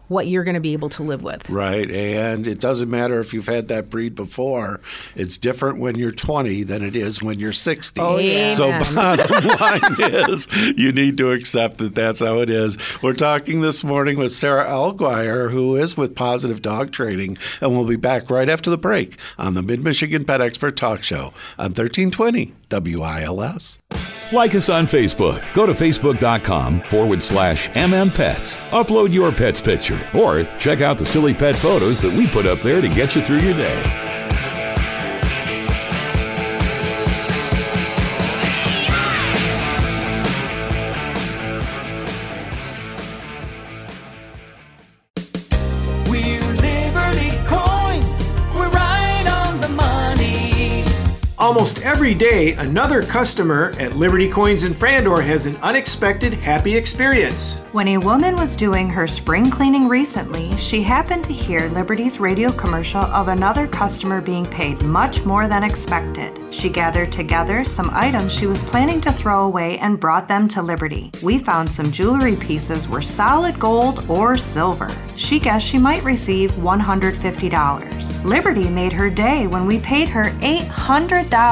what 0.08 0.28
you're 0.28 0.43
going 0.43 0.56
to 0.56 0.62
be 0.62 0.74
able 0.74 0.89
to 0.89 1.04
live 1.04 1.24
with. 1.24 1.50
Right. 1.50 1.89
And 1.89 2.48
it 2.48 2.60
doesn't 2.60 2.89
matter 2.89 3.20
if 3.20 3.34
you've 3.34 3.48
had 3.48 3.67
that 3.67 3.89
breed 3.89 4.15
before. 4.15 4.80
It's 5.15 5.38
different 5.38 5.80
when 5.80 5.96
you're 5.96 6.12
20 6.12 6.63
than 6.63 6.84
it 6.84 6.96
is 6.96 7.22
when 7.22 7.39
you're 7.39 7.52
60. 7.52 8.00
Oh, 8.00 8.17
yeah. 8.17 8.54
So 8.54 8.70
bottom 8.93 9.48
line 9.48 9.96
is 10.30 10.48
you 10.78 10.91
need 10.91 11.17
to 11.17 11.32
accept 11.32 11.78
that 11.80 11.96
that's 11.96 12.20
how 12.20 12.39
it 12.39 12.50
is. 12.50 12.78
We're 13.02 13.13
talking 13.13 13.62
this 13.62 13.84
morning 13.84 14.17
with 14.17 14.32
Sara 14.32 14.65
Alguire, 14.65 15.51
who 15.51 15.76
is 15.76 15.97
with 15.97 16.16
Pawsitive 16.16 16.62
Dog 16.62 16.91
Training, 16.91 17.38
and 17.62 17.72
we'll 17.72 17.86
be 17.86 17.95
back 17.95 18.30
right 18.30 18.49
after 18.49 18.70
the 18.70 18.78
break 18.78 19.18
on 19.38 19.53
the 19.53 19.62
Mid 19.62 19.84
Michigan 19.84 20.26
Pet 20.26 20.41
Expert 20.41 20.78
Talk 20.78 21.03
Show 21.03 21.34
on 21.58 21.74
1320 21.74 22.53
WILS. 22.72 23.80
Like 24.34 24.55
us 24.55 24.67
on 24.67 24.86
Facebook. 24.86 25.41
Go 25.53 25.65
to 25.65 25.71
facebook.com 25.71 26.82
forward 26.82 27.23
slash 27.23 27.69
MMPets. 27.69 28.57
Upload 28.71 29.13
your 29.13 29.32
pet's 29.32 29.61
picture 29.61 30.05
or 30.13 30.43
check 30.57 30.82
out 30.82 30.97
the 30.97 31.05
silly 31.05 31.34
pet 31.34 31.55
photos 31.55 32.01
that 32.01 32.11
we 32.13 32.28
put 32.28 32.45
up 32.45 32.59
there 32.59 32.82
to 32.82 32.89
get 32.89 33.15
you 33.15 33.21
through 33.21 33.39
your 33.39 33.53
day. 33.53 34.07
Almost 51.58 51.82
every 51.82 52.14
day, 52.14 52.53
another 52.53 53.01
customer 53.01 53.74
at 53.80 53.95
Liberty 53.95 54.30
Coins 54.30 54.64
in 54.64 54.74
Frandor 54.74 55.24
has 55.24 55.47
an 55.47 55.55
unexpected 55.64 56.36
happy 56.36 56.78
experience. 56.78 57.58
When 57.72 57.88
a 57.88 57.97
woman 57.97 58.36
was 58.36 58.55
doing 58.55 58.88
her 58.91 59.08
spring 59.08 59.49
cleaning 59.49 59.88
recently, 59.88 60.55
she 60.55 60.84
happened 60.84 61.24
to 61.24 61.34
hear 61.34 61.68
Liberty's 61.70 62.20
radio 62.20 62.51
commercial 62.51 63.01
of 63.01 63.30
another 63.30 63.66
customer 63.66 64.22
being 64.22 64.45
paid 64.45 64.80
much 64.84 65.26
more 65.26 65.47
than 65.47 65.64
expected. 65.64 66.39
She 66.53 66.70
gathered 66.70 67.12
together 67.12 67.64
some 67.64 67.89
items 67.91 68.34
she 68.34 68.45
was 68.45 68.64
planning 68.64 69.01
to 69.01 69.12
throw 69.12 69.45
away 69.45 69.80
and 69.80 69.99
brought 69.99 70.28
them 70.28 70.47
to 70.49 70.62
Liberty. 70.62 71.12
We 71.24 71.39
found 71.39 71.72
some 71.72 71.91
jewelry 71.91 72.36
pieces 72.36 72.88
were 72.88 73.01
solid 73.01 73.60
gold 73.60 74.08
or 74.08 74.38
silver. 74.38 74.91
She 75.16 75.39
guessed 75.39 75.68
she 75.68 75.80
might 75.80 76.03
receive 76.03 76.51
$150. 76.51 78.24
Liberty 78.24 78.70
made 78.70 78.93
her 78.93 79.10
day 79.10 79.47
when 79.47 79.66
we 79.66 79.80
paid 79.80 80.08
her 80.10 80.26
$800. 80.39 81.47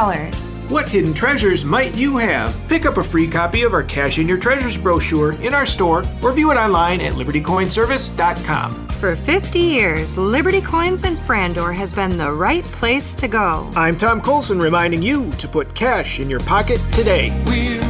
What 0.67 0.89
hidden 0.89 1.13
treasures 1.13 1.63
might 1.63 1.95
you 1.95 2.17
have? 2.17 2.53
Pick 2.67 2.85
up 2.85 2.97
a 2.97 3.03
free 3.03 3.29
copy 3.29 3.63
of 3.63 3.73
our 3.73 3.81
Cash 3.81 4.19
in 4.19 4.27
Your 4.27 4.37
Treasures 4.37 4.77
brochure 4.77 5.33
in 5.41 5.53
our 5.53 5.65
store 5.65 6.03
or 6.21 6.33
view 6.33 6.51
it 6.51 6.55
online 6.55 6.99
at 6.99 7.13
libertycoinservice.com. 7.13 8.87
For 8.89 9.15
50 9.15 9.57
years, 9.59 10.17
Liberty 10.17 10.59
Coins 10.59 11.05
and 11.05 11.15
Frandor 11.15 11.73
has 11.73 11.93
been 11.93 12.17
the 12.17 12.29
right 12.29 12.65
place 12.65 13.13
to 13.13 13.29
go. 13.29 13.71
I'm 13.73 13.97
Tom 13.97 14.19
Colson 14.19 14.59
reminding 14.59 15.01
you 15.01 15.31
to 15.33 15.47
put 15.47 15.73
cash 15.75 16.19
in 16.19 16.29
your 16.29 16.41
pocket 16.41 16.81
today. 16.91 17.31
We're 17.45 17.84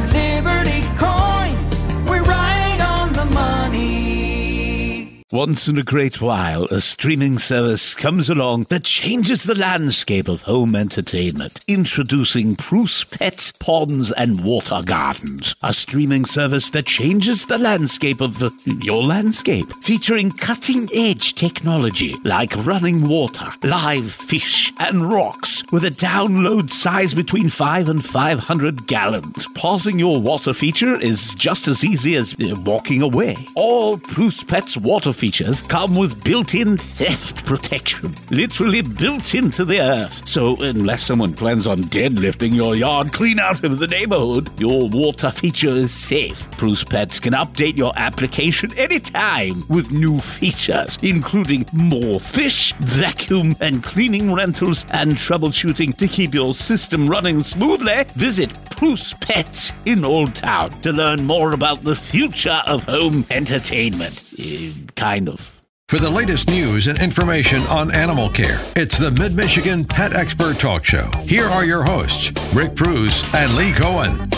Once 5.36 5.68
in 5.68 5.76
a 5.76 5.82
great 5.82 6.18
while, 6.22 6.64
a 6.70 6.80
streaming 6.80 7.36
service 7.38 7.94
comes 7.94 8.30
along 8.30 8.62
that 8.70 8.84
changes 8.84 9.42
the 9.42 9.54
landscape 9.54 10.28
of 10.28 10.40
home 10.40 10.74
entertainment. 10.74 11.62
Introducing 11.68 12.56
Preuss 12.56 13.04
Pets, 13.04 13.52
Ponds, 13.52 14.12
and 14.12 14.42
Water 14.42 14.80
Gardens. 14.82 15.54
A 15.62 15.74
streaming 15.74 16.24
service 16.24 16.70
that 16.70 16.86
changes 16.86 17.44
the 17.44 17.58
landscape 17.58 18.22
of 18.22 18.42
your 18.82 19.02
landscape. 19.02 19.70
Featuring 19.82 20.30
cutting 20.30 20.88
edge 20.94 21.34
technology 21.34 22.16
like 22.24 22.56
running 22.64 23.06
water, 23.06 23.50
live 23.62 24.10
fish, 24.10 24.72
and 24.78 25.12
rocks 25.12 25.62
with 25.70 25.84
a 25.84 25.90
download 25.90 26.70
size 26.70 27.12
between 27.12 27.50
5 27.50 27.90
and 27.90 28.02
500 28.02 28.86
gallons. 28.86 29.46
Pausing 29.54 29.98
your 29.98 30.18
water 30.18 30.54
feature 30.54 30.98
is 30.98 31.34
just 31.34 31.68
as 31.68 31.84
easy 31.84 32.14
as 32.14 32.34
walking 32.38 33.02
away. 33.02 33.36
All 33.54 33.98
Preuss 33.98 34.42
Pets 34.42 34.78
water 34.78 35.12
features 35.12 35.25
come 35.68 35.96
with 35.96 36.22
built-in 36.22 36.76
theft 36.76 37.44
protection, 37.44 38.14
literally 38.30 38.82
built 38.82 39.34
into 39.34 39.64
the 39.64 39.80
earth. 39.80 40.28
So 40.28 40.56
unless 40.62 41.02
someone 41.02 41.34
plans 41.34 41.66
on 41.66 41.84
deadlifting 41.84 42.54
your 42.54 42.76
yard 42.76 43.12
clean 43.12 43.38
out 43.38 43.64
of 43.64 43.78
the 43.78 43.86
neighborhood, 43.88 44.50
your 44.60 44.88
water 44.88 45.30
feature 45.30 45.70
is 45.70 45.92
safe. 45.92 46.48
Preuss 46.52 46.84
Pets 46.84 47.18
can 47.18 47.32
update 47.32 47.76
your 47.76 47.92
application 47.96 48.72
anytime 48.78 49.64
with 49.68 49.90
new 49.90 50.18
features, 50.18 50.98
including 51.02 51.66
more 51.72 52.20
fish, 52.20 52.72
vacuum 52.74 53.56
and 53.60 53.82
cleaning 53.82 54.32
rentals, 54.32 54.86
and 54.90 55.14
troubleshooting 55.14 55.96
to 55.96 56.06
keep 56.06 56.34
your 56.34 56.54
system 56.54 57.08
running 57.08 57.42
smoothly. 57.42 58.04
Visit 58.14 58.50
Preuss 58.70 59.14
Pets 59.14 59.72
in 59.86 60.04
Old 60.04 60.34
Town 60.34 60.70
to 60.82 60.92
learn 60.92 61.24
more 61.24 61.52
about 61.52 61.82
the 61.82 61.96
future 61.96 62.62
of 62.66 62.84
home 62.84 63.24
entertainment. 63.30 64.25
Eh, 64.38 64.72
kind 64.94 65.28
of. 65.28 65.52
For 65.88 65.98
the 65.98 66.10
latest 66.10 66.48
news 66.48 66.88
and 66.88 66.98
information 67.00 67.62
on 67.68 67.92
animal 67.92 68.28
care, 68.28 68.60
it's 68.74 68.98
the 68.98 69.10
Mid 69.10 69.34
Michigan 69.36 69.84
Pet 69.84 70.14
Expert 70.14 70.58
Talk 70.58 70.84
Show. 70.84 71.10
Here 71.22 71.46
are 71.46 71.64
your 71.64 71.84
hosts, 71.84 72.32
Rick 72.52 72.74
Preuss 72.74 73.22
and 73.34 73.54
Lee 73.54 73.72
Cohen. 73.72 74.28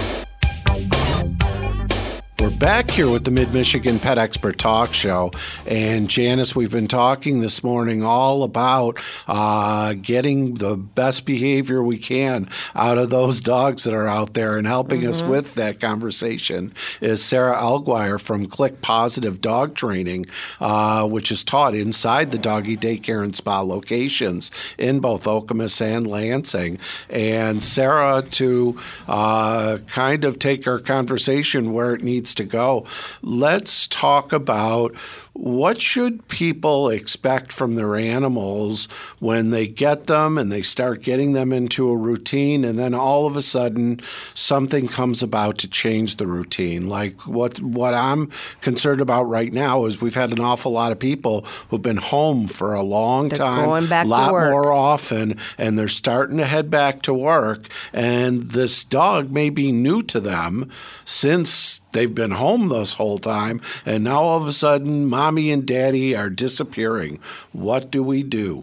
We're 2.41 2.51
back 2.51 2.93
here 2.93 3.11
with 3.11 3.24
the 3.24 3.32
Mid 3.32 3.53
Michigan 3.53 3.99
Pet 3.99 4.16
Expert 4.16 4.59
Talk 4.59 4.95
Show. 4.95 5.32
And 5.66 6.09
Janice, 6.09 6.55
we've 6.55 6.70
been 6.70 6.86
talking 6.86 7.41
this 7.41 7.64
morning 7.64 8.05
all 8.05 8.45
about 8.45 9.01
uh, 9.26 9.95
getting 9.95 10.55
the 10.55 10.76
best 10.76 11.26
behavior 11.26 11.82
we 11.82 11.99
can 11.99 12.49
out 12.76 12.97
of 12.97 13.11
those 13.11 13.41
dogs 13.41 13.82
that 13.84 13.93
are 13.93 14.07
out 14.07 14.34
there. 14.34 14.57
And 14.57 14.68
helping 14.68 15.05
us 15.05 15.20
with 15.20 15.57
that 15.57 15.80
conversation 15.80 16.72
is 17.01 17.24
Sara 17.24 17.57
Alguire 17.57 18.20
from 18.20 18.47
Click 18.47 18.80
Pawsitive 18.82 19.41
Dog 19.41 19.74
Training, 19.74 20.26
uh, 20.61 21.09
which 21.09 21.32
is 21.32 21.43
taught 21.43 21.74
inside 21.74 22.30
the 22.30 22.39
doggy 22.39 22.76
daycare 22.76 23.24
and 23.24 23.34
spa 23.34 23.62
locations 23.62 24.53
in 24.78 25.01
both 25.01 25.24
Okemos 25.24 25.80
and 25.80 26.07
Lansing. 26.07 26.78
And 27.11 27.61
Sara, 27.64 28.22
to 28.22 28.78
uh, 29.09 29.78
kind 29.89 30.24
of 30.24 30.39
take 30.39 30.68
our 30.68 30.78
conversation 30.78 31.72
where 31.72 31.95
it 31.95 32.05
needs 32.05 32.28
to 32.35 32.45
go, 32.45 32.87
let's 33.22 33.87
talk 33.89 34.33
about 34.33 34.95
what 35.39 35.80
should 35.80 36.26
people 36.26 36.89
expect 36.89 37.53
from 37.53 37.76
their 37.76 37.95
animals 37.95 38.86
when 39.20 39.51
they 39.51 39.68
get 39.68 40.09
them 40.09 40.36
and 40.36 40.51
they 40.51 40.62
start 40.62 41.01
getting 41.01 41.32
them 41.32 41.53
into 41.53 41.89
a 41.89 41.97
routine 41.97 42.64
and 42.64 42.76
then 42.76 42.93
all 42.93 43.24
of 43.24 43.36
a 43.36 43.43
sudden 43.43 44.01
something 44.34 44.89
comes 44.89 45.22
about 45.22 45.57
to 45.57 45.68
change 45.68 46.16
the 46.16 46.26
routine? 46.26 46.89
Like 46.89 47.24
what 47.24 47.61
what 47.61 47.95
I'm 47.95 48.32
concerned 48.61 49.01
about 49.01 49.28
right 49.28 49.53
now 49.53 49.84
is 49.84 50.03
we've 50.03 50.16
had 50.16 50.32
an 50.32 50.41
awful 50.41 50.72
lot 50.72 50.91
of 50.91 50.99
people 50.99 51.43
who've 51.68 51.80
been 51.80 51.99
home 51.99 52.49
for 52.49 52.74
a 52.74 52.82
long 52.82 53.28
They're 53.28 53.39
time 53.39 53.64
going 53.64 53.86
back 53.86 54.07
to 54.07 54.11
lot 54.11 54.30
more 54.32 54.72
often 54.72 55.39
and 55.57 55.78
they're 55.78 55.86
starting 55.86 56.39
to 56.39 56.47
head 56.47 56.68
back 56.68 57.01
to 57.03 57.14
work 57.14 57.68
and 57.93 58.41
this 58.41 58.82
dog 58.82 59.30
may 59.30 59.51
be 59.51 59.70
new 59.70 60.03
to 60.03 60.18
them 60.18 60.68
since 61.05 61.80
they've 61.93 62.14
been 62.14 62.32
home 62.32 62.68
this 62.68 62.95
whole 62.95 63.18
time 63.18 63.61
and 63.86 64.03
now 64.05 64.18
all 64.18 64.43
of 64.43 64.49
a 64.49 64.53
sudden 64.53 65.07
mommy 65.29 65.53
and 65.53 65.66
daddy 65.66 66.16
are 66.16 66.31
disappearing 66.31 67.18
what 67.53 67.91
do 67.91 68.03
we 68.03 68.22
do 68.22 68.62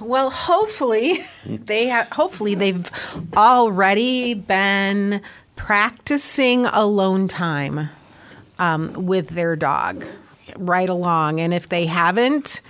Well, 0.00 0.30
hopefully 0.30 1.26
they 1.44 1.88
have. 1.88 2.08
Hopefully 2.10 2.54
they've 2.54 2.88
already 3.36 4.34
been 4.34 5.20
practicing 5.56 6.66
alone 6.66 7.26
time 7.26 7.88
um, 8.60 8.92
with 8.92 9.30
their 9.30 9.56
dog 9.56 10.06
right 10.56 10.88
along, 10.88 11.40
and 11.40 11.52
if 11.52 11.68
they 11.68 11.86
haven't, 11.86 12.60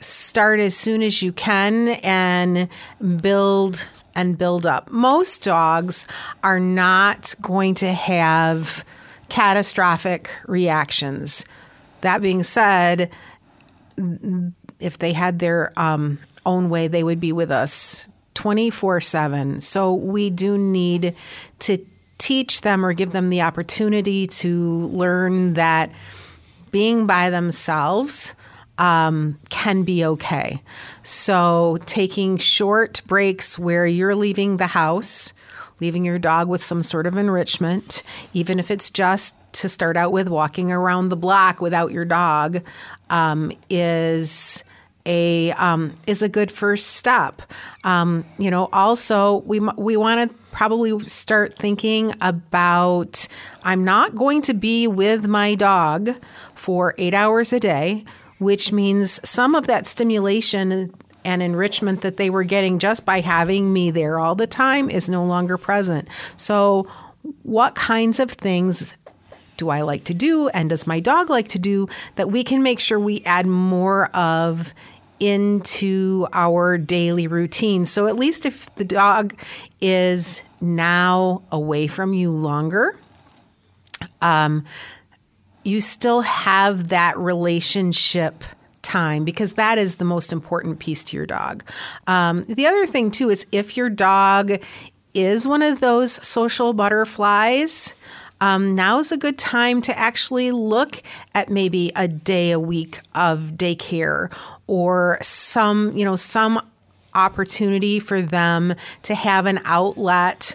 start 0.00 0.58
as 0.58 0.76
soon 0.76 1.00
as 1.00 1.22
you 1.22 1.32
can 1.32 1.90
and 2.02 2.68
build 3.22 3.86
and 4.16 4.36
build 4.36 4.66
up. 4.66 4.90
Most 4.90 5.44
dogs 5.44 6.08
are 6.42 6.58
not 6.58 7.36
going 7.40 7.76
to 7.76 7.92
have 7.92 8.84
catastrophic 9.28 10.30
reactions. 10.46 11.44
That 12.02 12.22
being 12.22 12.42
said, 12.42 13.10
if 14.78 14.98
they 14.98 15.12
had 15.12 15.38
their 15.38 15.72
um, 15.76 16.18
own 16.44 16.70
way, 16.70 16.88
they 16.88 17.02
would 17.02 17.20
be 17.20 17.32
with 17.32 17.50
us 17.50 18.08
24 18.34 19.00
7. 19.00 19.60
So 19.60 19.94
we 19.94 20.30
do 20.30 20.58
need 20.58 21.14
to 21.60 21.78
teach 22.18 22.62
them 22.62 22.84
or 22.84 22.92
give 22.92 23.12
them 23.12 23.30
the 23.30 23.42
opportunity 23.42 24.26
to 24.26 24.86
learn 24.88 25.54
that 25.54 25.90
being 26.70 27.06
by 27.06 27.30
themselves 27.30 28.34
um, 28.78 29.38
can 29.48 29.82
be 29.82 30.04
okay. 30.04 30.60
So 31.02 31.78
taking 31.86 32.36
short 32.36 33.00
breaks 33.06 33.58
where 33.58 33.86
you're 33.86 34.14
leaving 34.14 34.56
the 34.56 34.66
house, 34.66 35.32
leaving 35.80 36.04
your 36.04 36.18
dog 36.18 36.48
with 36.48 36.62
some 36.62 36.82
sort 36.82 37.06
of 37.06 37.16
enrichment, 37.16 38.02
even 38.32 38.58
if 38.58 38.70
it's 38.70 38.90
just 38.90 39.34
to 39.54 39.68
start 39.68 39.96
out 39.96 40.12
with 40.12 40.28
walking 40.28 40.70
around 40.70 41.08
the 41.08 41.16
block 41.16 41.60
without 41.60 41.92
your 41.92 42.04
dog, 42.04 42.64
um, 43.10 43.52
is 43.70 44.64
a 45.06 45.52
um, 45.52 45.94
is 46.06 46.20
a 46.20 46.28
good 46.28 46.50
first 46.50 46.88
step. 46.88 47.42
Um, 47.84 48.24
you 48.38 48.50
know, 48.50 48.68
also 48.72 49.38
we 49.46 49.60
we 49.76 49.96
want 49.96 50.30
to 50.30 50.36
probably 50.50 50.98
start 51.08 51.58
thinking 51.58 52.12
about 52.20 53.28
I'm 53.62 53.84
not 53.84 54.16
going 54.16 54.42
to 54.42 54.54
be 54.54 54.86
with 54.86 55.26
my 55.26 55.54
dog 55.54 56.10
for 56.54 56.94
eight 56.98 57.14
hours 57.14 57.52
a 57.52 57.60
day, 57.60 58.04
which 58.38 58.72
means 58.72 59.26
some 59.28 59.54
of 59.54 59.66
that 59.68 59.86
stimulation 59.86 60.92
and 61.26 61.42
enrichment 61.42 62.00
that 62.00 62.16
they 62.16 62.30
were 62.30 62.44
getting 62.44 62.78
just 62.78 63.04
by 63.04 63.20
having 63.20 63.72
me 63.72 63.90
there 63.90 64.18
all 64.18 64.34
the 64.34 64.46
time 64.46 64.88
is 64.88 65.08
no 65.08 65.24
longer 65.24 65.58
present. 65.58 66.08
So, 66.36 66.88
what 67.42 67.74
kinds 67.74 68.20
of 68.20 68.30
things 68.30 68.96
do 69.56 69.68
I 69.70 69.80
like 69.80 70.04
to 70.04 70.14
do 70.14 70.48
and 70.48 70.70
does 70.70 70.86
my 70.86 71.00
dog 71.00 71.28
like 71.28 71.48
to 71.48 71.58
do 71.58 71.88
that 72.14 72.30
we 72.30 72.44
can 72.44 72.62
make 72.62 72.78
sure 72.78 73.00
we 73.00 73.22
add 73.24 73.46
more 73.46 74.06
of 74.14 74.74
into 75.18 76.26
our 76.32 76.76
daily 76.76 77.26
routine. 77.26 77.84
So 77.86 78.06
at 78.06 78.16
least 78.16 78.44
if 78.44 78.74
the 78.74 78.84
dog 78.84 79.34
is 79.80 80.42
now 80.60 81.42
away 81.50 81.86
from 81.86 82.12
you 82.12 82.30
longer, 82.30 82.98
um, 84.20 84.64
you 85.64 85.80
still 85.80 86.20
have 86.20 86.88
that 86.88 87.18
relationship 87.18 88.44
time 88.86 89.24
because 89.24 89.54
that 89.54 89.76
is 89.78 89.96
the 89.96 90.04
most 90.04 90.32
important 90.32 90.78
piece 90.78 91.04
to 91.04 91.16
your 91.16 91.26
dog. 91.26 91.64
Um, 92.06 92.44
the 92.44 92.66
other 92.66 92.86
thing, 92.86 93.10
too, 93.10 93.28
is 93.28 93.46
if 93.52 93.76
your 93.76 93.90
dog 93.90 94.60
is 95.12 95.46
one 95.46 95.62
of 95.62 95.80
those 95.80 96.12
social 96.26 96.72
butterflies, 96.72 97.94
um, 98.40 98.74
now's 98.74 99.12
a 99.12 99.16
good 99.16 99.38
time 99.38 99.80
to 99.82 99.98
actually 99.98 100.50
look 100.50 101.02
at 101.34 101.48
maybe 101.48 101.90
a 101.96 102.06
day 102.06 102.50
a 102.50 102.60
week 102.60 103.00
of 103.14 103.52
daycare 103.56 104.30
or 104.66 105.18
some, 105.22 105.96
you 105.96 106.04
know, 106.04 106.16
some 106.16 106.60
opportunity 107.14 107.98
for 107.98 108.20
them 108.20 108.74
to 109.02 109.14
have 109.14 109.46
an 109.46 109.60
outlet 109.64 110.54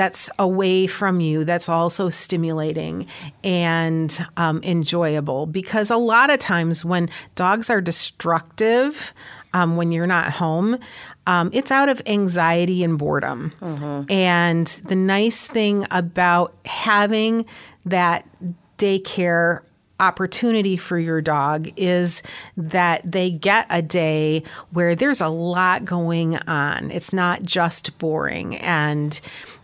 that's 0.00 0.30
away 0.38 0.86
from 0.86 1.20
you 1.20 1.44
that's 1.44 1.68
also 1.68 2.08
stimulating 2.08 3.06
and 3.44 4.26
um, 4.38 4.62
enjoyable. 4.62 5.44
Because 5.44 5.90
a 5.90 5.98
lot 5.98 6.30
of 6.30 6.38
times 6.38 6.86
when 6.86 7.10
dogs 7.34 7.68
are 7.68 7.82
destructive 7.82 9.12
um, 9.52 9.76
when 9.76 9.92
you're 9.92 10.06
not 10.06 10.30
home 10.32 10.78
um, 11.26 11.50
it's 11.52 11.70
out 11.70 11.88
of 11.88 12.00
anxiety 12.06 12.82
and 12.82 12.98
boredom. 12.98 13.52
And 14.08 14.66
the 14.66 14.96
nice 14.96 15.46
thing 15.46 15.86
about 15.90 16.54
having 16.64 17.44
that 17.84 18.26
daycare 18.78 19.60
opportunity 20.00 20.76
for 20.76 20.98
your 20.98 21.20
dog 21.20 21.68
is 21.76 22.22
that 22.56 23.02
they 23.04 23.30
get 23.30 23.66
a 23.68 23.82
day 23.82 24.42
where 24.70 24.94
there's 24.94 25.20
a 25.20 25.28
lot 25.28 25.84
going 25.84 26.36
on. 26.48 26.90
It's 26.90 27.12
not 27.12 27.42
just 27.42 27.98
boring. 27.98 28.56
And 28.56 29.20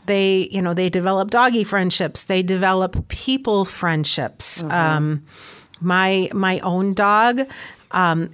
they, 0.06 0.48
you 0.50 0.60
know, 0.62 0.74
they 0.74 0.88
develop 0.88 1.30
doggy 1.30 1.64
friendships, 1.64 2.24
they 2.24 2.42
develop 2.42 3.08
people 3.08 3.64
friendships. 3.64 4.62
Um, 4.64 5.24
my 5.80 6.28
my 6.32 6.58
own 6.60 6.94
dog 6.94 7.40
um, 7.90 8.30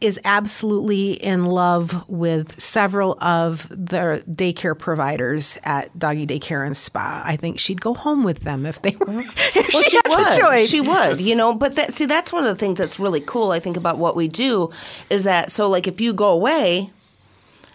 is 0.00 0.20
absolutely 0.24 1.12
in 1.12 1.44
love 1.44 2.06
with 2.08 2.60
several 2.60 3.16
of 3.22 3.66
the 3.70 4.22
daycare 4.28 4.78
providers 4.78 5.56
at 5.64 5.98
doggy 5.98 6.26
daycare 6.26 6.66
and 6.66 6.76
spa. 6.76 7.22
I 7.24 7.36
think 7.36 7.58
she'd 7.58 7.80
go 7.80 7.94
home 7.94 8.22
with 8.22 8.40
them 8.40 8.66
if 8.66 8.82
they 8.82 8.94
were 8.94 9.06
if 9.26 9.72
Well, 9.72 9.82
she, 9.82 9.90
she, 9.90 9.96
had 9.96 10.08
would. 10.08 10.36
choice. 10.38 10.68
She 10.70 10.80
would, 10.82 11.20
you 11.20 11.34
know. 11.34 11.54
But 11.54 11.76
that, 11.76 11.92
see, 11.94 12.04
that's 12.04 12.30
one 12.32 12.44
of 12.44 12.48
the 12.50 12.56
things 12.56 12.78
that's 12.78 13.00
really 13.00 13.20
cool. 13.22 13.52
I 13.52 13.58
think 13.58 13.78
about 13.78 13.96
what 13.96 14.14
we 14.16 14.28
do 14.28 14.70
is 15.08 15.24
that 15.24 15.50
so 15.50 15.66
like 15.68 15.86
if 15.86 15.98
you 16.00 16.12
go 16.12 16.28
away, 16.28 16.90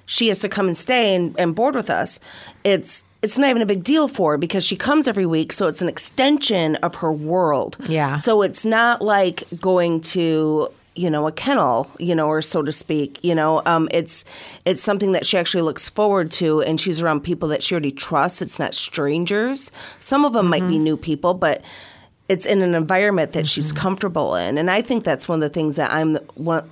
she 0.06 0.28
has 0.28 0.40
to 0.42 0.50
come 0.50 0.68
and 0.68 0.78
stay 0.78 1.16
and, 1.16 1.36
and 1.40 1.56
board 1.56 1.74
with 1.74 1.90
us. 1.90 2.20
It's 2.64 3.04
it's 3.22 3.38
not 3.38 3.49
even 3.49 3.61
a 3.61 3.65
big 3.65 3.84
deal 3.84 4.07
for 4.07 4.32
her 4.32 4.38
because 4.38 4.63
she 4.63 4.76
comes 4.76 5.07
every 5.07 5.26
week, 5.26 5.53
so 5.53 5.67
it's 5.67 5.82
an 5.82 5.89
extension 5.89 6.76
of 6.78 6.95
her 6.95 7.13
world. 7.13 7.78
Yeah. 7.88 8.17
So 8.17 8.41
it's 8.41 8.65
not 8.65 9.01
like 9.01 9.43
going 9.59 10.01
to 10.01 10.69
you 10.93 11.09
know 11.09 11.26
a 11.26 11.32
kennel 11.32 11.89
you 11.99 12.13
know 12.13 12.28
or 12.28 12.41
so 12.41 12.61
to 12.61 12.72
speak 12.72 13.17
you 13.24 13.34
know 13.34 13.61
um, 13.65 13.88
it's 13.91 14.26
it's 14.65 14.82
something 14.82 15.13
that 15.13 15.26
she 15.26 15.38
actually 15.38 15.61
looks 15.61 15.88
forward 15.88 16.30
to 16.30 16.61
and 16.63 16.82
she's 16.82 17.01
around 17.01 17.22
people 17.22 17.47
that 17.47 17.63
she 17.63 17.74
already 17.74 17.91
trusts 17.91 18.41
it's 18.41 18.59
not 18.59 18.76
strangers 18.76 19.72
some 20.01 20.26
of 20.26 20.34
them 20.34 20.47
might 20.47 20.67
be 20.67 20.78
new 20.78 20.97
people 20.97 21.34
but 21.34 21.63
it's 22.32 22.46
in 22.46 22.62
an 22.62 22.74
environment 22.74 23.34
that 23.34 23.46
she's 23.46 23.72
comfortable 23.72 24.36
in. 24.36 24.58
And 24.58 24.72
i 24.72 24.82
think 24.82 25.04
that's 25.04 25.28
one 25.28 25.38
of 25.38 25.42
the 25.42 25.54
things 25.54 25.76
that 25.76 25.92
i'm 25.92 26.18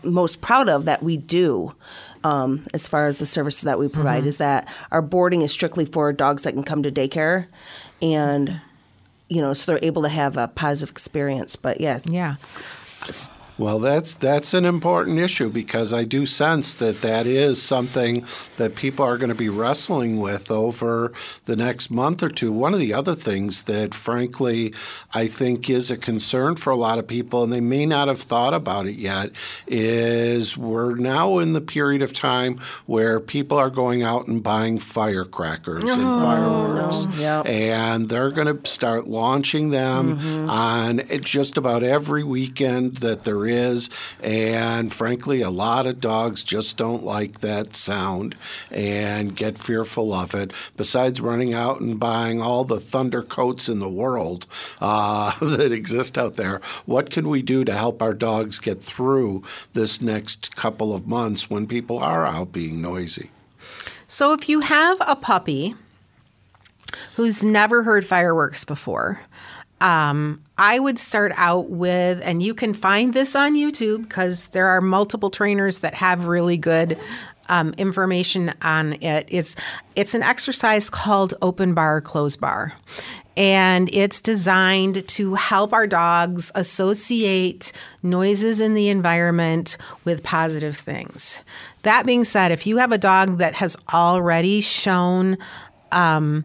most 0.03 0.41
proud 0.41 0.69
of 0.69 0.85
that 0.85 1.03
we 1.03 1.17
do 1.17 1.75
um, 2.23 2.65
as 2.73 2.87
far 2.87 3.07
as 3.07 3.19
the 3.19 3.25
services 3.25 3.61
that 3.61 3.79
we 3.79 3.87
provide 3.87 4.25
is 4.25 4.37
that 4.37 4.67
our 4.91 5.01
boarding 5.01 5.41
is 5.41 5.51
strictly 5.51 5.85
for 5.85 6.11
dogs 6.11 6.43
that 6.43 6.53
can 6.53 6.63
come 6.63 6.83
to 6.83 6.91
daycare. 6.91 7.47
And 8.01 8.61
you 9.29 9.41
know 9.41 9.53
so 9.53 9.71
they're 9.71 9.83
able 9.83 10.01
to 10.01 10.09
have 10.09 10.37
a 10.37 10.47
positive 10.47 10.91
experience. 10.91 11.55
But 11.55 11.79
yeah. 11.79 11.99
Yeah 12.05 12.35
Well, 13.59 13.79
that's 13.79 14.13
that's 14.15 14.53
an 14.53 14.63
important 14.63 15.19
issue 15.19 15.49
because 15.49 15.93
I 15.93 16.05
do 16.05 16.25
sense 16.25 16.75
that 16.75 17.01
that 17.01 17.27
is 17.27 17.61
something 17.61 18.25
that 18.55 18.75
people 18.75 19.03
are 19.03 19.17
going 19.17 19.29
to 19.29 19.35
be 19.35 19.49
wrestling 19.49 20.21
with 20.21 20.49
over 20.49 21.11
the 21.43 21.57
next 21.57 21.91
month 21.91 22.23
or 22.23 22.29
two. 22.29 22.53
One 22.53 22.73
of 22.73 22.79
the 22.79 22.93
other 22.93 23.15
things 23.15 23.63
that, 23.63 23.93
frankly, 23.93 24.73
I 25.13 25.27
think 25.27 25.69
is 25.69 25.91
a 25.91 25.97
concern 25.97 26.55
for 26.55 26.71
a 26.71 26.77
lot 26.77 26.99
of 26.99 27.07
people, 27.07 27.43
and 27.43 27.51
they 27.51 27.59
may 27.59 27.85
not 27.85 28.07
have 28.07 28.21
thought 28.21 28.53
about 28.53 28.85
it 28.85 28.95
yet, 28.95 29.31
is 29.67 30.57
we're 30.57 30.95
now 30.95 31.39
in 31.39 31.51
the 31.51 31.61
period 31.61 32.01
of 32.01 32.13
time 32.13 32.59
where 32.85 33.19
people 33.19 33.57
are 33.57 33.69
going 33.69 34.03
out 34.03 34.27
and 34.27 34.41
buying 34.41 34.79
firecrackers 34.79 35.83
and 35.83 36.01
oh, 36.01 36.21
fireworks, 36.21 37.07
Yep. 37.19 37.45
and 37.45 38.07
they're 38.07 38.31
going 38.31 38.57
to 38.57 38.69
start 38.69 39.07
launching 39.07 39.71
them 39.71 40.17
mm-hmm. 40.17 40.49
on 40.49 41.01
eh, 41.01 41.17
just 41.17 41.57
about 41.57 41.83
every 41.83 42.23
weekend 42.23 42.97
that 42.97 43.23
there 43.23 43.48
is. 43.49 43.89
And 44.21 44.93
frankly, 44.93 45.41
a 45.41 45.49
lot 45.49 45.85
of 45.85 45.99
dogs 45.99 46.43
just 46.43 46.77
don't 46.77 47.03
like 47.03 47.41
that 47.41 47.75
sound 47.75 48.35
and 48.71 49.35
get 49.35 49.57
fearful 49.57 50.13
of 50.13 50.33
it. 50.33 50.51
Besides 50.77 51.21
running 51.21 51.53
out 51.53 51.81
and 51.81 51.99
buying 51.99 52.41
all 52.41 52.63
the 52.63 52.79
thunder 52.79 53.21
coats 53.21 53.67
in 53.67 53.79
the 53.79 53.89
world 53.89 54.45
uh, 54.79 55.37
that 55.41 55.71
exist 55.71 56.17
out 56.17 56.35
there, 56.35 56.61
what 56.85 57.09
can 57.09 57.27
we 57.27 57.41
do 57.41 57.65
to 57.65 57.73
help 57.73 58.01
our 58.01 58.13
dogs 58.13 58.59
get 58.59 58.81
through 58.81 59.43
this 59.73 60.01
next 60.01 60.55
couple 60.55 60.93
of 60.93 61.07
months 61.07 61.49
when 61.49 61.67
people 61.67 61.99
are 61.99 62.25
out 62.25 62.51
being 62.51 62.81
noisy? 62.81 63.31
So 64.07 64.33
if 64.33 64.49
you 64.49 64.61
have 64.61 64.97
a 65.01 65.15
puppy 65.15 65.75
who's 67.15 67.43
never 67.43 67.83
heard 67.83 68.05
fireworks 68.05 68.65
before, 68.65 69.21
um, 69.81 70.41
I 70.57 70.79
would 70.79 70.99
start 70.99 71.31
out 71.35 71.69
with, 71.69 72.21
and 72.23 72.43
you 72.43 72.53
can 72.53 72.73
find 72.73 73.13
this 73.13 73.35
on 73.35 73.55
YouTube 73.55 74.03
because 74.03 74.47
there 74.47 74.67
are 74.67 74.81
multiple 74.81 75.29
trainers 75.29 75.79
that 75.79 75.93
have 75.93 76.25
really 76.25 76.57
good 76.57 76.97
um, 77.47 77.73
information 77.77 78.53
on 78.61 79.01
it. 79.01 79.27
It's 79.29 79.55
it's 79.95 80.13
an 80.13 80.23
exercise 80.23 80.89
called 80.89 81.33
open 81.41 81.73
bar 81.73 82.01
close 82.01 82.35
bar. 82.35 82.73
And 83.35 83.89
it's 83.93 84.19
designed 84.19 85.07
to 85.07 85.35
help 85.35 85.71
our 85.71 85.87
dogs 85.87 86.51
associate 86.55 87.71
noises 88.03 88.59
in 88.59 88.73
the 88.73 88.89
environment 88.89 89.77
with 90.03 90.23
positive 90.23 90.75
things. 90.75 91.41
That 91.83 92.05
being 92.05 92.25
said, 92.25 92.51
if 92.51 92.67
you 92.67 92.77
have 92.77 92.91
a 92.91 92.97
dog 92.97 93.37
that 93.37 93.53
has 93.55 93.77
already 93.93 94.59
shown 94.59 95.37
um, 95.93 96.43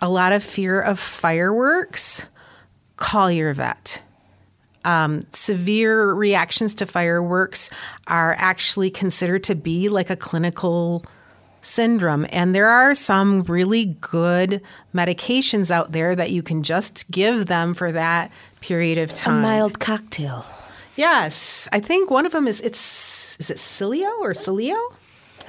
a 0.00 0.08
lot 0.08 0.32
of 0.32 0.44
fear 0.44 0.80
of 0.80 1.00
fireworks, 1.00 2.26
call 3.00 3.30
your 3.32 3.52
vet. 3.52 4.00
Um, 4.84 5.24
severe 5.32 6.12
reactions 6.12 6.74
to 6.76 6.86
fireworks 6.86 7.68
are 8.06 8.34
actually 8.38 8.88
considered 8.90 9.42
to 9.44 9.54
be 9.54 9.88
like 9.88 10.08
a 10.08 10.16
clinical 10.16 11.04
syndrome. 11.60 12.26
And 12.30 12.54
there 12.54 12.68
are 12.68 12.94
some 12.94 13.42
really 13.42 13.84
good 14.00 14.62
medications 14.94 15.70
out 15.70 15.92
there 15.92 16.16
that 16.16 16.30
you 16.30 16.42
can 16.42 16.62
just 16.62 17.10
give 17.10 17.46
them 17.46 17.74
for 17.74 17.92
that 17.92 18.30
period 18.62 18.96
of 18.96 19.12
time. 19.12 19.40
a 19.40 19.42
mild 19.42 19.80
cocktail 19.80 20.46
Yes, 20.96 21.66
I 21.72 21.80
think 21.80 22.10
one 22.10 22.26
of 22.26 22.32
them 22.32 22.46
is 22.46 22.60
it's 22.60 23.36
is 23.40 23.50
it 23.50 23.56
Sileo 23.56 24.10
or 24.20 24.32
Sileo? 24.32 24.78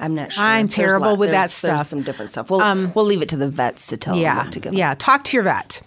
i'm 0.00 0.14
not 0.14 0.32
sure 0.32 0.42
I'm 0.42 0.68
terrible 0.68 1.08
lot- 1.10 1.18
with 1.18 1.30
that 1.32 1.50
stuff. 1.50 1.86
some 1.86 2.00
different 2.02 2.30
stuff 2.30 2.48
we'll, 2.50 2.60
we'll 2.94 3.04
leave 3.04 3.20
it 3.20 3.28
to 3.28 3.36
the 3.36 3.48
vets 3.48 3.88
to 3.88 3.98
tell 3.98 4.14
them 4.14 4.22
yeah, 4.22 4.42
what 4.44 4.52
to 4.52 4.60
give 4.60 4.72
yeah. 4.72 4.94
Talk 4.98 5.22
to 5.24 5.36
your 5.36 5.44
vet, 5.44 5.82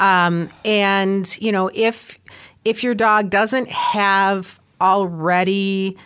um, 0.00 0.48
and 0.64 1.36
you 1.40 1.52
know 1.52 1.70
if 1.74 2.18
if 2.64 2.82
your 2.82 2.94
dog 2.94 3.30
doesn't 3.30 3.70
have 3.70 4.60
already 4.80 5.96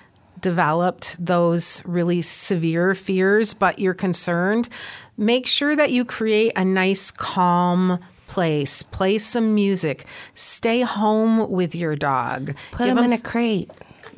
developed 0.41 1.17
those 1.25 1.85
really 1.85 2.23
severe 2.23 2.95
fears, 2.95 3.53
but 3.53 3.79
you're 3.79 3.95
concerned, 3.95 4.69
make 5.17 5.47
sure 5.47 5.77
that 5.77 5.91
you 5.91 6.05
create 6.05 6.53
a 6.57 6.65
nice, 6.65 7.11
calm 7.11 7.99
place. 8.27 8.83
Play 8.83 9.19
some 9.19 9.55
music. 9.55 10.07
Stay 10.35 10.83
home 10.83 11.51
with 11.51 11.75
your 11.75 11.97
dog. 11.97 12.55
put 12.71 12.87
Give 12.87 12.97
them 12.97 13.05
in 13.05 13.13
a 13.13 13.21
crate 13.21 13.71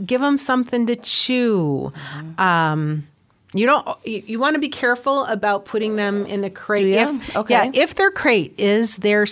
give 0.05 0.21
them 0.21 0.37
something 0.37 0.87
to 0.87 0.97
chew. 0.97 1.91
Um, 2.39 3.07
you 3.55 3.67
don't. 3.67 3.87
You, 4.05 4.23
you 4.27 4.39
want 4.39 4.55
to 4.55 4.61
be 4.61 4.69
careful 4.69 5.25
about 5.27 5.65
putting 5.65 5.97
them 5.97 6.25
in 6.27 6.45
a 6.45 6.51
crate. 6.51 6.95
If, 6.95 7.37
Okay. 7.37 7.55
Yeah, 7.55 7.71
if 7.75 7.95
their 7.95 8.11
crate 8.11 8.55
is 8.57 8.97
their 8.99 9.27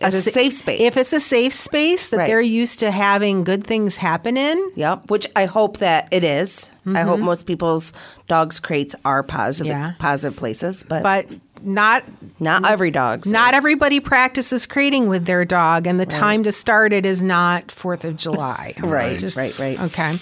It's 0.00 0.14
a 0.14 0.22
safe 0.30 0.52
space. 0.52 0.80
If 0.80 0.96
it's 0.96 1.12
a 1.12 1.18
safe 1.20 1.52
space 1.52 2.06
that 2.08 2.18
Right. 2.18 2.26
they're 2.28 2.40
used 2.40 2.78
to 2.80 2.90
having 2.92 3.42
good 3.42 3.64
things 3.64 3.96
happen 3.96 4.36
in. 4.36 4.56
Yep, 4.76 5.10
which 5.10 5.26
I 5.34 5.46
hope 5.46 5.78
that 5.78 6.06
it 6.12 6.22
is. 6.24 6.70
I 6.86 7.00
hope 7.00 7.20
most 7.20 7.44
people's 7.46 7.92
dogs' 8.28 8.60
crates 8.60 8.94
are 9.04 9.22
positive, 9.22 9.72
Mm-hmm. 9.72 9.82
Yeah. 9.86 9.90
positive 9.98 10.36
places, 10.38 10.84
but, 10.88 11.02
But 11.02 11.26
not 11.62 12.04
not 12.38 12.64
every 12.64 12.90
dog's. 12.92 13.26
not 13.30 13.52
everybody 13.54 13.98
practices 14.00 14.64
crating 14.66 15.08
with 15.08 15.24
their 15.26 15.44
dog, 15.44 15.86
and 15.88 15.98
the 15.98 16.06
time 16.06 16.44
to 16.44 16.52
start 16.52 16.92
it 16.92 17.04
is 17.04 17.20
not 17.22 17.70
Fourth 17.72 18.04
of 18.04 18.16
July. 18.16 18.74
Right, 18.82 19.20
right, 19.36 19.58
right. 19.58 19.80
Okay, 19.80 20.16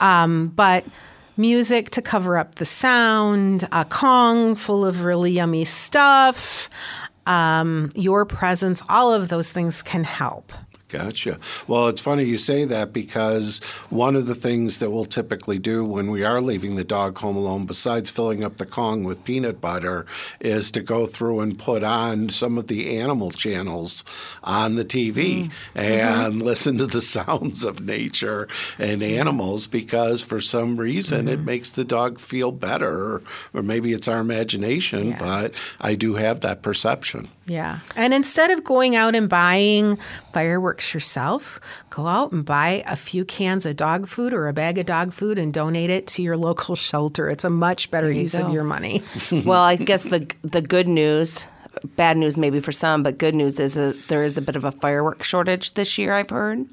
um, 0.00 0.52
but 0.54 0.84
music 1.38 1.88
to 1.90 2.02
cover 2.02 2.36
up 2.36 2.56
the 2.56 2.66
sound, 2.66 3.66
a 3.72 3.84
Kong 3.86 4.54
full 4.54 4.84
of 4.84 5.02
really 5.02 5.32
yummy 5.32 5.64
stuff, 5.64 6.68
um, 7.26 7.90
your 7.94 8.24
presence, 8.24 8.82
all 8.88 9.12
of 9.12 9.28
those 9.28 9.50
things 9.50 9.82
can 9.82 10.04
help. 10.04 10.52
Gotcha. 10.92 11.38
Well, 11.66 11.88
it's 11.88 12.02
funny 12.02 12.24
you 12.24 12.36
say 12.36 12.66
that 12.66 12.92
because 12.92 13.60
one 13.88 14.14
of 14.14 14.26
the 14.26 14.34
things 14.34 14.76
that 14.78 14.90
we'll 14.90 15.06
typically 15.06 15.58
do 15.58 15.84
when 15.84 16.10
we 16.10 16.22
are 16.22 16.38
leaving 16.38 16.76
the 16.76 16.84
dog 16.84 17.16
home 17.16 17.34
alone, 17.34 17.64
besides 17.64 18.10
filling 18.10 18.44
up 18.44 18.58
the 18.58 18.66
Kong 18.66 19.02
with 19.02 19.24
peanut 19.24 19.58
butter, 19.58 20.04
is 20.38 20.70
to 20.72 20.82
go 20.82 21.06
through 21.06 21.40
and 21.40 21.58
put 21.58 21.82
on 21.82 22.28
some 22.28 22.58
of 22.58 22.66
the 22.66 22.98
animal 22.98 23.30
channels 23.30 24.04
on 24.44 24.74
the 24.74 24.84
TV 24.84 25.14
mm. 25.14 25.44
mm-hmm. 25.44 25.78
and 25.78 26.42
listen 26.42 26.76
to 26.76 26.86
the 26.86 27.00
sounds 27.00 27.64
of 27.64 27.80
nature 27.80 28.46
and 28.78 29.00
mm-hmm. 29.00 29.18
animals 29.18 29.66
because 29.66 30.22
for 30.22 30.40
some 30.42 30.76
reason 30.76 31.26
it 31.26 31.36
mm-hmm. 31.36 31.46
makes 31.46 31.72
the 31.72 31.84
dog 31.84 32.18
feel 32.18 32.52
better, 32.52 33.22
or 33.54 33.62
maybe 33.62 33.94
it's 33.94 34.08
our 34.08 34.20
imagination, 34.20 35.16
but 35.18 35.54
I 35.80 35.94
do 35.94 36.16
have 36.16 36.40
that 36.40 36.60
perception. 36.60 37.28
Yeah. 37.46 37.80
And 37.96 38.14
instead 38.14 38.50
of 38.50 38.62
going 38.62 38.94
out 38.94 39.14
and 39.14 39.28
buying 39.28 39.98
fireworks 40.32 40.81
yourself, 40.94 41.60
go 41.90 42.06
out 42.06 42.32
and 42.32 42.44
buy 42.44 42.82
a 42.86 42.96
few 42.96 43.24
cans 43.24 43.64
of 43.66 43.76
dog 43.76 44.06
food 44.08 44.32
or 44.32 44.48
a 44.48 44.52
bag 44.52 44.78
of 44.78 44.86
dog 44.86 45.12
food 45.12 45.38
and 45.38 45.52
donate 45.52 45.90
it 45.90 46.06
to 46.08 46.22
your 46.22 46.36
local 46.48 46.74
shelter. 46.76 47.28
It's 47.28 47.44
a 47.44 47.50
much 47.50 47.90
better 47.90 48.10
use 48.10 48.34
go. 48.34 48.46
of 48.46 48.52
your 48.52 48.64
money. 48.64 49.02
well, 49.44 49.62
I 49.62 49.76
guess 49.76 50.02
the 50.04 50.26
the 50.42 50.62
good 50.62 50.88
news, 50.88 51.46
bad 51.96 52.16
news 52.16 52.36
maybe 52.36 52.60
for 52.60 52.72
some, 52.72 53.02
but 53.02 53.18
good 53.18 53.34
news 53.34 53.58
is 53.60 53.74
that 53.74 53.96
there 54.08 54.24
is 54.24 54.36
a 54.38 54.42
bit 54.42 54.56
of 54.56 54.64
a 54.64 54.72
firework 54.72 55.22
shortage 55.22 55.74
this 55.74 55.96
year. 55.98 56.12
I've 56.14 56.30
heard, 56.30 56.66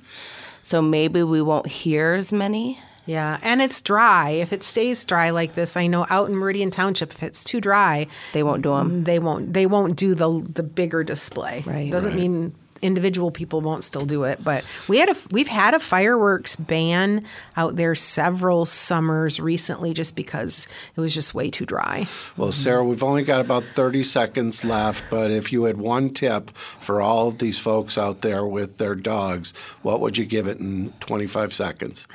so 0.62 0.82
maybe 0.82 1.24
we 1.24 1.42
won't 1.42 1.68
hear 1.68 2.14
as 2.16 2.34
many. 2.34 2.80
Yeah, 3.06 3.40
and 3.42 3.60
it's 3.60 3.82
dry. 3.82 4.30
If 4.32 4.54
it 4.54 4.62
stays 4.62 5.04
dry 5.04 5.32
like 5.32 5.56
this, 5.56 5.76
I 5.76 5.88
know 5.88 6.06
out 6.12 6.30
in 6.30 6.36
Meridian 6.36 6.70
Township, 6.70 7.12
if 7.12 7.24
it's 7.24 7.44
too 7.44 7.60
dry, 7.60 8.06
they 8.34 8.44
won't 8.44 8.62
do 8.62 8.70
them. 8.76 9.04
They 9.04 9.18
won't. 9.18 9.52
They 9.54 9.66
won't 9.66 9.96
do 9.96 10.14
the 10.14 10.46
the 10.54 10.62
bigger 10.62 11.04
display. 11.04 11.64
Right. 11.66 11.92
Doesn't 11.92 12.12
Right. 12.12 12.20
mean 12.20 12.54
individual 12.82 13.32
people 13.32 13.62
won't 13.62 13.84
still 13.84 14.06
do 14.06 14.24
it, 14.24 14.44
but 14.44 14.66
we 14.88 14.98
had 14.98 15.10
a 15.10 15.16
we've 15.32 15.48
had 15.48 15.74
a 15.74 15.80
fireworks 15.80 16.56
ban 16.56 17.26
out 17.56 17.76
there 17.76 17.96
several 17.96 18.66
summers 18.66 19.40
recently, 19.40 19.94
just 19.94 20.16
because 20.16 20.68
it 20.96 21.02
was 21.02 21.14
just 21.14 21.34
way 21.34 21.50
too 21.50 21.66
dry. 21.66 22.08
Well, 22.38 22.52
Sara, 22.52 22.84
we've 22.84 23.04
only 23.04 23.24
got 23.24 23.42
about 23.42 23.64
30 23.64 24.04
seconds 24.04 24.64
left, 24.64 25.04
but 25.10 25.32
if 25.32 25.52
you 25.52 25.64
had 25.64 25.78
one 25.78 26.10
tip 26.12 26.50
for 26.52 27.02
all 27.02 27.28
of 27.28 27.40
these 27.40 27.60
folks 27.60 27.98
out 27.98 28.22
there 28.22 28.46
with 28.46 28.78
their 28.78 28.96
dogs, 28.96 29.52
what 29.82 30.00
would 30.00 30.18
you 30.18 30.26
give 30.26 30.48
it 30.48 30.60
in 30.60 30.94
25 31.00 31.54
seconds? 31.54 32.08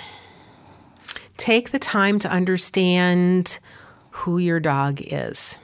Take 1.36 1.70
the 1.70 1.78
time 1.78 2.18
to 2.20 2.30
understand 2.30 3.58
who 4.10 4.38
your 4.38 4.60
dog 4.60 5.00
is. 5.02 5.58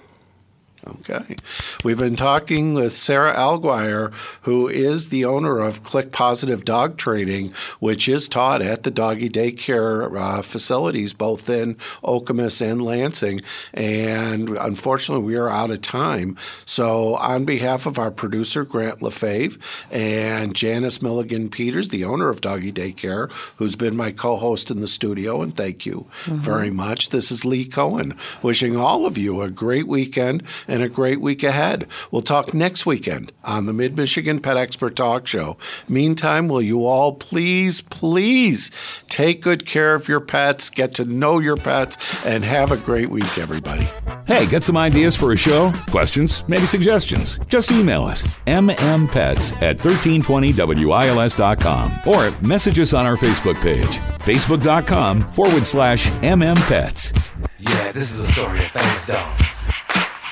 Okay. 0.86 1.36
We've 1.84 1.98
been 1.98 2.16
talking 2.16 2.72
with 2.72 2.92
Sara 2.92 3.34
Alguire, 3.34 4.14
who 4.42 4.66
is 4.66 5.10
the 5.10 5.26
owner 5.26 5.58
of 5.58 5.82
Click 5.82 6.10
Pawsitive 6.10 6.64
Dog 6.64 6.96
Training, 6.96 7.52
which 7.80 8.08
is 8.08 8.28
taught 8.28 8.62
at 8.62 8.82
the 8.82 8.90
doggy 8.90 9.28
daycare 9.28 10.18
uh, 10.18 10.40
facilities, 10.40 11.12
both 11.12 11.50
in 11.50 11.74
Okemos 12.02 12.62
and 12.62 12.80
Lansing. 12.82 13.42
And 13.74 14.50
unfortunately, 14.50 15.24
we 15.24 15.36
are 15.36 15.50
out 15.50 15.70
of 15.70 15.82
time. 15.82 16.36
So, 16.64 17.16
on 17.16 17.44
behalf 17.44 17.84
of 17.84 17.98
our 17.98 18.10
producer, 18.10 18.64
Grant 18.64 19.00
LaFave, 19.00 19.58
and 19.90 20.54
Janice 20.54 21.02
Milligan 21.02 21.50
Peters, 21.50 21.90
the 21.90 22.06
owner 22.06 22.30
of 22.30 22.40
Doggy 22.40 22.72
Daycare, 22.72 23.30
who's 23.56 23.76
been 23.76 23.96
my 23.96 24.12
co 24.12 24.36
host 24.36 24.70
in 24.70 24.80
the 24.80 24.88
studio, 24.88 25.42
and 25.42 25.54
thank 25.54 25.84
you 25.84 26.06
very 26.24 26.70
much. 26.70 27.10
This 27.10 27.30
is 27.30 27.44
Lee 27.44 27.66
Cohen, 27.66 28.16
wishing 28.42 28.76
all 28.78 29.04
of 29.04 29.18
you 29.18 29.42
a 29.42 29.50
great 29.50 29.86
weekend 29.86 30.42
and 30.70 30.82
a 30.82 30.88
great 30.88 31.20
week 31.20 31.42
ahead. 31.42 31.86
We'll 32.10 32.22
talk 32.22 32.54
next 32.54 32.86
weekend 32.86 33.32
on 33.44 33.66
the 33.66 33.72
Mid 33.72 33.96
Michigan 33.96 34.40
Pet 34.40 34.56
Expert 34.56 34.94
Talk 34.96 35.26
Show. 35.26 35.56
Meantime, 35.88 36.46
will 36.48 36.62
you 36.62 36.86
all 36.86 37.14
please, 37.14 37.80
please 37.80 38.70
take 39.08 39.42
good 39.42 39.66
care 39.66 39.94
of 39.94 40.08
your 40.08 40.20
pets, 40.20 40.70
get 40.70 40.94
to 40.94 41.04
know 41.04 41.40
your 41.40 41.56
pets, 41.56 41.98
and 42.24 42.44
have 42.44 42.70
a 42.72 42.76
great 42.76 43.10
week, 43.10 43.36
everybody. 43.36 43.86
Hey, 44.26 44.46
get 44.46 44.62
some 44.62 44.76
ideas 44.76 45.16
for 45.16 45.32
a 45.32 45.36
show? 45.36 45.72
Questions? 45.90 46.44
Maybe 46.48 46.66
suggestions? 46.66 47.38
Just 47.46 47.72
email 47.72 48.04
us 48.04 48.26
mmpets 48.46 49.60
at 49.62 49.78
1320wils.com 49.78 51.92
or 52.06 52.30
message 52.46 52.78
us 52.78 52.94
on 52.94 53.06
our 53.06 53.16
Facebook 53.16 53.60
page, 53.60 53.98
facebook.com 54.20 55.22
forward 55.22 55.66
slash 55.66 56.08
mmpets. 56.10 57.28
Yeah, 57.58 57.90
this 57.92 58.12
is 58.12 58.20
a 58.20 58.26
story 58.26 58.58
of 58.58 58.66
famous 58.66 59.06
dog. 59.06 59.36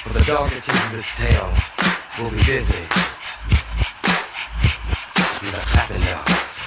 For 0.08 0.14
the 0.14 0.24
dog 0.24 0.48
that 0.48 0.62
teases 0.62 0.98
its 0.98 1.18
tail 1.20 1.52
will 2.18 2.30
be 2.30 2.42
busy. 2.46 2.80
These 5.42 5.52
are 5.52 5.66
clapping 5.68 6.00
dogs, 6.00 6.64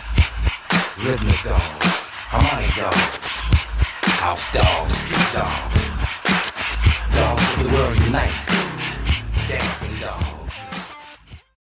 rhythmic 1.02 1.42
dogs, 1.42 1.86
harmonic 2.30 2.76
dogs, 2.78 3.18
house 4.22 4.46
dogs, 4.54 4.94
street 4.94 5.34
dogs, 5.34 5.82
dogs 7.18 7.42
of 7.58 7.64
the 7.66 7.74
world 7.74 7.98
unite, 8.06 8.30
dancing 9.48 9.96
dogs. 10.00 10.21